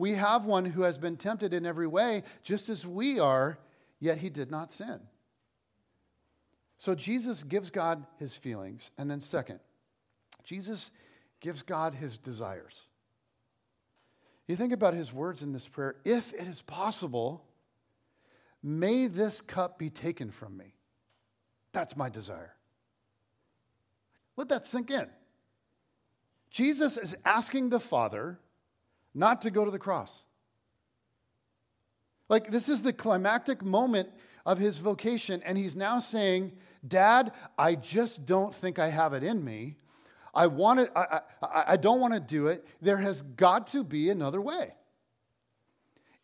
We 0.00 0.12
have 0.12 0.46
one 0.46 0.64
who 0.64 0.84
has 0.84 0.96
been 0.96 1.18
tempted 1.18 1.52
in 1.52 1.66
every 1.66 1.86
way, 1.86 2.22
just 2.42 2.70
as 2.70 2.86
we 2.86 3.20
are, 3.20 3.58
yet 3.98 4.16
he 4.16 4.30
did 4.30 4.50
not 4.50 4.72
sin. 4.72 4.98
So 6.78 6.94
Jesus 6.94 7.42
gives 7.42 7.68
God 7.68 8.06
his 8.18 8.38
feelings. 8.38 8.92
And 8.96 9.10
then, 9.10 9.20
second, 9.20 9.60
Jesus 10.42 10.90
gives 11.40 11.60
God 11.60 11.96
his 11.96 12.16
desires. 12.16 12.86
You 14.48 14.56
think 14.56 14.72
about 14.72 14.94
his 14.94 15.12
words 15.12 15.42
in 15.42 15.52
this 15.52 15.68
prayer 15.68 15.96
if 16.02 16.32
it 16.32 16.48
is 16.48 16.62
possible, 16.62 17.44
may 18.62 19.06
this 19.06 19.42
cup 19.42 19.78
be 19.78 19.90
taken 19.90 20.30
from 20.30 20.56
me. 20.56 20.76
That's 21.72 21.94
my 21.94 22.08
desire. 22.08 22.54
Let 24.38 24.48
that 24.48 24.66
sink 24.66 24.90
in. 24.90 25.10
Jesus 26.48 26.96
is 26.96 27.14
asking 27.26 27.68
the 27.68 27.80
Father 27.80 28.38
not 29.14 29.42
to 29.42 29.50
go 29.50 29.64
to 29.64 29.70
the 29.70 29.78
cross. 29.78 30.24
Like, 32.28 32.50
this 32.50 32.68
is 32.68 32.82
the 32.82 32.92
climactic 32.92 33.62
moment 33.62 34.08
of 34.46 34.58
his 34.58 34.78
vocation, 34.78 35.42
and 35.44 35.58
he's 35.58 35.76
now 35.76 35.98
saying, 35.98 36.52
Dad, 36.86 37.32
I 37.58 37.74
just 37.74 38.24
don't 38.24 38.54
think 38.54 38.78
I 38.78 38.88
have 38.88 39.12
it 39.12 39.22
in 39.22 39.44
me. 39.44 39.76
I, 40.32 40.46
want 40.46 40.80
it, 40.80 40.92
I, 40.94 41.20
I, 41.42 41.64
I 41.68 41.76
don't 41.76 42.00
want 42.00 42.14
to 42.14 42.20
do 42.20 42.46
it. 42.46 42.66
There 42.80 42.98
has 42.98 43.22
got 43.22 43.66
to 43.68 43.82
be 43.82 44.10
another 44.10 44.40
way. 44.40 44.74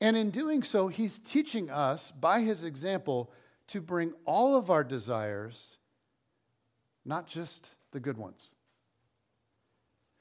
And 0.01 0.17
in 0.17 0.31
doing 0.31 0.63
so, 0.63 0.89
he's 0.89 1.19
teaching 1.19 1.71
us 1.71 2.11
by 2.11 2.41
his 2.41 2.65
example 2.65 3.33
to 3.69 3.81
bring 3.81 4.13
all 4.25 4.57
of 4.57 4.71
our 4.71 4.85
desires, 4.85 5.77
not 7.05 7.27
just 7.27 7.71
the 7.93 8.01
good 8.01 8.19
ones. 8.19 8.53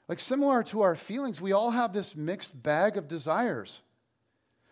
Like, 0.07 0.19
similar 0.19 0.61
to 0.63 0.81
our 0.81 0.95
feelings, 0.95 1.41
we 1.41 1.51
all 1.51 1.71
have 1.71 1.91
this 1.91 2.15
mixed 2.15 2.61
bag 2.61 2.95
of 2.97 3.07
desires, 3.07 3.81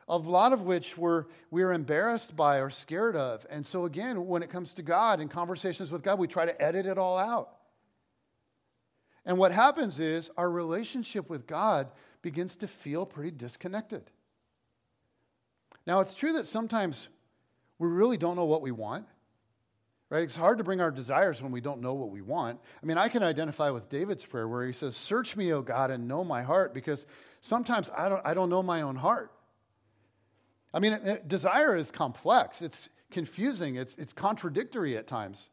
a 0.07 0.17
lot 0.17 0.53
of 0.53 0.63
which 0.63 0.97
we're, 0.97 1.25
we're 1.49 1.73
embarrassed 1.73 2.35
by 2.35 2.57
or 2.57 2.69
scared 2.69 3.15
of. 3.15 3.45
And 3.49 3.65
so, 3.65 3.85
again, 3.85 4.27
when 4.27 4.43
it 4.43 4.51
comes 4.51 4.73
to 4.75 4.83
God 4.83 5.19
and 5.19 5.31
conversations 5.31 5.91
with 5.91 6.03
God, 6.03 6.19
we 6.19 6.27
try 6.27 6.45
to 6.45 6.61
edit 6.61 6.85
it 6.85 6.99
all 6.99 7.17
out. 7.17 7.49
And 9.25 9.37
what 9.37 9.51
happens 9.51 9.99
is 9.99 10.29
our 10.37 10.49
relationship 10.49 11.29
with 11.29 11.47
God 11.47 11.87
begins 12.21 12.55
to 12.57 12.67
feel 12.67 13.05
pretty 13.05 13.31
disconnected. 13.31 14.03
Now, 15.87 15.99
it's 16.01 16.13
true 16.13 16.33
that 16.33 16.45
sometimes 16.45 17.09
we 17.79 17.87
really 17.87 18.17
don't 18.17 18.35
know 18.35 18.45
what 18.45 18.61
we 18.61 18.71
want 18.71 19.07
right? 20.13 20.21
It's 20.21 20.35
hard 20.35 20.59
to 20.59 20.63
bring 20.63 20.79
our 20.79 20.91
desires 20.91 21.41
when 21.41 21.51
we 21.51 21.59
don't 21.59 21.81
know 21.81 21.95
what 21.95 22.11
we 22.11 22.21
want. 22.21 22.59
I 22.83 22.85
mean, 22.85 22.99
I 22.99 23.07
can 23.07 23.23
identify 23.23 23.71
with 23.71 23.89
David's 23.89 24.23
prayer 24.23 24.47
where 24.47 24.63
he 24.63 24.71
says, 24.71 24.95
Search 24.95 25.35
me, 25.35 25.51
O 25.51 25.63
God, 25.63 25.89
and 25.89 26.07
know 26.07 26.23
my 26.23 26.43
heart, 26.43 26.71
because 26.71 27.07
sometimes 27.41 27.89
I 27.97 28.09
don't, 28.09 28.21
I 28.23 28.35
don't 28.35 28.51
know 28.51 28.61
my 28.61 28.83
own 28.83 28.95
heart. 28.95 29.31
I 30.71 30.77
mean, 30.77 30.93
it, 30.93 31.03
it, 31.03 31.27
desire 31.27 31.75
is 31.75 31.89
complex, 31.89 32.61
it's 32.61 32.89
confusing, 33.09 33.75
it's, 33.75 33.95
it's 33.95 34.13
contradictory 34.13 34.95
at 34.97 35.07
times. 35.07 35.49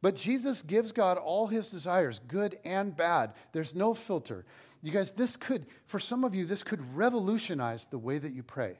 But 0.00 0.14
Jesus 0.14 0.62
gives 0.62 0.92
God 0.92 1.18
all 1.18 1.48
his 1.48 1.68
desires, 1.68 2.20
good 2.20 2.60
and 2.64 2.96
bad. 2.96 3.32
There's 3.50 3.74
no 3.74 3.94
filter. 3.94 4.44
You 4.80 4.92
guys, 4.92 5.10
this 5.10 5.34
could, 5.34 5.66
for 5.86 5.98
some 5.98 6.22
of 6.22 6.36
you, 6.36 6.46
this 6.46 6.62
could 6.62 6.96
revolutionize 6.96 7.86
the 7.86 7.98
way 7.98 8.18
that 8.18 8.32
you 8.32 8.44
pray. 8.44 8.78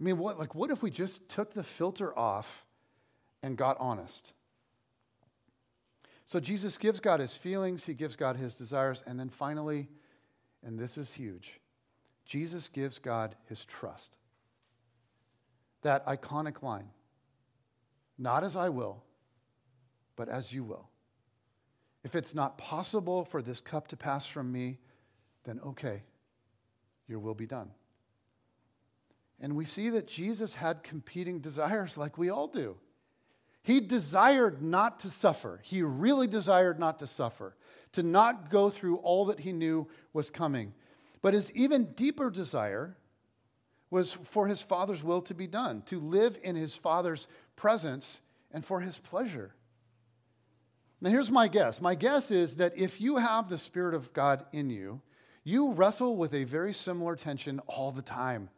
I 0.00 0.04
mean, 0.04 0.18
what, 0.18 0.38
like, 0.38 0.54
what 0.54 0.70
if 0.70 0.84
we 0.84 0.92
just 0.92 1.28
took 1.28 1.52
the 1.52 1.64
filter 1.64 2.16
off 2.16 2.64
and 3.42 3.56
got 3.56 3.76
honest. 3.80 4.32
So 6.24 6.38
Jesus 6.38 6.78
gives 6.78 7.00
God 7.00 7.20
his 7.20 7.36
feelings, 7.36 7.86
he 7.86 7.94
gives 7.94 8.16
God 8.16 8.36
his 8.36 8.54
desires, 8.54 9.02
and 9.06 9.18
then 9.18 9.30
finally, 9.30 9.88
and 10.64 10.78
this 10.78 10.96
is 10.96 11.12
huge, 11.12 11.58
Jesus 12.24 12.68
gives 12.68 12.98
God 12.98 13.34
his 13.48 13.64
trust. 13.64 14.16
That 15.82 16.06
iconic 16.06 16.62
line 16.62 16.90
not 18.20 18.44
as 18.44 18.54
I 18.54 18.68
will, 18.68 19.02
but 20.14 20.28
as 20.28 20.52
you 20.52 20.62
will. 20.62 20.90
If 22.04 22.14
it's 22.14 22.34
not 22.34 22.58
possible 22.58 23.24
for 23.24 23.40
this 23.40 23.62
cup 23.62 23.88
to 23.88 23.96
pass 23.96 24.26
from 24.26 24.52
me, 24.52 24.78
then 25.44 25.58
okay, 25.66 26.02
your 27.08 27.18
will 27.18 27.34
be 27.34 27.46
done. 27.46 27.70
And 29.40 29.56
we 29.56 29.64
see 29.64 29.88
that 29.88 30.06
Jesus 30.06 30.52
had 30.52 30.82
competing 30.82 31.40
desires 31.40 31.96
like 31.96 32.18
we 32.18 32.28
all 32.28 32.46
do. 32.46 32.76
He 33.62 33.80
desired 33.80 34.62
not 34.62 35.00
to 35.00 35.10
suffer. 35.10 35.60
He 35.62 35.82
really 35.82 36.26
desired 36.26 36.78
not 36.78 36.98
to 37.00 37.06
suffer, 37.06 37.54
to 37.92 38.02
not 38.02 38.50
go 38.50 38.70
through 38.70 38.96
all 38.96 39.26
that 39.26 39.40
he 39.40 39.52
knew 39.52 39.88
was 40.12 40.30
coming. 40.30 40.72
But 41.22 41.34
his 41.34 41.52
even 41.52 41.92
deeper 41.92 42.30
desire 42.30 42.96
was 43.90 44.14
for 44.14 44.46
his 44.46 44.62
Father's 44.62 45.02
will 45.02 45.20
to 45.22 45.34
be 45.34 45.46
done, 45.46 45.82
to 45.82 46.00
live 46.00 46.38
in 46.42 46.56
his 46.56 46.76
Father's 46.76 47.26
presence 47.56 48.22
and 48.52 48.64
for 48.64 48.80
his 48.80 48.96
pleasure. 48.96 49.54
Now, 51.00 51.10
here's 51.10 51.30
my 51.30 51.48
guess. 51.48 51.80
My 51.80 51.94
guess 51.94 52.30
is 52.30 52.56
that 52.56 52.76
if 52.76 53.00
you 53.00 53.16
have 53.16 53.48
the 53.48 53.58
Spirit 53.58 53.94
of 53.94 54.12
God 54.12 54.44
in 54.52 54.70
you, 54.70 55.00
you 55.44 55.72
wrestle 55.72 56.16
with 56.16 56.34
a 56.34 56.44
very 56.44 56.72
similar 56.72 57.16
tension 57.16 57.60
all 57.66 57.90
the 57.90 58.02
time 58.02 58.50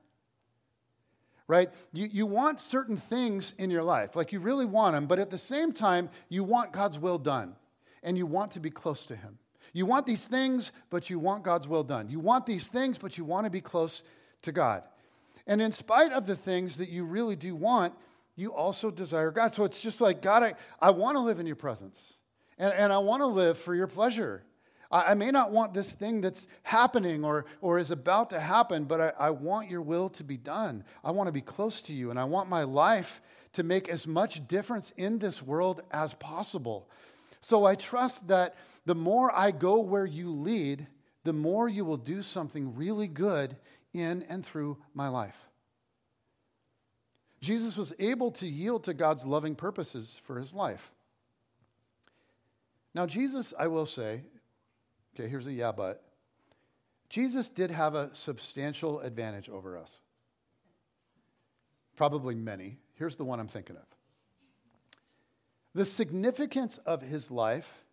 right? 1.48 1.70
You, 1.92 2.08
you 2.10 2.26
want 2.26 2.60
certain 2.60 2.96
things 2.96 3.54
in 3.58 3.70
your 3.70 3.82
life, 3.82 4.16
like 4.16 4.32
you 4.32 4.40
really 4.40 4.66
want 4.66 4.94
them, 4.94 5.06
but 5.06 5.18
at 5.18 5.30
the 5.30 5.38
same 5.38 5.72
time, 5.72 6.08
you 6.28 6.44
want 6.44 6.72
God's 6.72 6.98
will 6.98 7.18
done 7.18 7.56
and 8.02 8.16
you 8.16 8.26
want 8.26 8.52
to 8.52 8.60
be 8.60 8.70
close 8.70 9.04
to 9.04 9.16
Him. 9.16 9.38
You 9.72 9.86
want 9.86 10.06
these 10.06 10.26
things, 10.26 10.72
but 10.90 11.08
you 11.08 11.18
want 11.18 11.44
God's 11.44 11.66
will 11.66 11.84
done. 11.84 12.08
You 12.08 12.20
want 12.20 12.46
these 12.46 12.68
things, 12.68 12.98
but 12.98 13.16
you 13.16 13.24
want 13.24 13.44
to 13.44 13.50
be 13.50 13.60
close 13.60 14.02
to 14.42 14.52
God. 14.52 14.82
And 15.46 15.60
in 15.60 15.72
spite 15.72 16.12
of 16.12 16.26
the 16.26 16.36
things 16.36 16.76
that 16.76 16.88
you 16.88 17.04
really 17.04 17.36
do 17.36 17.54
want, 17.54 17.94
you 18.36 18.52
also 18.52 18.90
desire 18.90 19.30
God. 19.30 19.52
So 19.54 19.64
it's 19.64 19.80
just 19.80 20.00
like, 20.00 20.22
God, 20.22 20.42
I, 20.42 20.54
I 20.80 20.90
want 20.90 21.16
to 21.16 21.20
live 21.20 21.38
in 21.38 21.46
your 21.46 21.56
presence, 21.56 22.14
and, 22.58 22.72
and 22.72 22.92
I 22.92 22.98
want 22.98 23.22
to 23.22 23.26
live 23.26 23.58
for 23.58 23.74
your 23.74 23.86
pleasure. 23.86 24.44
I, 24.92 25.14
may 25.14 25.30
not 25.30 25.50
want 25.50 25.72
this 25.72 25.92
thing 25.92 26.20
that's 26.20 26.46
happening 26.62 27.24
or, 27.24 27.46
or 27.62 27.78
is 27.78 27.90
about 27.90 28.30
to 28.30 28.38
happen, 28.40 28.84
but 28.84 29.00
I, 29.00 29.12
I 29.18 29.30
want 29.30 29.70
your 29.70 29.80
will 29.80 30.10
to 30.10 30.24
be 30.24 30.36
done. 30.36 30.84
I 31.02 31.12
want 31.12 31.28
to 31.28 31.32
be 31.32 31.40
close 31.40 31.80
to 31.82 31.94
you, 31.94 32.10
and 32.10 32.18
I 32.18 32.24
want 32.24 32.50
my 32.50 32.64
life 32.64 33.22
to 33.54 33.62
make 33.62 33.88
as 33.88 34.06
much 34.06 34.46
difference 34.46 34.92
in 34.96 35.18
this 35.18 35.42
world 35.42 35.82
as 35.90 36.12
possible. 36.14 36.90
So 37.40 37.64
I 37.64 37.74
trust 37.74 38.28
that 38.28 38.54
the 38.84 38.94
more 38.94 39.34
I 39.34 39.50
go 39.50 39.80
where 39.80 40.06
you 40.06 40.30
lead, 40.30 40.86
the 41.24 41.32
more 41.32 41.68
you 41.68 41.84
will 41.84 41.96
do 41.96 42.20
something 42.20 42.74
really 42.74 43.08
good 43.08 43.56
in 43.92 44.24
and 44.28 44.44
through 44.44 44.78
my 44.94 45.08
life. 45.08 45.38
Jesus 47.40 47.76
was 47.76 47.92
able 47.98 48.30
to 48.32 48.46
yield 48.46 48.84
to 48.84 48.94
God's 48.94 49.26
loving 49.26 49.54
purposes 49.54 50.20
for 50.24 50.38
his 50.38 50.54
life. 50.54 50.92
Now, 52.94 53.06
Jesus, 53.06 53.52
I 53.58 53.66
will 53.68 53.86
say, 53.86 54.22
Okay, 55.14 55.28
here's 55.28 55.46
a 55.46 55.52
yeah, 55.52 55.72
but. 55.72 56.02
Jesus 57.08 57.50
did 57.50 57.70
have 57.70 57.94
a 57.94 58.14
substantial 58.14 59.00
advantage 59.00 59.50
over 59.50 59.76
us. 59.76 60.00
Probably 61.94 62.34
many. 62.34 62.78
Here's 62.94 63.16
the 63.16 63.24
one 63.24 63.38
I'm 63.38 63.48
thinking 63.48 63.76
of. 63.76 63.82
The 65.74 65.84
significance 65.84 66.78
of 66.86 67.02
his 67.02 67.30
life 67.30 67.84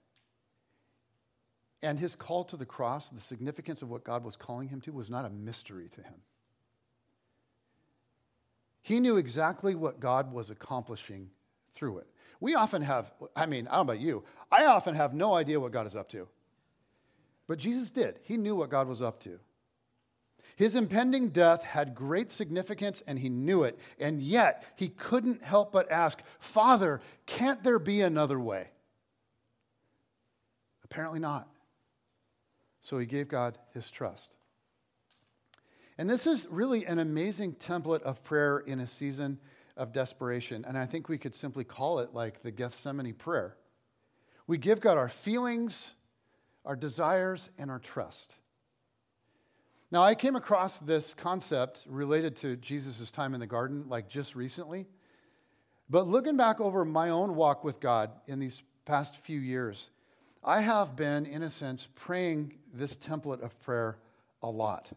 And 1.82 1.97
his 1.97 2.15
call 2.15 2.43
to 2.45 2.57
the 2.57 2.65
cross, 2.65 3.09
the 3.09 3.22
significance 3.22 3.82
of 3.82 3.89
what 3.89 4.03
God 4.03 4.24
was 4.24 4.36
calling 4.36 4.67
him 4.67 4.82
to, 4.82 4.91
was 4.91 5.09
not 5.09 5.26
a 5.26 5.30
mystery 5.30 5.88
to 5.89 6.01
him. 6.01 6.15
He 8.82 8.99
knew 8.99 9.17
exactly 9.17 9.76
what 9.76 9.99
God 9.99 10.34
was 10.34 10.49
accomplishing 10.49 11.30
through 11.74 11.99
it. 11.99 12.07
We 12.41 12.55
often 12.55 12.82
have, 12.82 13.11
I 13.36 13.45
mean, 13.45 13.67
I 13.67 13.78
don't 13.78 13.88
know 13.88 13.93
about 13.93 14.01
you, 14.01 14.24
I 14.51 14.65
often 14.65 14.95
have 14.95 15.13
no 15.13 15.34
idea 15.34 15.59
what 15.59 15.72
God 15.72 15.86
is 15.86 15.95
up 15.95 16.09
to. 16.09 16.28
But 17.49 17.57
Jesus 17.57 17.89
did. 17.89 18.19
He 18.21 18.37
knew 18.37 18.55
what 18.55 18.69
God 18.69 18.87
was 18.87 19.01
up 19.01 19.19
to. 19.21 19.39
His 20.55 20.75
impending 20.75 21.29
death 21.29 21.63
had 21.63 21.95
great 21.95 22.29
significance 22.29 23.01
and 23.07 23.17
he 23.17 23.27
knew 23.27 23.63
it. 23.63 23.79
And 23.99 24.21
yet 24.21 24.63
he 24.75 24.89
couldn't 24.89 25.43
help 25.43 25.71
but 25.71 25.91
ask, 25.91 26.21
Father, 26.37 27.01
can't 27.25 27.63
there 27.63 27.79
be 27.79 28.01
another 28.01 28.39
way? 28.39 28.67
Apparently 30.83 31.19
not. 31.19 31.49
So 32.81 32.99
he 32.99 33.07
gave 33.07 33.27
God 33.27 33.57
his 33.73 33.89
trust. 33.89 34.35
And 35.97 36.07
this 36.07 36.27
is 36.27 36.45
really 36.51 36.85
an 36.85 36.99
amazing 36.99 37.53
template 37.53 38.03
of 38.03 38.23
prayer 38.23 38.59
in 38.59 38.79
a 38.79 38.87
season 38.87 39.39
of 39.75 39.91
desperation. 39.91 40.65
And 40.67 40.77
I 40.77 40.85
think 40.85 41.09
we 41.09 41.17
could 41.17 41.33
simply 41.33 41.63
call 41.63 41.97
it 41.97 42.13
like 42.13 42.43
the 42.43 42.51
Gethsemane 42.51 43.15
prayer. 43.15 43.57
We 44.45 44.59
give 44.59 44.81
God 44.81 44.99
our 44.99 45.09
feelings, 45.09 45.95
our 46.70 46.76
desires, 46.76 47.49
and 47.57 47.72
our 47.72 47.80
trust. 47.80 48.36
Now, 49.89 50.03
I 50.03 50.13
came 50.13 50.36
across 50.36 50.78
this 50.78 51.15
concept 51.15 51.84
related 51.89 52.36
to 52.38 52.57
Jesus' 52.57 53.09
time 53.09 53.34
in 53.34 53.39
the 53.39 53.47
garden 53.47 53.86
like 53.89 54.07
just 54.07 54.36
recently. 54.36 54.86
But 55.89 56.07
looking 56.07 56.38
back 56.38 56.61
over 56.61 56.86
my 56.86 57.09
own 57.09 57.34
walk 57.34 57.63
with 57.63 57.80
God 57.80 58.11
in 58.28 58.38
these 58.38 58.61
past 58.86 59.17
few 59.17 59.39
years, 59.39 59.89
I 60.43 60.61
have 60.61 60.95
been, 60.95 61.26
in 61.26 61.41
a 61.41 61.49
sense, 61.49 61.88
praying 61.95 62.53
this 62.72 62.95
template 62.95 63.41
of 63.41 63.59
prayer 63.61 63.97
a 64.43 64.47
lot. 64.51 64.91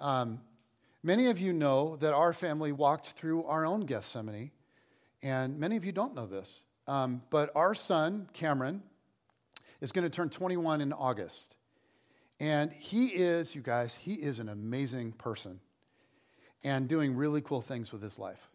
Um, 0.00 0.40
many 1.04 1.28
of 1.28 1.38
you 1.38 1.52
know 1.52 1.94
that 2.00 2.14
our 2.14 2.32
family 2.32 2.72
walked 2.72 3.10
through 3.10 3.44
our 3.44 3.64
own 3.64 3.86
Gethsemane, 3.86 4.50
and 5.22 5.60
many 5.60 5.76
of 5.76 5.84
you 5.84 5.92
don't 5.92 6.16
know 6.16 6.26
this. 6.26 6.64
Um, 6.88 7.22
but 7.30 7.52
our 7.54 7.76
son, 7.76 8.28
Cameron, 8.32 8.82
is 9.80 9.92
going 9.92 10.04
to 10.04 10.10
turn 10.10 10.28
21 10.30 10.80
in 10.80 10.92
August. 10.92 11.56
And 12.40 12.72
he 12.72 13.08
is, 13.08 13.54
you 13.54 13.62
guys, 13.62 13.94
he 13.94 14.14
is 14.14 14.38
an 14.38 14.48
amazing 14.48 15.12
person 15.12 15.60
and 16.64 16.88
doing 16.88 17.16
really 17.16 17.40
cool 17.40 17.60
things 17.60 17.92
with 17.92 18.02
his 18.02 18.18
life. 18.18 18.48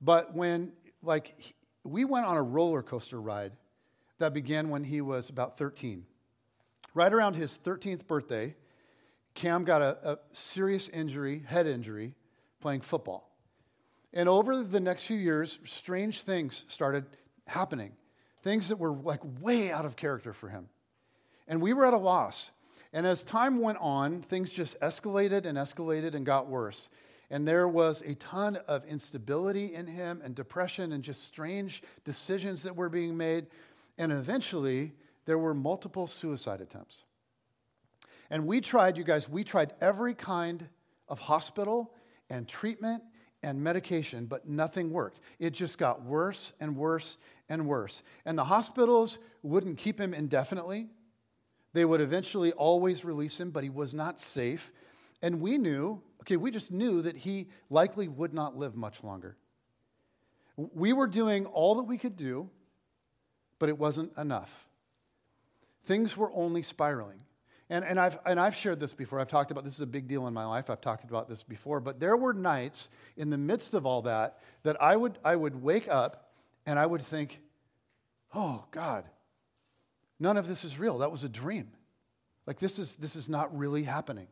But 0.00 0.34
when, 0.34 0.72
like, 1.02 1.54
we 1.84 2.04
went 2.04 2.26
on 2.26 2.36
a 2.36 2.42
roller 2.42 2.82
coaster 2.82 3.20
ride 3.20 3.52
that 4.18 4.34
began 4.34 4.68
when 4.68 4.84
he 4.84 5.00
was 5.00 5.30
about 5.30 5.58
13. 5.58 6.04
Right 6.94 7.12
around 7.12 7.34
his 7.34 7.58
13th 7.58 8.06
birthday, 8.06 8.54
Cam 9.34 9.64
got 9.64 9.82
a, 9.82 10.12
a 10.12 10.18
serious 10.32 10.88
injury, 10.88 11.42
head 11.46 11.66
injury, 11.66 12.14
playing 12.60 12.82
football. 12.82 13.30
And 14.12 14.28
over 14.28 14.62
the 14.62 14.80
next 14.80 15.04
few 15.04 15.16
years, 15.16 15.58
strange 15.64 16.22
things 16.22 16.64
started 16.68 17.06
happening, 17.46 17.92
things 18.42 18.68
that 18.68 18.76
were 18.76 18.92
like 18.92 19.20
way 19.40 19.70
out 19.70 19.84
of 19.84 19.96
character 19.96 20.32
for 20.32 20.48
him. 20.48 20.68
And 21.48 21.60
we 21.60 21.72
were 21.72 21.86
at 21.86 21.94
a 21.94 21.98
loss. 21.98 22.50
And 22.92 23.06
as 23.06 23.24
time 23.24 23.60
went 23.60 23.78
on, 23.80 24.22
things 24.22 24.52
just 24.52 24.78
escalated 24.80 25.46
and 25.46 25.56
escalated 25.56 26.14
and 26.14 26.26
got 26.26 26.48
worse. 26.48 26.90
And 27.30 27.48
there 27.48 27.66
was 27.66 28.02
a 28.02 28.14
ton 28.16 28.56
of 28.68 28.84
instability 28.84 29.74
in 29.74 29.86
him 29.86 30.20
and 30.22 30.34
depression 30.34 30.92
and 30.92 31.02
just 31.02 31.24
strange 31.24 31.82
decisions 32.04 32.62
that 32.64 32.76
were 32.76 32.90
being 32.90 33.16
made. 33.16 33.46
And 33.96 34.12
eventually, 34.12 34.92
there 35.24 35.38
were 35.38 35.54
multiple 35.54 36.06
suicide 36.06 36.60
attempts. 36.60 37.04
And 38.28 38.46
we 38.46 38.60
tried, 38.60 38.98
you 38.98 39.04
guys, 39.04 39.28
we 39.28 39.44
tried 39.44 39.72
every 39.80 40.14
kind 40.14 40.68
of 41.08 41.20
hospital 41.20 41.94
and 42.28 42.46
treatment 42.46 43.02
and 43.42 43.62
medication, 43.62 44.26
but 44.26 44.48
nothing 44.48 44.90
worked. 44.90 45.20
It 45.38 45.50
just 45.50 45.78
got 45.78 46.02
worse 46.02 46.52
and 46.60 46.76
worse 46.76 47.16
and 47.48 47.66
worse. 47.66 48.02
And 48.24 48.38
the 48.38 48.44
hospitals 48.44 49.18
wouldn't 49.42 49.78
keep 49.78 50.00
him 50.00 50.14
indefinitely. 50.14 50.88
They 51.72 51.84
would 51.84 52.00
eventually 52.00 52.52
always 52.52 53.04
release 53.04 53.40
him, 53.40 53.50
but 53.50 53.64
he 53.64 53.70
was 53.70 53.94
not 53.94 54.20
safe. 54.20 54.72
And 55.22 55.40
we 55.40 55.58
knew, 55.58 56.02
okay, 56.22 56.36
we 56.36 56.50
just 56.50 56.70
knew 56.70 57.02
that 57.02 57.16
he 57.16 57.48
likely 57.70 58.08
would 58.08 58.34
not 58.34 58.56
live 58.56 58.76
much 58.76 59.02
longer. 59.02 59.36
We 60.56 60.92
were 60.92 61.06
doing 61.06 61.46
all 61.46 61.76
that 61.76 61.84
we 61.84 61.98
could 61.98 62.16
do, 62.16 62.50
but 63.58 63.68
it 63.68 63.78
wasn't 63.78 64.16
enough. 64.18 64.68
Things 65.84 66.16
were 66.16 66.30
only 66.34 66.62
spiraling. 66.62 67.22
And, 67.72 67.86
and, 67.86 67.98
I've, 67.98 68.18
and 68.26 68.38
I've 68.38 68.54
shared 68.54 68.80
this 68.80 68.92
before. 68.92 69.18
I've 69.18 69.28
talked 69.28 69.50
about 69.50 69.64
this 69.64 69.76
is 69.76 69.80
a 69.80 69.86
big 69.86 70.06
deal 70.06 70.26
in 70.26 70.34
my 70.34 70.44
life. 70.44 70.68
I've 70.68 70.82
talked 70.82 71.04
about 71.04 71.26
this 71.26 71.42
before. 71.42 71.80
But 71.80 72.00
there 72.00 72.18
were 72.18 72.34
nights 72.34 72.90
in 73.16 73.30
the 73.30 73.38
midst 73.38 73.72
of 73.72 73.86
all 73.86 74.02
that 74.02 74.40
that 74.62 74.80
I 74.82 74.94
would, 74.94 75.18
I 75.24 75.34
would 75.36 75.62
wake 75.62 75.88
up 75.88 76.34
and 76.66 76.78
I 76.78 76.84
would 76.84 77.00
think, 77.00 77.40
oh, 78.34 78.66
God, 78.72 79.04
none 80.20 80.36
of 80.36 80.46
this 80.46 80.64
is 80.64 80.78
real. 80.78 80.98
That 80.98 81.10
was 81.10 81.24
a 81.24 81.30
dream. 81.30 81.70
Like, 82.46 82.58
this 82.58 82.78
is, 82.78 82.96
this 82.96 83.16
is 83.16 83.30
not 83.30 83.56
really 83.56 83.84
happening. 83.84 84.28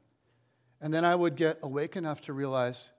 And 0.82 0.92
then 0.92 1.06
I 1.06 1.14
would 1.14 1.34
get 1.34 1.60
awake 1.62 1.96
enough 1.96 2.20
to 2.22 2.34
realize, 2.34 2.90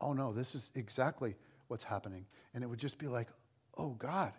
oh, 0.00 0.12
no, 0.12 0.32
this 0.32 0.56
is 0.56 0.72
exactly 0.74 1.36
what's 1.68 1.84
happening. 1.84 2.26
And 2.52 2.64
it 2.64 2.66
would 2.66 2.80
just 2.80 2.98
be 2.98 3.06
like, 3.06 3.28
oh, 3.76 3.90
God. 3.90 4.32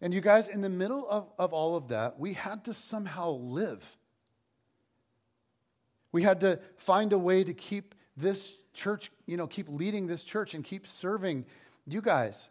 And 0.00 0.12
you 0.12 0.20
guys, 0.20 0.48
in 0.48 0.60
the 0.60 0.68
middle 0.68 1.08
of, 1.08 1.30
of 1.38 1.52
all 1.52 1.76
of 1.76 1.88
that, 1.88 2.18
we 2.18 2.34
had 2.34 2.64
to 2.64 2.74
somehow 2.74 3.30
live. 3.30 3.96
We 6.12 6.22
had 6.22 6.40
to 6.40 6.60
find 6.76 7.12
a 7.12 7.18
way 7.18 7.42
to 7.44 7.54
keep 7.54 7.94
this 8.16 8.54
church, 8.72 9.10
you 9.26 9.36
know, 9.36 9.46
keep 9.46 9.68
leading 9.68 10.06
this 10.06 10.24
church 10.24 10.54
and 10.54 10.64
keep 10.64 10.86
serving 10.86 11.46
you 11.86 12.00
guys. 12.00 12.50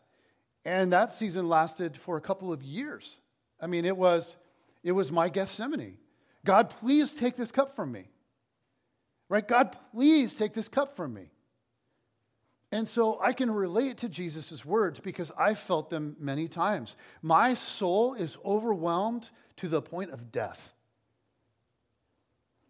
And 0.65 0.91
that 0.93 1.11
season 1.11 1.49
lasted 1.49 1.97
for 1.97 2.17
a 2.17 2.21
couple 2.21 2.51
of 2.51 2.63
years. 2.63 3.19
I 3.61 3.67
mean, 3.67 3.85
it 3.85 3.95
was, 3.95 4.37
it 4.83 4.93
was 4.93 5.11
my 5.11 5.29
Gethsemane. 5.29 5.97
God, 6.45 6.69
please 6.69 7.13
take 7.13 7.35
this 7.35 7.51
cup 7.51 7.75
from 7.75 7.91
me. 7.91 8.05
Right? 9.29 9.47
God, 9.47 9.75
please 9.91 10.33
take 10.33 10.53
this 10.53 10.67
cup 10.67 10.95
from 10.95 11.13
me. 11.13 11.31
And 12.73 12.87
so 12.87 13.19
I 13.21 13.33
can 13.33 13.51
relate 13.51 13.99
to 13.99 14.09
Jesus' 14.09 14.65
words 14.65 14.99
because 14.99 15.31
I 15.37 15.53
felt 15.53 15.91
them 15.91 16.15
many 16.19 16.47
times. 16.47 16.95
My 17.21 17.53
soul 17.53 18.15
is 18.15 18.35
overwhelmed 18.43 19.29
to 19.57 19.67
the 19.67 19.79
point 19.79 20.09
of 20.09 20.31
death. 20.31 20.73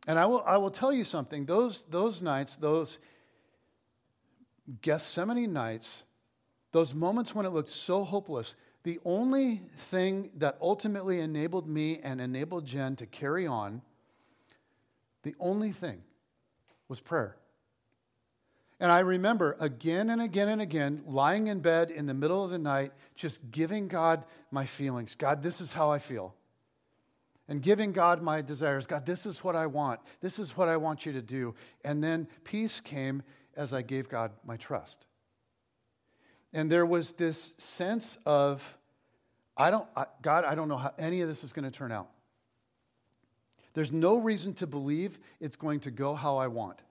And 0.05 0.19
I 0.19 0.25
will, 0.25 0.43
I 0.45 0.57
will 0.57 0.71
tell 0.71 0.91
you 0.91 1.05
something 1.05 1.45
those, 1.45 1.85
those 1.85 2.21
nights, 2.21 2.57
those 2.57 2.97
Gethsemane 4.81 5.53
nights, 5.53 6.03
those 6.73 6.93
moments 6.93 7.33
when 7.33 7.45
it 7.45 7.53
looked 7.53 7.69
so 7.69 8.03
hopeless, 8.03 8.55
the 8.83 8.99
only 9.05 9.61
thing 9.89 10.31
that 10.35 10.57
ultimately 10.61 11.21
enabled 11.21 11.65
me 11.65 11.99
and 12.03 12.19
enabled 12.19 12.65
Jen 12.65 12.97
to 12.97 13.05
carry 13.05 13.47
on, 13.47 13.81
the 15.21 15.33
only 15.39 15.71
thing 15.71 16.03
was 16.89 16.99
prayer. 16.99 17.37
And 18.84 18.91
I 18.91 18.99
remember 18.99 19.55
again 19.61 20.09
and 20.09 20.21
again 20.21 20.49
and 20.49 20.61
again 20.61 21.03
lying 21.07 21.47
in 21.47 21.61
bed 21.61 21.89
in 21.89 22.05
the 22.05 22.13
middle 22.13 22.43
of 22.43 22.51
the 22.51 22.59
night, 22.59 22.91
just 23.15 23.49
giving 23.49 23.88
God 23.88 24.25
my 24.51 24.65
feelings. 24.65 25.15
God, 25.15 25.41
this 25.41 25.61
is 25.61 25.71
how 25.71 25.89
I 25.89 25.99
feel. 25.99 26.36
And 27.47 27.61
giving 27.61 27.93
God 27.93 28.21
my 28.21 28.41
desires. 28.41 28.86
God, 28.86 29.05
this 29.05 29.25
is 29.25 29.41
what 29.41 29.55
I 29.55 29.67
want. 29.67 30.01
This 30.19 30.38
is 30.38 30.57
what 30.57 30.67
I 30.67 30.75
want 30.75 31.05
you 31.05 31.13
to 31.13 31.21
do. 31.21 31.55
And 31.86 32.03
then 32.03 32.27
peace 32.43 32.81
came 32.81 33.23
as 33.55 33.71
I 33.71 33.84
gave 33.84 34.09
God 34.09 34.31
my 34.45 34.57
trust. 34.57 35.05
And 36.51 36.69
there 36.69 36.86
was 36.86 37.13
this 37.13 37.53
sense 37.57 38.17
of, 38.25 38.77
I 39.55 39.71
don't, 39.71 39.88
I, 39.95 40.07
God, 40.21 40.43
I 40.43 40.55
don't 40.55 40.67
know 40.67 40.75
how 40.75 40.91
any 40.99 41.21
of 41.21 41.29
this 41.29 41.45
is 41.45 41.53
going 41.53 41.63
to 41.63 41.71
turn 41.71 41.93
out. 41.93 42.09
There's 43.75 43.93
no 43.93 44.17
reason 44.17 44.53
to 44.55 44.67
believe 44.67 45.19
it's 45.39 45.55
going 45.55 45.79
to 45.79 45.89
go 45.89 46.15
how 46.15 46.36
I 46.36 46.47
want. 46.47 46.81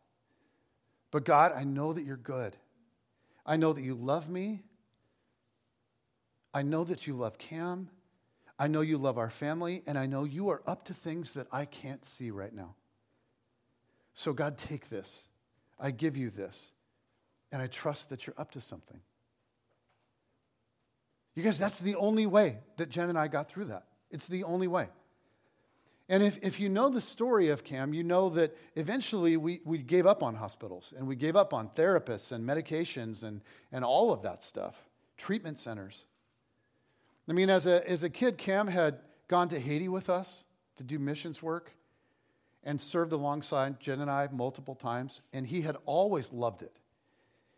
But 1.12 1.24
God, 1.24 1.52
I 1.54 1.62
know 1.62 1.92
that 1.92 2.04
you're 2.04 2.16
good. 2.16 2.56
I 3.46 3.56
know 3.56 3.72
that 3.72 3.82
you 3.82 3.94
love 3.94 4.28
me. 4.28 4.62
I 6.52 6.62
know 6.62 6.82
that 6.84 7.06
you 7.06 7.14
love 7.14 7.38
Cam. 7.38 7.88
I 8.58 8.66
know 8.66 8.80
you 8.80 8.98
love 8.98 9.18
our 9.18 9.30
family. 9.30 9.82
And 9.86 9.96
I 9.96 10.06
know 10.06 10.24
you 10.24 10.48
are 10.48 10.62
up 10.66 10.86
to 10.86 10.94
things 10.94 11.32
that 11.32 11.46
I 11.52 11.66
can't 11.66 12.04
see 12.04 12.30
right 12.30 12.52
now. 12.52 12.74
So, 14.14 14.32
God, 14.32 14.58
take 14.58 14.88
this. 14.88 15.24
I 15.78 15.90
give 15.90 16.16
you 16.16 16.30
this. 16.30 16.70
And 17.52 17.60
I 17.60 17.66
trust 17.66 18.08
that 18.10 18.26
you're 18.26 18.36
up 18.38 18.50
to 18.52 18.60
something. 18.60 19.00
You 21.34 21.42
guys, 21.42 21.58
that's 21.58 21.80
the 21.80 21.96
only 21.96 22.26
way 22.26 22.58
that 22.78 22.88
Jen 22.88 23.10
and 23.10 23.18
I 23.18 23.28
got 23.28 23.50
through 23.50 23.66
that. 23.66 23.84
It's 24.10 24.26
the 24.26 24.44
only 24.44 24.68
way. 24.68 24.88
And 26.08 26.22
if, 26.22 26.38
if 26.42 26.60
you 26.60 26.68
know 26.68 26.88
the 26.88 27.00
story 27.00 27.48
of 27.48 27.64
CAM, 27.64 27.94
you 27.94 28.02
know 28.02 28.28
that 28.30 28.56
eventually 28.74 29.36
we, 29.36 29.60
we 29.64 29.78
gave 29.78 30.06
up 30.06 30.22
on 30.22 30.34
hospitals 30.34 30.92
and 30.96 31.06
we 31.06 31.16
gave 31.16 31.36
up 31.36 31.54
on 31.54 31.68
therapists 31.70 32.32
and 32.32 32.46
medications 32.46 33.22
and, 33.22 33.40
and 33.70 33.84
all 33.84 34.12
of 34.12 34.22
that 34.22 34.42
stuff, 34.42 34.76
treatment 35.16 35.58
centers. 35.58 36.06
I 37.28 37.32
mean, 37.32 37.50
as 37.50 37.66
a, 37.66 37.88
as 37.88 38.02
a 38.02 38.10
kid, 38.10 38.36
Cam 38.36 38.66
had 38.66 38.98
gone 39.28 39.48
to 39.50 39.60
Haiti 39.60 39.88
with 39.88 40.10
us 40.10 40.44
to 40.76 40.84
do 40.84 40.98
missions 40.98 41.42
work 41.42 41.74
and 42.64 42.80
served 42.80 43.12
alongside 43.12 43.80
Jen 43.80 44.00
and 44.00 44.10
I 44.10 44.28
multiple 44.30 44.74
times, 44.74 45.22
and 45.32 45.46
he 45.46 45.62
had 45.62 45.76
always 45.84 46.32
loved 46.32 46.62
it. 46.62 46.78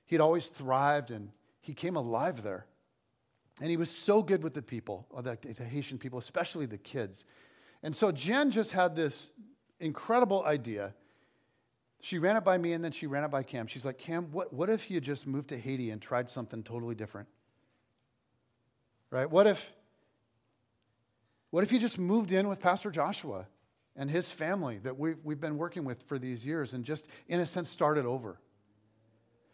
He'd 0.07 0.21
always 0.21 0.49
thrived 0.49 1.11
and 1.11 1.31
he 1.61 1.75
came 1.75 1.97
alive 1.97 2.43
there. 2.43 2.67
And 3.61 3.71
he 3.71 3.77
was 3.77 3.91
so 3.91 4.23
good 4.23 4.43
with 4.43 4.55
the 4.55 4.63
people, 4.63 5.07
uh, 5.17 5.23
the, 5.23 5.39
the 5.43 5.65
Haitian 5.65 5.99
people, 5.99 6.19
especially 6.19 6.67
the 6.67 6.79
kids. 6.79 7.25
And 7.85 7.95
so 7.95 8.11
Jen 8.11 8.51
just 8.51 8.73
had 8.73 8.97
this 8.97 9.31
incredible 9.79 10.43
idea. 10.43 10.95
She 12.01 12.19
ran 12.19 12.35
it 12.35 12.43
by 12.43 12.57
me 12.57 12.73
and 12.73 12.83
then 12.83 12.93
she 12.93 13.07
ran 13.07 13.25
it 13.25 13.31
by 13.31 13.43
Cam. 13.43 13.67
She's 13.67 13.85
like, 13.85 13.99
Cam, 13.99 14.33
what, 14.33 14.55
what 14.55 14.71
if 14.71 14.91
you 14.91 15.03
just 15.03 15.27
moved 15.27 15.51
to 15.51 15.59
Haiti 15.59 15.91
and 15.91 16.01
tried 16.01 16.31
something 16.31 16.63
totally 16.63 16.95
different? 16.95 17.29
Right? 19.11 19.31
What 19.31 19.47
if, 19.47 19.71
what 21.51 21.63
if 21.63 21.73
you 21.73 21.79
just 21.79 21.99
moved 21.99 22.33
in 22.33 22.49
with 22.49 22.59
Pastor 22.59 22.91
Joshua 22.91 23.47
and 23.95 24.11
his 24.11 24.31
family 24.31 24.79
that 24.79 24.99
we've, 24.99 25.19
we've 25.23 25.41
been 25.41 25.59
working 25.59 25.85
with 25.85 26.03
for 26.05 26.19
these 26.19 26.45
years 26.45 26.73
and 26.73 26.87
just, 26.87 27.07
in 27.29 27.39
a 27.39 27.47
sense, 27.47 27.69
started 27.69 28.07
over? 28.07 28.41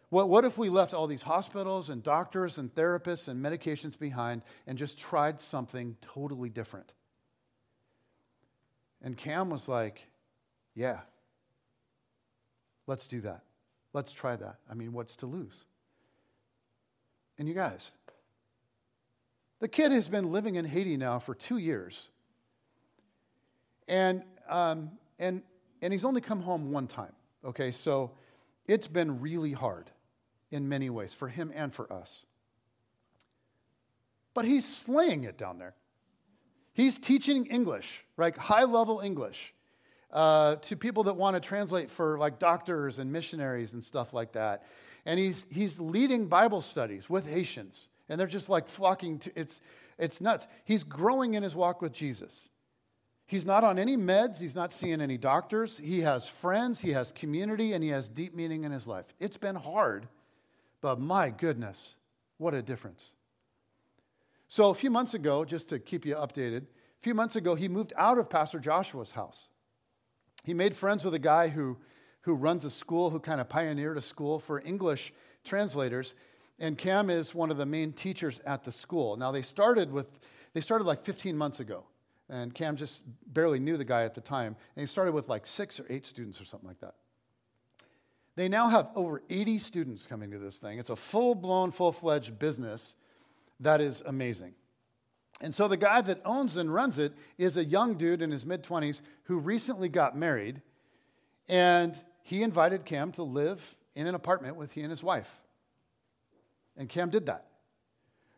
What, 0.07 0.29
what 0.29 0.45
if 0.45 0.57
we 0.57 0.69
left 0.69 0.93
all 0.93 1.05
these 1.05 1.21
hospitals 1.21 1.89
and 1.89 2.01
doctors 2.01 2.57
and 2.57 2.73
therapists 2.73 3.27
and 3.27 3.43
medications 3.43 3.99
behind 3.99 4.41
and 4.67 4.77
just 4.77 4.97
tried 4.97 5.41
something 5.41 5.97
totally 6.01 6.49
different? 6.49 6.93
And 9.03 9.17
Cam 9.17 9.49
was 9.49 9.67
like, 9.67 10.07
Yeah, 10.75 10.99
let's 12.87 13.07
do 13.07 13.21
that. 13.21 13.43
Let's 13.93 14.11
try 14.11 14.35
that. 14.35 14.57
I 14.69 14.73
mean, 14.73 14.93
what's 14.93 15.17
to 15.17 15.25
lose? 15.25 15.65
And 17.37 17.47
you 17.47 17.53
guys, 17.53 17.91
the 19.59 19.67
kid 19.67 19.91
has 19.91 20.07
been 20.07 20.31
living 20.31 20.55
in 20.55 20.65
Haiti 20.65 20.97
now 20.97 21.19
for 21.19 21.35
two 21.35 21.57
years. 21.57 22.09
And, 23.87 24.23
um, 24.47 24.91
and, 25.19 25.41
and 25.81 25.91
he's 25.91 26.05
only 26.05 26.21
come 26.21 26.41
home 26.41 26.71
one 26.71 26.87
time. 26.87 27.13
Okay, 27.43 27.71
so 27.71 28.11
it's 28.67 28.87
been 28.87 29.21
really 29.21 29.53
hard 29.53 29.89
in 30.51 30.69
many 30.69 30.89
ways 30.89 31.13
for 31.13 31.27
him 31.27 31.51
and 31.53 31.73
for 31.73 31.91
us. 31.91 32.25
But 34.33 34.45
he's 34.45 34.67
slaying 34.67 35.23
it 35.23 35.37
down 35.37 35.57
there. 35.57 35.73
He's 36.73 36.99
teaching 36.99 37.45
English, 37.47 38.03
right? 38.17 38.35
High 38.35 38.63
level 38.63 39.01
English 39.01 39.53
uh, 40.11 40.55
to 40.57 40.75
people 40.75 41.03
that 41.03 41.15
want 41.15 41.35
to 41.35 41.39
translate 41.39 41.91
for 41.91 42.17
like 42.17 42.39
doctors 42.39 42.99
and 42.99 43.11
missionaries 43.11 43.73
and 43.73 43.83
stuff 43.83 44.13
like 44.13 44.33
that. 44.33 44.63
And 45.05 45.19
he's, 45.19 45.45
he's 45.49 45.79
leading 45.79 46.27
Bible 46.27 46.61
studies 46.61 47.09
with 47.09 47.27
Haitians. 47.27 47.89
And 48.07 48.19
they're 48.19 48.27
just 48.27 48.49
like 48.49 48.67
flocking 48.67 49.19
to 49.19 49.31
it's, 49.35 49.61
it's 49.97 50.21
nuts. 50.21 50.47
He's 50.65 50.83
growing 50.83 51.33
in 51.33 51.43
his 51.43 51.55
walk 51.55 51.81
with 51.81 51.93
Jesus. 51.93 52.49
He's 53.25 53.45
not 53.45 53.63
on 53.63 53.79
any 53.79 53.95
meds. 53.95 54.39
He's 54.39 54.55
not 54.55 54.73
seeing 54.73 55.01
any 55.01 55.17
doctors. 55.17 55.77
He 55.77 56.01
has 56.01 56.27
friends. 56.27 56.81
He 56.81 56.91
has 56.91 57.11
community. 57.11 57.73
And 57.73 57.83
he 57.83 57.89
has 57.89 58.09
deep 58.09 58.35
meaning 58.35 58.63
in 58.63 58.71
his 58.71 58.87
life. 58.87 59.05
It's 59.19 59.37
been 59.37 59.55
hard 59.55 60.07
but 60.81 60.99
my 60.99 61.29
goodness, 61.29 61.95
what 62.37 62.53
a 62.53 62.61
difference. 62.61 63.13
So, 64.51 64.69
a 64.69 64.73
few 64.73 64.89
months 64.89 65.13
ago, 65.13 65.45
just 65.45 65.69
to 65.69 65.79
keep 65.79 66.05
you 66.05 66.13
updated, 66.15 66.63
a 66.63 66.99
few 66.99 67.13
months 67.13 67.37
ago, 67.37 67.55
he 67.55 67.69
moved 67.69 67.93
out 67.95 68.17
of 68.17 68.29
Pastor 68.29 68.59
Joshua's 68.59 69.11
house. 69.11 69.47
He 70.43 70.53
made 70.53 70.75
friends 70.75 71.05
with 71.05 71.13
a 71.13 71.19
guy 71.19 71.47
who, 71.47 71.77
who 72.23 72.35
runs 72.35 72.65
a 72.65 72.69
school, 72.69 73.11
who 73.11 73.21
kind 73.21 73.39
of 73.39 73.47
pioneered 73.47 73.97
a 73.97 74.01
school 74.01 74.39
for 74.39 74.61
English 74.65 75.13
translators. 75.45 76.15
And 76.59 76.77
Cam 76.77 77.09
is 77.09 77.33
one 77.33 77.49
of 77.49 77.55
the 77.55 77.65
main 77.65 77.93
teachers 77.93 78.41
at 78.45 78.65
the 78.65 78.73
school. 78.73 79.15
Now, 79.15 79.31
they 79.31 79.41
started 79.41 79.89
with, 79.89 80.07
they 80.53 80.59
started 80.59 80.83
like 80.83 81.05
15 81.05 81.37
months 81.37 81.61
ago. 81.61 81.85
And 82.27 82.53
Cam 82.53 82.75
just 82.75 83.05
barely 83.27 83.59
knew 83.59 83.77
the 83.77 83.85
guy 83.85 84.03
at 84.03 84.15
the 84.15 84.19
time. 84.19 84.57
And 84.75 84.81
he 84.81 84.85
started 84.85 85.13
with 85.13 85.29
like 85.29 85.47
six 85.47 85.79
or 85.79 85.85
eight 85.89 86.05
students 86.05 86.41
or 86.41 86.43
something 86.43 86.67
like 86.67 86.81
that. 86.81 86.95
They 88.35 88.49
now 88.49 88.67
have 88.67 88.89
over 88.95 89.21
80 89.29 89.59
students 89.59 90.05
coming 90.05 90.29
to 90.31 90.39
this 90.39 90.57
thing. 90.57 90.77
It's 90.77 90.89
a 90.89 90.97
full 90.97 91.35
blown, 91.35 91.71
full 91.71 91.93
fledged 91.93 92.37
business 92.37 92.97
that 93.61 93.81
is 93.81 94.01
amazing. 94.05 94.53
And 95.39 95.53
so 95.53 95.67
the 95.67 95.77
guy 95.77 96.01
that 96.01 96.21
owns 96.23 96.57
and 96.57 96.71
runs 96.71 96.99
it 96.99 97.13
is 97.37 97.57
a 97.57 97.65
young 97.65 97.95
dude 97.95 98.21
in 98.21 98.31
his 98.31 98.45
mid 98.45 98.63
20s 98.63 99.01
who 99.23 99.39
recently 99.39 99.89
got 99.89 100.15
married. 100.15 100.61
And 101.49 101.97
he 102.23 102.43
invited 102.43 102.85
Cam 102.85 103.11
to 103.13 103.23
live 103.23 103.75
in 103.95 104.07
an 104.07 104.15
apartment 104.15 104.55
with 104.55 104.71
he 104.71 104.81
and 104.81 104.89
his 104.89 105.03
wife. 105.03 105.39
And 106.77 106.87
Cam 106.87 107.09
did 107.09 107.25
that. 107.25 107.47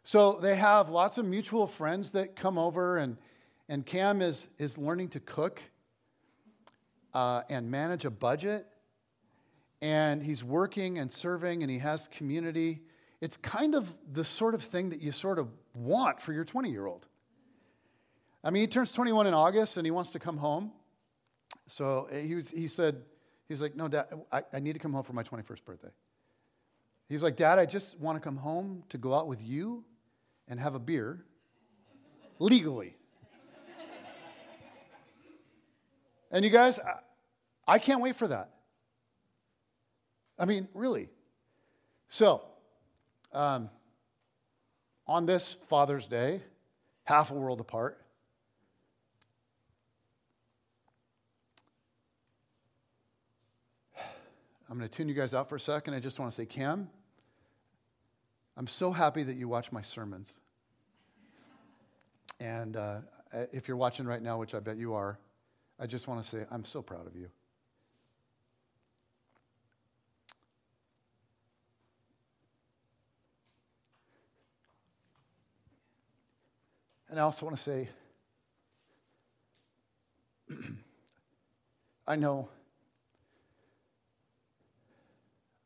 So 0.03 0.33
they 0.33 0.55
have 0.55 0.89
lots 0.89 1.17
of 1.17 1.25
mutual 1.25 1.67
friends 1.67 2.11
that 2.11 2.35
come 2.35 2.57
over, 2.57 2.97
and, 2.97 3.17
and 3.69 3.85
Cam 3.85 4.21
is, 4.21 4.49
is 4.57 4.77
learning 4.77 5.09
to 5.09 5.19
cook 5.19 5.61
uh, 7.13 7.43
and 7.49 7.69
manage 7.69 8.05
a 8.05 8.11
budget 8.11 8.65
and 9.83 10.23
he's 10.23 10.45
working 10.45 10.97
and 10.97 11.11
serving 11.11 11.61
and 11.61 11.69
he 11.69 11.79
has 11.79 12.07
community. 12.07 12.79
It's 13.23 13.37
kind 13.37 13.73
of 13.73 13.95
the 14.11 14.25
sort 14.25 14.53
of 14.53 14.61
thing 14.61 14.89
that 14.89 15.01
you 15.01 15.13
sort 15.13 15.39
of 15.39 15.47
want 15.73 16.21
for 16.21 16.33
your 16.33 16.43
20 16.43 16.69
year 16.69 16.85
old. 16.85 17.07
I 18.43 18.49
mean, 18.49 18.59
he 18.59 18.67
turns 18.67 18.91
21 18.91 19.27
in 19.27 19.33
August 19.33 19.77
and 19.77 19.87
he 19.87 19.91
wants 19.91 20.11
to 20.11 20.19
come 20.19 20.35
home. 20.35 20.73
So 21.65 22.09
eh, 22.11 22.23
he, 22.23 22.35
was, 22.35 22.49
he 22.49 22.67
said, 22.67 23.01
he's 23.47 23.61
like, 23.61 23.77
no, 23.77 23.87
Dad, 23.87 24.07
I, 24.29 24.43
I 24.51 24.59
need 24.59 24.73
to 24.73 24.79
come 24.79 24.91
home 24.91 25.03
for 25.03 25.13
my 25.13 25.23
21st 25.23 25.63
birthday. 25.63 25.87
He's 27.07 27.23
like, 27.23 27.37
Dad, 27.37 27.59
I 27.59 27.65
just 27.65 27.97
want 27.97 28.17
to 28.17 28.19
come 28.19 28.35
home 28.35 28.83
to 28.89 28.97
go 28.97 29.13
out 29.13 29.29
with 29.29 29.41
you 29.41 29.85
and 30.49 30.59
have 30.59 30.75
a 30.75 30.79
beer 30.79 31.23
legally. 32.39 32.97
and 36.29 36.43
you 36.43 36.51
guys, 36.51 36.77
I, 36.77 36.95
I 37.75 37.79
can't 37.79 38.01
wait 38.01 38.17
for 38.17 38.27
that. 38.27 38.49
I 40.37 40.43
mean, 40.43 40.67
really. 40.73 41.07
So, 42.09 42.49
um, 43.33 43.69
on 45.07 45.25
this 45.25 45.53
Father's 45.67 46.07
Day, 46.07 46.41
half 47.03 47.31
a 47.31 47.33
world 47.33 47.59
apart, 47.59 47.99
I'm 54.69 54.79
going 54.79 54.89
to 54.89 54.95
tune 54.95 55.07
you 55.07 55.13
guys 55.13 55.33
out 55.33 55.49
for 55.49 55.55
a 55.55 55.59
second. 55.59 55.93
I 55.93 55.99
just 55.99 56.19
want 56.19 56.31
to 56.31 56.35
say, 56.35 56.45
Cam, 56.45 56.89
I'm 58.57 58.65
so 58.65 58.91
happy 58.91 59.21
that 59.23 59.35
you 59.35 59.47
watch 59.47 59.71
my 59.71 59.81
sermons. 59.81 60.33
And 62.39 62.75
uh, 62.75 62.99
if 63.51 63.67
you're 63.67 63.77
watching 63.77 64.05
right 64.05 64.21
now, 64.21 64.39
which 64.39 64.55
I 64.55 64.59
bet 64.59 64.77
you 64.77 64.93
are, 64.93 65.19
I 65.79 65.85
just 65.85 66.07
want 66.07 66.23
to 66.23 66.27
say, 66.27 66.45
I'm 66.49 66.65
so 66.65 66.81
proud 66.81 67.07
of 67.07 67.15
you. 67.15 67.29
And 77.13 77.19
I 77.19 77.25
also 77.25 77.45
want 77.45 77.55
to 77.55 77.61
say, 77.61 77.89
I 82.07 82.15
know, 82.15 82.49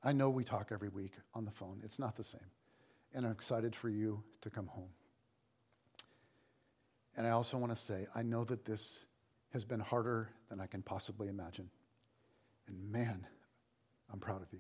I 0.04 0.12
know 0.12 0.30
we 0.30 0.44
talk 0.44 0.72
every 0.74 0.90
week 0.90 1.14
on 1.34 1.46
the 1.46 1.52
phone. 1.52 1.80
It's 1.86 2.00
not 2.00 2.18
the 2.18 2.24
same. 2.26 2.42
And 3.14 3.26
I'm 3.26 3.32
excited 3.32 3.78
for 3.78 3.88
you 3.88 4.22
to 4.42 4.50
come 4.50 4.68
home. 4.68 4.90
And 7.16 7.26
I 7.26 7.30
also 7.30 7.58
want 7.58 7.72
to 7.72 7.82
say, 7.82 8.08
I 8.14 8.24
know 8.24 8.44
that 8.44 8.66
this 8.66 9.06
has 9.54 9.64
been 9.64 9.80
harder 9.80 10.28
than 10.50 10.60
I 10.60 10.66
can 10.66 10.82
possibly 10.82 11.30
imagine. 11.30 11.70
And 12.68 12.92
man, 12.92 13.26
I'm 14.12 14.20
proud 14.20 14.42
of 14.42 14.52
you. 14.52 14.60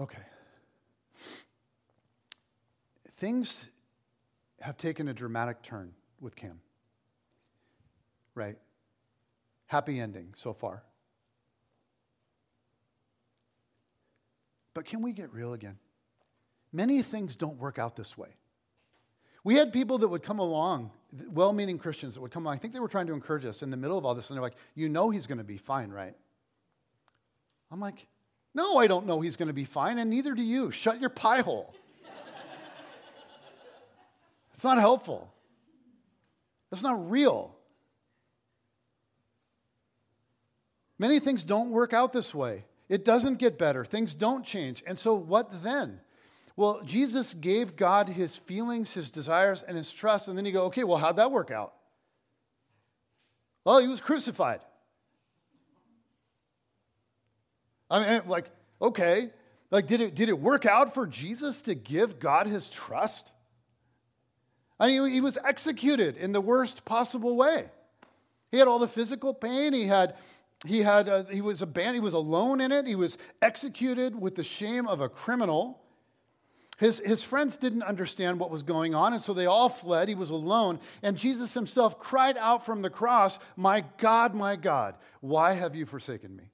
Okay 0.00 0.22
things 3.16 3.68
have 4.60 4.76
taken 4.76 5.08
a 5.08 5.14
dramatic 5.14 5.62
turn 5.62 5.92
with 6.20 6.36
Cam. 6.36 6.60
Right? 8.34 8.56
Happy 9.66 10.00
ending 10.00 10.32
so 10.34 10.52
far. 10.52 10.82
But 14.74 14.86
can 14.86 15.02
we 15.02 15.12
get 15.12 15.32
real 15.32 15.52
again? 15.52 15.78
Many 16.72 17.02
things 17.02 17.36
don't 17.36 17.56
work 17.58 17.78
out 17.78 17.94
this 17.94 18.18
way. 18.18 18.30
We 19.44 19.54
had 19.54 19.72
people 19.72 19.98
that 19.98 20.08
would 20.08 20.22
come 20.22 20.38
along, 20.38 20.90
well 21.30 21.52
meaning 21.52 21.78
Christians 21.78 22.14
that 22.14 22.20
would 22.20 22.32
come 22.32 22.44
along. 22.44 22.56
I 22.56 22.58
think 22.58 22.72
they 22.72 22.80
were 22.80 22.88
trying 22.88 23.06
to 23.06 23.12
encourage 23.12 23.44
us 23.44 23.62
in 23.62 23.70
the 23.70 23.76
middle 23.76 23.96
of 23.96 24.04
all 24.04 24.14
this, 24.14 24.30
and 24.30 24.36
they're 24.36 24.42
like, 24.42 24.56
You 24.74 24.88
know 24.88 25.10
he's 25.10 25.26
going 25.26 25.38
to 25.38 25.44
be 25.44 25.58
fine, 25.58 25.90
right? 25.90 26.14
I'm 27.70 27.78
like, 27.78 28.06
No, 28.54 28.78
I 28.78 28.86
don't 28.86 29.06
know 29.06 29.20
he's 29.20 29.36
going 29.36 29.48
to 29.48 29.54
be 29.54 29.64
fine, 29.64 29.98
and 29.98 30.10
neither 30.10 30.34
do 30.34 30.42
you. 30.42 30.70
Shut 30.70 31.00
your 31.00 31.10
pie 31.10 31.42
hole. 31.42 31.74
It's 34.54 34.64
not 34.64 34.78
helpful. 34.78 35.32
It's 36.72 36.82
not 36.82 37.10
real. 37.10 37.54
Many 40.98 41.18
things 41.18 41.44
don't 41.44 41.70
work 41.70 41.92
out 41.92 42.12
this 42.12 42.34
way. 42.34 42.64
It 42.88 43.04
doesn't 43.04 43.38
get 43.38 43.58
better. 43.58 43.84
Things 43.84 44.14
don't 44.14 44.44
change. 44.44 44.82
And 44.86 44.98
so, 44.98 45.14
what 45.14 45.62
then? 45.62 46.00
Well, 46.56 46.82
Jesus 46.84 47.34
gave 47.34 47.74
God 47.74 48.08
his 48.08 48.36
feelings, 48.36 48.94
his 48.94 49.10
desires, 49.10 49.62
and 49.62 49.76
his 49.76 49.92
trust. 49.92 50.28
And 50.28 50.38
then 50.38 50.44
you 50.44 50.52
go, 50.52 50.64
okay, 50.66 50.84
well, 50.84 50.98
how'd 50.98 51.16
that 51.16 51.32
work 51.32 51.50
out? 51.50 51.74
Well, 53.64 53.80
he 53.80 53.88
was 53.88 54.00
crucified. 54.00 54.60
I 57.90 58.18
mean, 58.18 58.28
like, 58.28 58.50
okay, 58.80 59.30
like, 59.70 59.88
did 59.88 60.00
it, 60.00 60.14
did 60.14 60.28
it 60.28 60.38
work 60.38 60.66
out 60.66 60.94
for 60.94 61.06
Jesus 61.06 61.62
to 61.62 61.74
give 61.74 62.20
God 62.20 62.46
his 62.46 62.70
trust? 62.70 63.32
I 64.78 64.88
mean, 64.88 65.10
he 65.10 65.20
was 65.20 65.38
executed 65.44 66.16
in 66.16 66.32
the 66.32 66.40
worst 66.40 66.84
possible 66.84 67.36
way. 67.36 67.66
He 68.50 68.58
had 68.58 68.68
all 68.68 68.78
the 68.78 68.88
physical 68.88 69.34
pain. 69.34 69.72
He 69.72 69.86
had, 69.86 70.16
he 70.66 70.80
had, 70.80 71.08
uh, 71.08 71.24
he 71.24 71.40
was 71.40 71.62
abandoned. 71.62 71.96
He 71.96 72.00
was 72.00 72.14
alone 72.14 72.60
in 72.60 72.72
it. 72.72 72.86
He 72.86 72.94
was 72.94 73.18
executed 73.40 74.20
with 74.20 74.34
the 74.34 74.44
shame 74.44 74.86
of 74.86 75.00
a 75.00 75.08
criminal. 75.08 75.80
His, 76.78 77.00
his 77.04 77.22
friends 77.22 77.56
didn't 77.56 77.84
understand 77.84 78.40
what 78.40 78.50
was 78.50 78.64
going 78.64 78.96
on, 78.96 79.12
and 79.12 79.22
so 79.22 79.32
they 79.32 79.46
all 79.46 79.68
fled. 79.68 80.08
He 80.08 80.16
was 80.16 80.30
alone. 80.30 80.80
And 81.02 81.16
Jesus 81.16 81.54
himself 81.54 81.98
cried 81.98 82.36
out 82.36 82.66
from 82.66 82.82
the 82.82 82.90
cross, 82.90 83.38
My 83.56 83.84
God, 83.98 84.34
my 84.34 84.56
God, 84.56 84.96
why 85.20 85.52
have 85.52 85.76
you 85.76 85.86
forsaken 85.86 86.34
me? 86.34 86.44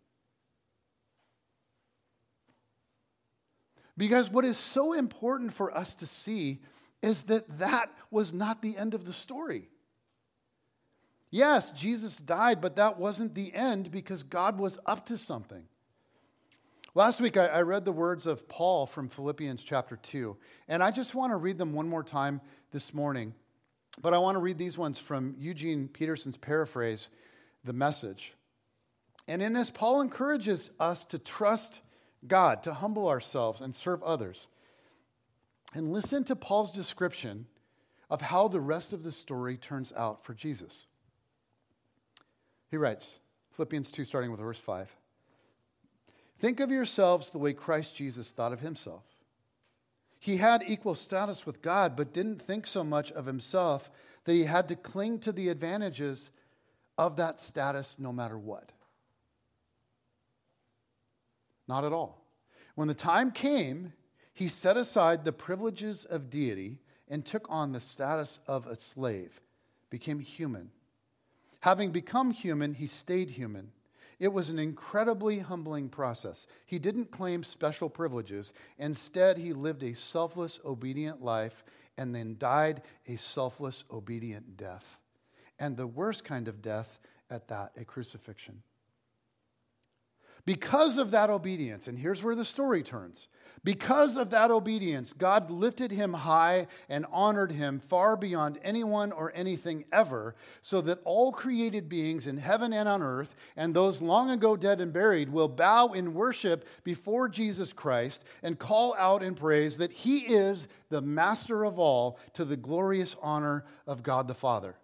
Because 3.97 4.31
what 4.31 4.45
is 4.45 4.57
so 4.57 4.93
important 4.93 5.53
for 5.53 5.77
us 5.77 5.95
to 5.97 6.07
see 6.07 6.61
is 7.03 7.24
that 7.24 7.59
that 7.59 7.90
was 8.11 8.34
not 8.34 8.62
the 8.62 8.76
end 8.76 8.94
of 8.94 9.05
the 9.05 9.12
story. 9.12 9.68
Yes, 11.30 11.70
Jesus 11.72 12.18
died, 12.18 12.61
but 12.61 12.76
that 12.76 12.98
wasn't 12.98 13.34
the 13.34 13.55
end 13.55 13.90
because 13.90 14.22
God 14.22 14.59
was 14.59 14.78
up 14.84 15.07
to 15.07 15.16
something. 15.16 15.64
Last 16.94 17.20
week, 17.20 17.36
I, 17.36 17.46
I, 17.46 17.62
read 17.62 17.84
the 17.84 17.92
words 17.92 18.26
of 18.26 18.48
Paul 18.48 18.84
from 18.84 19.09
Philippians 19.09 19.62
chapter 19.62 19.94
2, 19.94 20.36
and 20.66 20.82
I 20.82 20.90
just 20.90 21.14
want 21.14 21.30
to 21.30 21.36
read 21.36 21.57
them 21.57 21.72
one 21.72 21.88
more 21.88 22.03
time 22.03 22.40
this 22.72 22.92
morning. 22.92 23.32
But 24.03 24.12
I 24.12 24.18
want 24.18 24.34
to 24.34 24.40
read 24.40 24.59
these 24.59 24.76
ones 24.76 24.98
from 24.98 25.36
Eugene 25.38 25.86
Peterson's 25.86 26.36
paraphrase, 26.36 27.09
The 27.64 27.72
Message. 27.72 28.34
And 29.28 29.40
in 29.40 29.53
this, 29.53 29.70
Paul 29.70 30.01
encourages 30.01 30.70
us 30.80 31.05
to 31.07 31.18
trust 31.20 31.82
God, 32.26 32.64
to 32.64 32.74
humble 32.74 33.09
ourselves 33.09 33.61
and 33.61 33.72
serve 33.72 34.03
others. 34.03 34.48
And 35.73 35.93
listen 35.93 36.25
to 36.25 36.37
Paul's 36.37 36.73
description 36.73 37.47
of 38.09 38.21
how 38.21 38.49
the 38.49 38.61
rest 38.61 38.93
of 38.93 39.05
the 39.05 39.12
story 39.12 39.57
turns 39.57 39.93
out 39.97 40.25
for 40.25 40.35
Jesus. 40.35 40.87
He 42.71 42.77
writes, 42.77 43.21
Philippians 43.53 43.93
2, 43.93 44.05
starting 44.05 44.31
with 44.31 44.41
verse 44.41 44.59
5. 44.59 44.95
Think 46.39 46.61
of 46.61 46.71
yourselves 46.71 47.31
the 47.31 47.39
way 47.39 47.53
Christ 47.53 47.95
Jesus 47.95 48.33
thought 48.33 48.53
of 48.53 48.61
himself. 48.61 49.05
He 50.18 50.39
had 50.39 50.62
equal 50.66 50.95
status 50.95 51.47
with 51.47 51.62
God, 51.62 51.97
but 51.97 52.12
didn't 52.12 52.43
think 52.43 52.66
so 52.66 52.83
much 52.85 53.12
of 53.12 53.27
himself 53.27 53.91
that 54.25 54.33
he 54.33 54.45
had 54.45 54.68
to 54.68 54.77
cling 54.77 55.18
to 55.21 55.33
the 55.33 55.49
advantages 55.49 56.31
of 56.99 57.16
that 57.16 57.41
status 57.41 57.97
no 57.99 58.12
matter 58.12 58.39
what. 58.39 58.73
Not 61.66 61.85
at 61.85 61.93
all. 61.93 62.23
When 62.75 62.89
the 62.89 62.95
time 62.95 63.31
came, 63.31 63.93
he 64.41 64.49
set 64.49 64.76
aside 64.76 65.24
the 65.24 65.32
privileges 65.32 66.05
of 66.05 66.30
deity 66.30 66.78
and 67.09 67.24
took 67.24 67.47
on 67.49 67.72
the 67.72 67.80
status 67.80 68.41
of 68.49 68.66
a 68.66 68.74
slave, 68.74 69.41
became 69.91 70.18
human. 70.18 70.70
Having 71.61 71.93
become 71.93 72.30
human, 72.30 72.74
he 72.74 72.86
stayed 72.86 73.30
human 73.30 73.70
it 74.20 74.34
was 74.34 74.51
an 74.51 74.59
incredibly 74.59 75.38
humbling 75.38 75.88
process. 75.88 76.47
He 76.66 76.78
didn't 76.78 77.11
claim 77.11 77.43
special 77.43 77.88
privileges. 77.88 78.53
Instead, 78.78 79.38
he 79.38 79.55
lived 79.55 79.82
a 79.82 79.95
selfless, 79.95 80.61
obedient 80.62 81.22
life 81.22 81.64
and 81.97 82.14
then 82.14 82.36
died 82.38 82.82
a 83.09 83.16
selfless, 83.16 83.84
obedient 83.91 84.59
death. 84.59 84.99
And 85.59 85.74
the 85.74 85.86
worst 85.86 86.24
kind 86.24 86.49
of 86.49 86.61
death 86.61 87.01
at 87.30 87.49
that, 87.49 87.72
a 87.78 87.84
crucifixion. 87.86 88.62
Because 90.45 90.99
of 90.99 91.11
that 91.11 91.30
obedience, 91.30 91.86
and 91.86 91.99
here's 91.99 92.22
where 92.22 92.34
the 92.34 92.45
story 92.45 92.82
turns 92.82 93.28
because 93.62 94.16
of 94.16 94.30
that 94.30 94.51
obedience, 94.51 95.12
God 95.12 95.51
lifted 95.51 95.91
him 95.91 96.14
high 96.14 96.66
and 96.88 97.05
honored 97.12 97.53
him 97.53 97.78
far 97.78 98.16
beyond 98.16 98.59
anyone 98.62 99.12
or 99.12 99.32
anything 99.34 99.84
ever, 99.93 100.34
so 100.62 100.80
that 100.80 101.01
all 101.05 101.30
created 101.30 101.88
beings 101.88 102.26
in 102.26 102.38
heaven 102.38 102.72
and 102.72 102.88
on 102.88 103.03
earth, 103.03 103.34
and 103.57 103.74
those 103.74 104.01
long 104.01 104.30
ago 104.30 104.57
dead 104.57 104.80
and 104.80 104.95
buried, 104.95 105.30
will 105.30 105.49
bow 105.49 105.88
in 105.88 106.14
worship 106.14 106.66
before 106.84 107.28
Jesus 107.28 107.72
Christ 107.72 108.24
and 108.43 108.59
call 108.59 108.95
out 108.99 109.22
in 109.22 109.34
praise 109.34 109.76
that 109.76 109.93
he 109.93 110.20
is 110.20 110.66
the 110.88 111.03
master 111.03 111.64
of 111.64 111.78
all 111.78 112.18
to 112.34 112.47
the 112.47 112.57
glorious 112.57 113.14
honor 113.20 113.66
of 113.86 114.03
God 114.03 114.26
the 114.26 114.34
Father. 114.34 114.74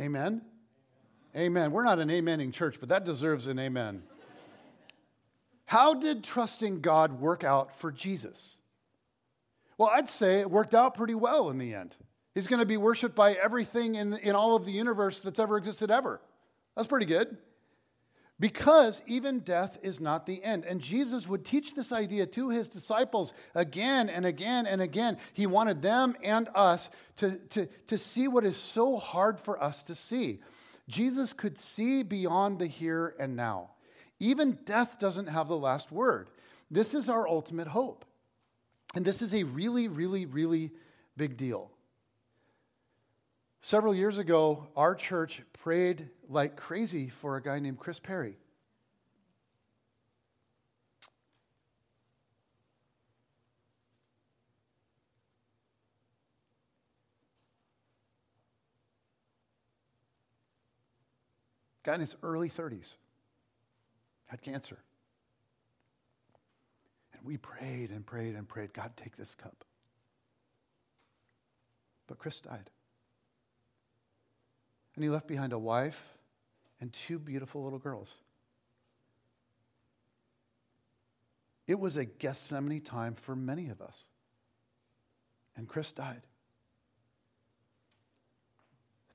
Amen? 0.00 0.42
Amen. 1.36 1.70
We're 1.70 1.84
not 1.84 2.00
an 2.00 2.08
amening 2.08 2.52
church, 2.52 2.76
but 2.80 2.88
that 2.88 3.04
deserves 3.04 3.46
an 3.46 3.58
amen. 3.58 4.02
How 5.64 5.94
did 5.94 6.24
trusting 6.24 6.80
God 6.80 7.20
work 7.20 7.44
out 7.44 7.76
for 7.76 7.92
Jesus? 7.92 8.56
Well, 9.78 9.90
I'd 9.92 10.08
say 10.08 10.40
it 10.40 10.50
worked 10.50 10.74
out 10.74 10.94
pretty 10.94 11.14
well 11.14 11.48
in 11.50 11.58
the 11.58 11.74
end. 11.74 11.94
He's 12.34 12.48
going 12.48 12.58
to 12.58 12.66
be 12.66 12.76
worshiped 12.76 13.14
by 13.14 13.34
everything 13.34 13.94
in, 13.94 14.14
in 14.14 14.34
all 14.34 14.56
of 14.56 14.64
the 14.64 14.72
universe 14.72 15.20
that's 15.20 15.38
ever 15.38 15.56
existed 15.56 15.90
ever. 15.90 16.20
That's 16.76 16.88
pretty 16.88 17.06
good. 17.06 17.36
Because 18.40 19.02
even 19.06 19.40
death 19.40 19.78
is 19.82 20.00
not 20.00 20.26
the 20.26 20.42
end. 20.42 20.64
And 20.64 20.80
Jesus 20.80 21.28
would 21.28 21.44
teach 21.44 21.74
this 21.74 21.92
idea 21.92 22.26
to 22.26 22.48
his 22.48 22.68
disciples 22.68 23.32
again 23.54 24.08
and 24.08 24.26
again 24.26 24.66
and 24.66 24.80
again. 24.80 25.18
He 25.34 25.46
wanted 25.46 25.82
them 25.82 26.16
and 26.24 26.48
us 26.54 26.90
to, 27.16 27.36
to, 27.50 27.66
to 27.86 27.98
see 27.98 28.26
what 28.26 28.44
is 28.44 28.56
so 28.56 28.96
hard 28.96 29.38
for 29.38 29.62
us 29.62 29.82
to 29.84 29.94
see. 29.94 30.40
Jesus 30.90 31.32
could 31.32 31.56
see 31.56 32.02
beyond 32.02 32.58
the 32.58 32.66
here 32.66 33.14
and 33.18 33.36
now. 33.36 33.70
Even 34.18 34.58
death 34.64 34.98
doesn't 34.98 35.28
have 35.28 35.48
the 35.48 35.56
last 35.56 35.92
word. 35.92 36.28
This 36.70 36.94
is 36.94 37.08
our 37.08 37.26
ultimate 37.26 37.68
hope. 37.68 38.04
And 38.94 39.04
this 39.04 39.22
is 39.22 39.32
a 39.32 39.44
really, 39.44 39.88
really, 39.88 40.26
really 40.26 40.72
big 41.16 41.36
deal. 41.36 41.70
Several 43.60 43.94
years 43.94 44.18
ago, 44.18 44.68
our 44.76 44.94
church 44.94 45.42
prayed 45.52 46.08
like 46.28 46.56
crazy 46.56 47.08
for 47.08 47.36
a 47.36 47.42
guy 47.42 47.60
named 47.60 47.78
Chris 47.78 48.00
Perry. 48.00 48.36
Guy 61.82 61.94
in 61.94 62.00
his 62.00 62.16
early 62.22 62.50
30s 62.50 62.96
had 64.26 64.42
cancer. 64.42 64.78
And 67.12 67.22
we 67.24 67.36
prayed 67.36 67.90
and 67.90 68.06
prayed 68.06 68.34
and 68.34 68.48
prayed, 68.48 68.72
God, 68.72 68.92
take 68.96 69.16
this 69.16 69.34
cup. 69.34 69.64
But 72.06 72.18
Chris 72.18 72.40
died. 72.40 72.70
And 74.94 75.04
he 75.04 75.10
left 75.10 75.26
behind 75.26 75.52
a 75.52 75.58
wife 75.58 76.02
and 76.80 76.92
two 76.92 77.18
beautiful 77.18 77.62
little 77.64 77.78
girls. 77.78 78.14
It 81.66 81.78
was 81.78 81.96
a 81.96 82.04
Gethsemane 82.04 82.80
time 82.80 83.14
for 83.14 83.36
many 83.36 83.68
of 83.68 83.80
us. 83.80 84.06
And 85.56 85.68
Chris 85.68 85.92
died. 85.92 86.22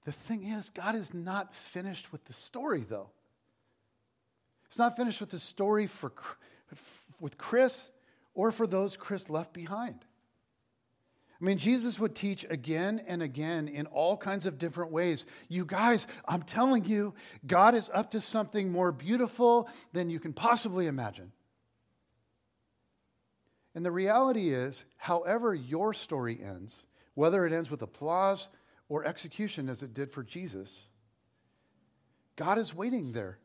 The 0.05 0.11
thing 0.11 0.43
is, 0.43 0.69
God 0.69 0.95
is 0.95 1.13
not 1.13 1.53
finished 1.53 2.11
with 2.11 2.23
the 2.25 2.33
story, 2.33 2.85
though. 2.87 3.09
It's 4.67 4.77
not 4.77 4.95
finished 4.95 5.19
with 5.19 5.31
the 5.31 5.39
story 5.39 5.87
for, 5.87 6.11
with 7.19 7.37
Chris 7.37 7.91
or 8.33 8.51
for 8.51 8.67
those 8.67 8.97
Chris 8.97 9.29
left 9.29 9.51
behind. 9.51 10.05
I 11.41 11.43
mean, 11.43 11.57
Jesus 11.57 11.99
would 11.99 12.15
teach 12.15 12.45
again 12.49 13.01
and 13.07 13.21
again 13.21 13.67
in 13.67 13.87
all 13.87 14.15
kinds 14.15 14.45
of 14.45 14.57
different 14.57 14.91
ways. 14.91 15.25
You 15.49 15.65
guys, 15.65 16.07
I'm 16.27 16.43
telling 16.43 16.85
you, 16.85 17.13
God 17.45 17.75
is 17.75 17.89
up 17.93 18.11
to 18.11 18.21
something 18.21 18.71
more 18.71 18.91
beautiful 18.91 19.69
than 19.91 20.09
you 20.09 20.19
can 20.19 20.33
possibly 20.33 20.87
imagine. 20.87 21.31
And 23.73 23.85
the 23.85 23.91
reality 23.91 24.49
is, 24.49 24.85
however 24.95 25.53
your 25.53 25.93
story 25.93 26.39
ends, 26.41 26.85
whether 27.15 27.45
it 27.45 27.51
ends 27.51 27.69
with 27.69 27.81
applause 27.81 28.47
or 28.89 29.05
execution 29.05 29.69
as 29.69 29.83
it 29.83 29.93
did 29.93 30.11
for 30.11 30.23
Jesus, 30.23 30.89
God 32.35 32.57
is 32.57 32.73
waiting 32.73 33.11
there 33.11 33.39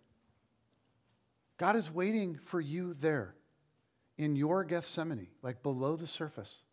God 1.60 1.76
is 1.76 1.92
waiting 1.92 2.36
for 2.36 2.58
you 2.58 2.94
there 2.94 3.34
in 4.16 4.34
your 4.34 4.64
Gethsemane, 4.64 5.26
like 5.42 5.62
below 5.62 5.94
the 5.94 6.06
surface. 6.06 6.64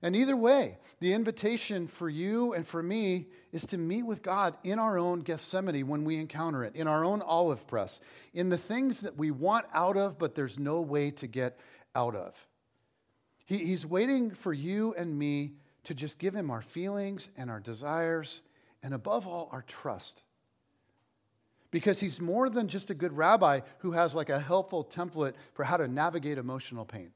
And 0.00 0.16
either 0.16 0.34
way, 0.34 0.78
the 0.98 1.12
invitation 1.12 1.86
for 1.86 2.08
you 2.08 2.54
and 2.54 2.66
for 2.66 2.82
me 2.82 3.26
is 3.52 3.66
to 3.66 3.76
meet 3.76 4.04
with 4.04 4.22
God 4.22 4.56
in 4.64 4.78
our 4.78 4.98
own 4.98 5.20
Gethsemane 5.20 5.86
when 5.86 6.04
we 6.04 6.16
encounter 6.16 6.64
it, 6.64 6.76
in 6.76 6.88
our 6.88 7.04
own 7.04 7.20
olive 7.20 7.66
press, 7.66 8.00
in 8.32 8.48
the 8.48 8.56
things 8.56 9.02
that 9.02 9.18
we 9.18 9.30
want 9.30 9.66
out 9.74 9.98
of, 9.98 10.18
but 10.18 10.34
there's 10.34 10.58
no 10.58 10.80
way 10.80 11.10
to 11.10 11.26
get 11.26 11.58
out 11.94 12.14
of. 12.14 12.42
He, 13.44 13.58
he's 13.58 13.84
waiting 13.84 14.30
for 14.30 14.54
you 14.54 14.94
and 14.96 15.18
me 15.18 15.56
to 15.88 15.94
just 15.94 16.18
give 16.18 16.34
him 16.34 16.50
our 16.50 16.60
feelings 16.60 17.30
and 17.38 17.50
our 17.50 17.60
desires, 17.60 18.42
and 18.82 18.92
above 18.92 19.26
all, 19.26 19.48
our 19.52 19.62
trust. 19.62 20.20
Because 21.70 21.98
he's 21.98 22.20
more 22.20 22.50
than 22.50 22.68
just 22.68 22.90
a 22.90 22.94
good 22.94 23.16
rabbi 23.16 23.60
who 23.78 23.92
has 23.92 24.14
like 24.14 24.28
a 24.28 24.38
helpful 24.38 24.84
template 24.84 25.32
for 25.54 25.64
how 25.64 25.78
to 25.78 25.88
navigate 25.88 26.36
emotional 26.36 26.84
pain. 26.84 27.12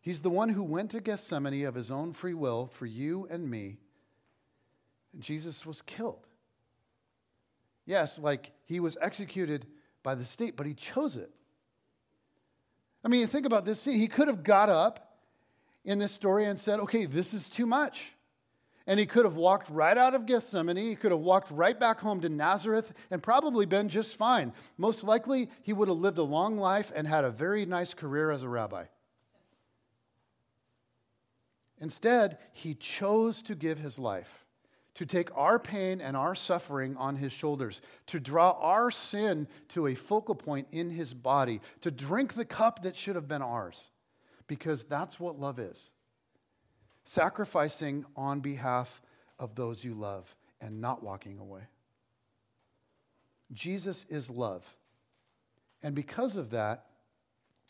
He's 0.00 0.22
the 0.22 0.30
one 0.30 0.48
who 0.48 0.62
went 0.62 0.92
to 0.92 1.00
Gethsemane 1.02 1.66
of 1.66 1.74
his 1.74 1.90
own 1.90 2.14
free 2.14 2.32
will 2.32 2.68
for 2.68 2.86
you 2.86 3.28
and 3.30 3.50
me, 3.50 3.76
and 5.12 5.22
Jesus 5.22 5.66
was 5.66 5.82
killed. 5.82 6.26
Yes, 7.84 8.18
like 8.18 8.52
he 8.64 8.80
was 8.80 8.96
executed 8.98 9.66
by 10.02 10.14
the 10.14 10.24
state, 10.24 10.56
but 10.56 10.64
he 10.64 10.72
chose 10.72 11.18
it. 11.18 11.30
I 13.04 13.08
mean, 13.08 13.26
think 13.26 13.44
about 13.44 13.66
this 13.66 13.80
scene. 13.80 13.98
He 13.98 14.08
could 14.08 14.28
have 14.28 14.42
got 14.42 14.70
up 14.70 15.13
in 15.84 15.98
this 15.98 16.12
story 16.12 16.46
and 16.46 16.58
said, 16.58 16.80
okay, 16.80 17.06
this 17.06 17.34
is 17.34 17.48
too 17.48 17.66
much. 17.66 18.12
And 18.86 19.00
he 19.00 19.06
could 19.06 19.24
have 19.24 19.36
walked 19.36 19.70
right 19.70 19.96
out 19.96 20.14
of 20.14 20.26
Gethsemane. 20.26 20.76
He 20.76 20.96
could 20.96 21.10
have 21.10 21.20
walked 21.20 21.50
right 21.50 21.78
back 21.78 22.00
home 22.00 22.20
to 22.20 22.28
Nazareth 22.28 22.92
and 23.10 23.22
probably 23.22 23.64
been 23.64 23.88
just 23.88 24.16
fine. 24.16 24.52
Most 24.76 25.04
likely, 25.04 25.48
he 25.62 25.72
would 25.72 25.88
have 25.88 25.96
lived 25.96 26.18
a 26.18 26.22
long 26.22 26.58
life 26.58 26.92
and 26.94 27.08
had 27.08 27.24
a 27.24 27.30
very 27.30 27.64
nice 27.64 27.94
career 27.94 28.30
as 28.30 28.42
a 28.42 28.48
rabbi. 28.48 28.84
Instead, 31.78 32.38
he 32.52 32.74
chose 32.74 33.42
to 33.42 33.54
give 33.54 33.78
his 33.78 33.98
life 33.98 34.44
to 34.94 35.04
take 35.04 35.28
our 35.36 35.58
pain 35.58 36.00
and 36.00 36.16
our 36.16 36.34
suffering 36.34 36.96
on 36.96 37.16
his 37.16 37.32
shoulders, 37.32 37.80
to 38.06 38.20
draw 38.20 38.52
our 38.60 38.90
sin 38.90 39.48
to 39.68 39.88
a 39.88 39.94
focal 39.94 40.34
point 40.34 40.68
in 40.70 40.88
his 40.88 41.12
body, 41.12 41.60
to 41.80 41.90
drink 41.90 42.34
the 42.34 42.44
cup 42.44 42.82
that 42.82 42.96
should 42.96 43.16
have 43.16 43.26
been 43.26 43.42
ours, 43.42 43.90
because 44.46 44.84
that's 44.84 45.18
what 45.18 45.38
love 45.38 45.58
is 45.58 45.90
sacrificing 47.04 48.04
on 48.16 48.40
behalf 48.40 49.02
of 49.38 49.54
those 49.54 49.84
you 49.84 49.94
love 49.94 50.34
and 50.60 50.80
not 50.80 51.02
walking 51.02 51.38
away. 51.38 51.62
Jesus 53.52 54.06
is 54.08 54.30
love. 54.30 54.64
And 55.82 55.94
because 55.94 56.36
of 56.36 56.50
that, 56.50 56.86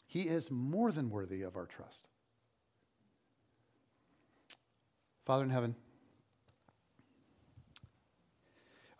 he 0.06 0.22
is 0.22 0.50
more 0.50 0.92
than 0.92 1.10
worthy 1.10 1.42
of 1.42 1.56
our 1.56 1.66
trust. 1.66 2.08
Father 5.24 5.42
in 5.42 5.50
heaven, 5.50 5.74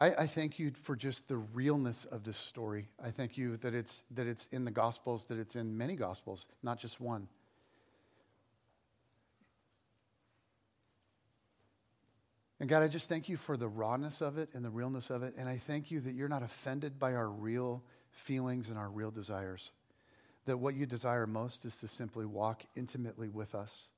I, 0.01 0.15
I, 0.15 0.27
thank 0.27 0.59
you 0.59 0.73
for 0.73 0.97
just 0.97 1.29
the 1.29 1.37
realness 1.37 2.05
of 2.07 2.25
this 2.25 2.37
story. 2.37 2.89
I 3.03 3.11
thank 3.11 3.39
you 3.39 3.57
that 3.59 3.75
it's, 3.75 4.05
that 4.11 4.27
it's 4.27 4.47
in 4.47 4.65
the 4.65 4.71
Gospels, 4.71 5.27
that 5.27 5.39
it's 5.39 5.55
in 5.55 5.77
many 5.77 5.95
Gospels, 5.95 6.47
not 6.63 6.81
just 6.81 7.01
one. 7.01 7.29
And 12.65 12.71
God, 12.71 12.83
I 12.83 12.89
just 12.89 13.11
thank 13.11 13.29
you 13.29 13.37
for 13.37 13.59
the 13.59 13.69
rawness 13.69 14.23
of 14.23 14.39
it 14.39 14.49
and 14.55 14.65
the 14.65 14.71
realness 14.71 15.11
of 15.11 15.23
it. 15.23 15.35
And 15.37 15.51
I 15.51 15.59
thank 15.59 15.91
you 15.91 16.01
that 16.01 16.15
you're 16.15 16.31
not 16.31 16.43
offended 16.43 16.99
by 16.99 17.13
our 17.13 17.29
real 17.29 17.83
feelings 18.11 18.71
and 18.71 18.79
our 18.79 18.89
real 18.89 19.11
desires. 19.11 19.71
That 20.47 20.57
what 20.57 20.75
you 20.75 20.87
desire 20.87 21.27
most 21.27 21.67
is 21.67 21.77
to 21.81 21.89
simply 21.89 22.25
walk 22.25 22.65
intimately 22.75 23.29
with 23.29 23.55
us 23.55 23.91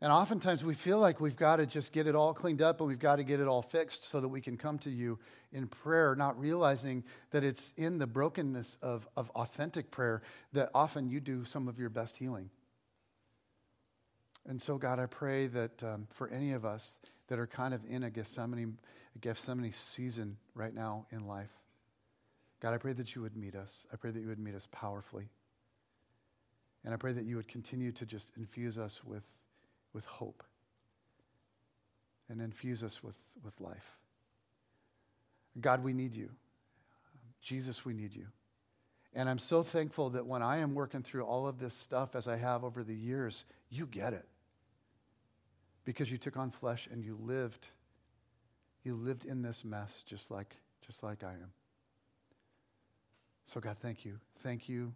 and 0.00 0.12
oftentimes 0.12 0.62
we 0.62 0.74
feel 0.74 0.98
like 0.98 1.20
we've 1.20 1.36
got 1.36 1.56
to 1.56 1.66
just 1.66 1.90
get 1.90 2.06
it 2.06 2.14
all 2.14 2.34
cleaned 2.34 2.60
up 2.60 2.80
and 2.80 2.88
we've 2.88 2.98
got 2.98 3.16
to 3.16 3.24
get 3.24 3.40
it 3.40 3.48
all 3.48 3.62
fixed 3.62 4.04
so 4.04 4.20
that 4.20 4.28
we 4.28 4.42
can 4.42 4.58
come 4.58 4.78
to 4.80 4.90
you 4.90 5.18
in 5.52 5.68
prayer, 5.68 6.14
not 6.14 6.38
realizing 6.38 7.02
that 7.30 7.44
it's 7.44 7.72
in 7.78 7.96
the 7.96 8.06
brokenness 8.06 8.76
of, 8.82 9.08
of 9.16 9.30
authentic 9.30 9.90
prayer 9.90 10.20
that 10.52 10.70
often 10.74 11.08
you 11.08 11.18
do 11.18 11.44
some 11.44 11.66
of 11.66 11.78
your 11.78 11.88
best 11.88 12.18
healing. 12.18 12.50
And 14.44 14.60
so, 14.60 14.76
God, 14.76 14.98
I 14.98 15.06
pray 15.06 15.46
that 15.46 15.82
um, 15.82 16.06
for 16.10 16.28
any 16.28 16.52
of 16.52 16.64
us 16.64 16.98
that 17.28 17.38
are 17.38 17.46
kind 17.46 17.74
of 17.74 17.84
in 17.88 18.04
a 18.04 18.10
Gethsemane, 18.10 18.78
a 19.14 19.18
Gethsemane 19.18 19.72
season 19.72 20.36
right 20.54 20.74
now 20.74 21.06
in 21.10 21.26
life, 21.26 21.50
God, 22.60 22.72
I 22.72 22.78
pray 22.78 22.92
that 22.94 23.14
you 23.14 23.22
would 23.22 23.36
meet 23.36 23.54
us. 23.54 23.86
I 23.92 23.96
pray 23.96 24.10
that 24.10 24.20
you 24.20 24.28
would 24.28 24.38
meet 24.38 24.54
us 24.54 24.66
powerfully. 24.72 25.28
And 26.84 26.94
I 26.94 26.96
pray 26.96 27.12
that 27.12 27.24
you 27.24 27.36
would 27.36 27.48
continue 27.48 27.92
to 27.92 28.06
just 28.06 28.32
infuse 28.36 28.78
us 28.78 29.04
with 29.04 29.24
with 29.96 30.04
hope 30.04 30.44
and 32.28 32.40
infuse 32.42 32.82
us 32.82 33.02
with, 33.02 33.16
with 33.42 33.58
life. 33.60 33.96
God, 35.58 35.82
we 35.82 35.94
need 35.94 36.14
you. 36.14 36.28
Jesus, 37.40 37.84
we 37.84 37.94
need 37.94 38.14
you. 38.14 38.26
And 39.14 39.26
I'm 39.30 39.38
so 39.38 39.62
thankful 39.62 40.10
that 40.10 40.26
when 40.26 40.42
I 40.42 40.58
am 40.58 40.74
working 40.74 41.02
through 41.02 41.24
all 41.24 41.48
of 41.48 41.58
this 41.58 41.72
stuff 41.72 42.14
as 42.14 42.28
I 42.28 42.36
have 42.36 42.62
over 42.62 42.84
the 42.84 42.94
years, 42.94 43.46
you 43.70 43.86
get 43.86 44.12
it. 44.12 44.26
Because 45.86 46.12
you 46.12 46.18
took 46.18 46.36
on 46.36 46.50
flesh 46.50 46.86
and 46.92 47.02
you 47.02 47.16
lived. 47.18 47.68
You 48.82 48.96
lived 48.96 49.24
in 49.24 49.40
this 49.40 49.64
mess 49.64 50.02
just 50.04 50.30
like, 50.30 50.58
just 50.86 51.02
like 51.02 51.24
I 51.24 51.32
am. 51.32 51.52
So, 53.46 53.60
God, 53.60 53.78
thank 53.78 54.04
you. 54.04 54.18
Thank 54.42 54.68
you 54.68 54.92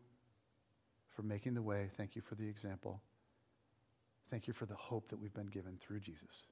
for 1.09 1.23
making 1.23 1.55
the 1.55 1.63
way. 1.63 1.89
Thank 1.97 2.17
you 2.17 2.21
for 2.21 2.35
the 2.35 2.47
example. 2.47 3.01
Thank 4.31 4.47
you 4.47 4.53
for 4.53 4.67
the 4.67 4.75
hope 4.75 5.09
that 5.09 5.19
we've 5.19 5.33
been 5.33 5.47
given 5.47 5.79
through 5.81 6.01
Jesus. 6.01 6.45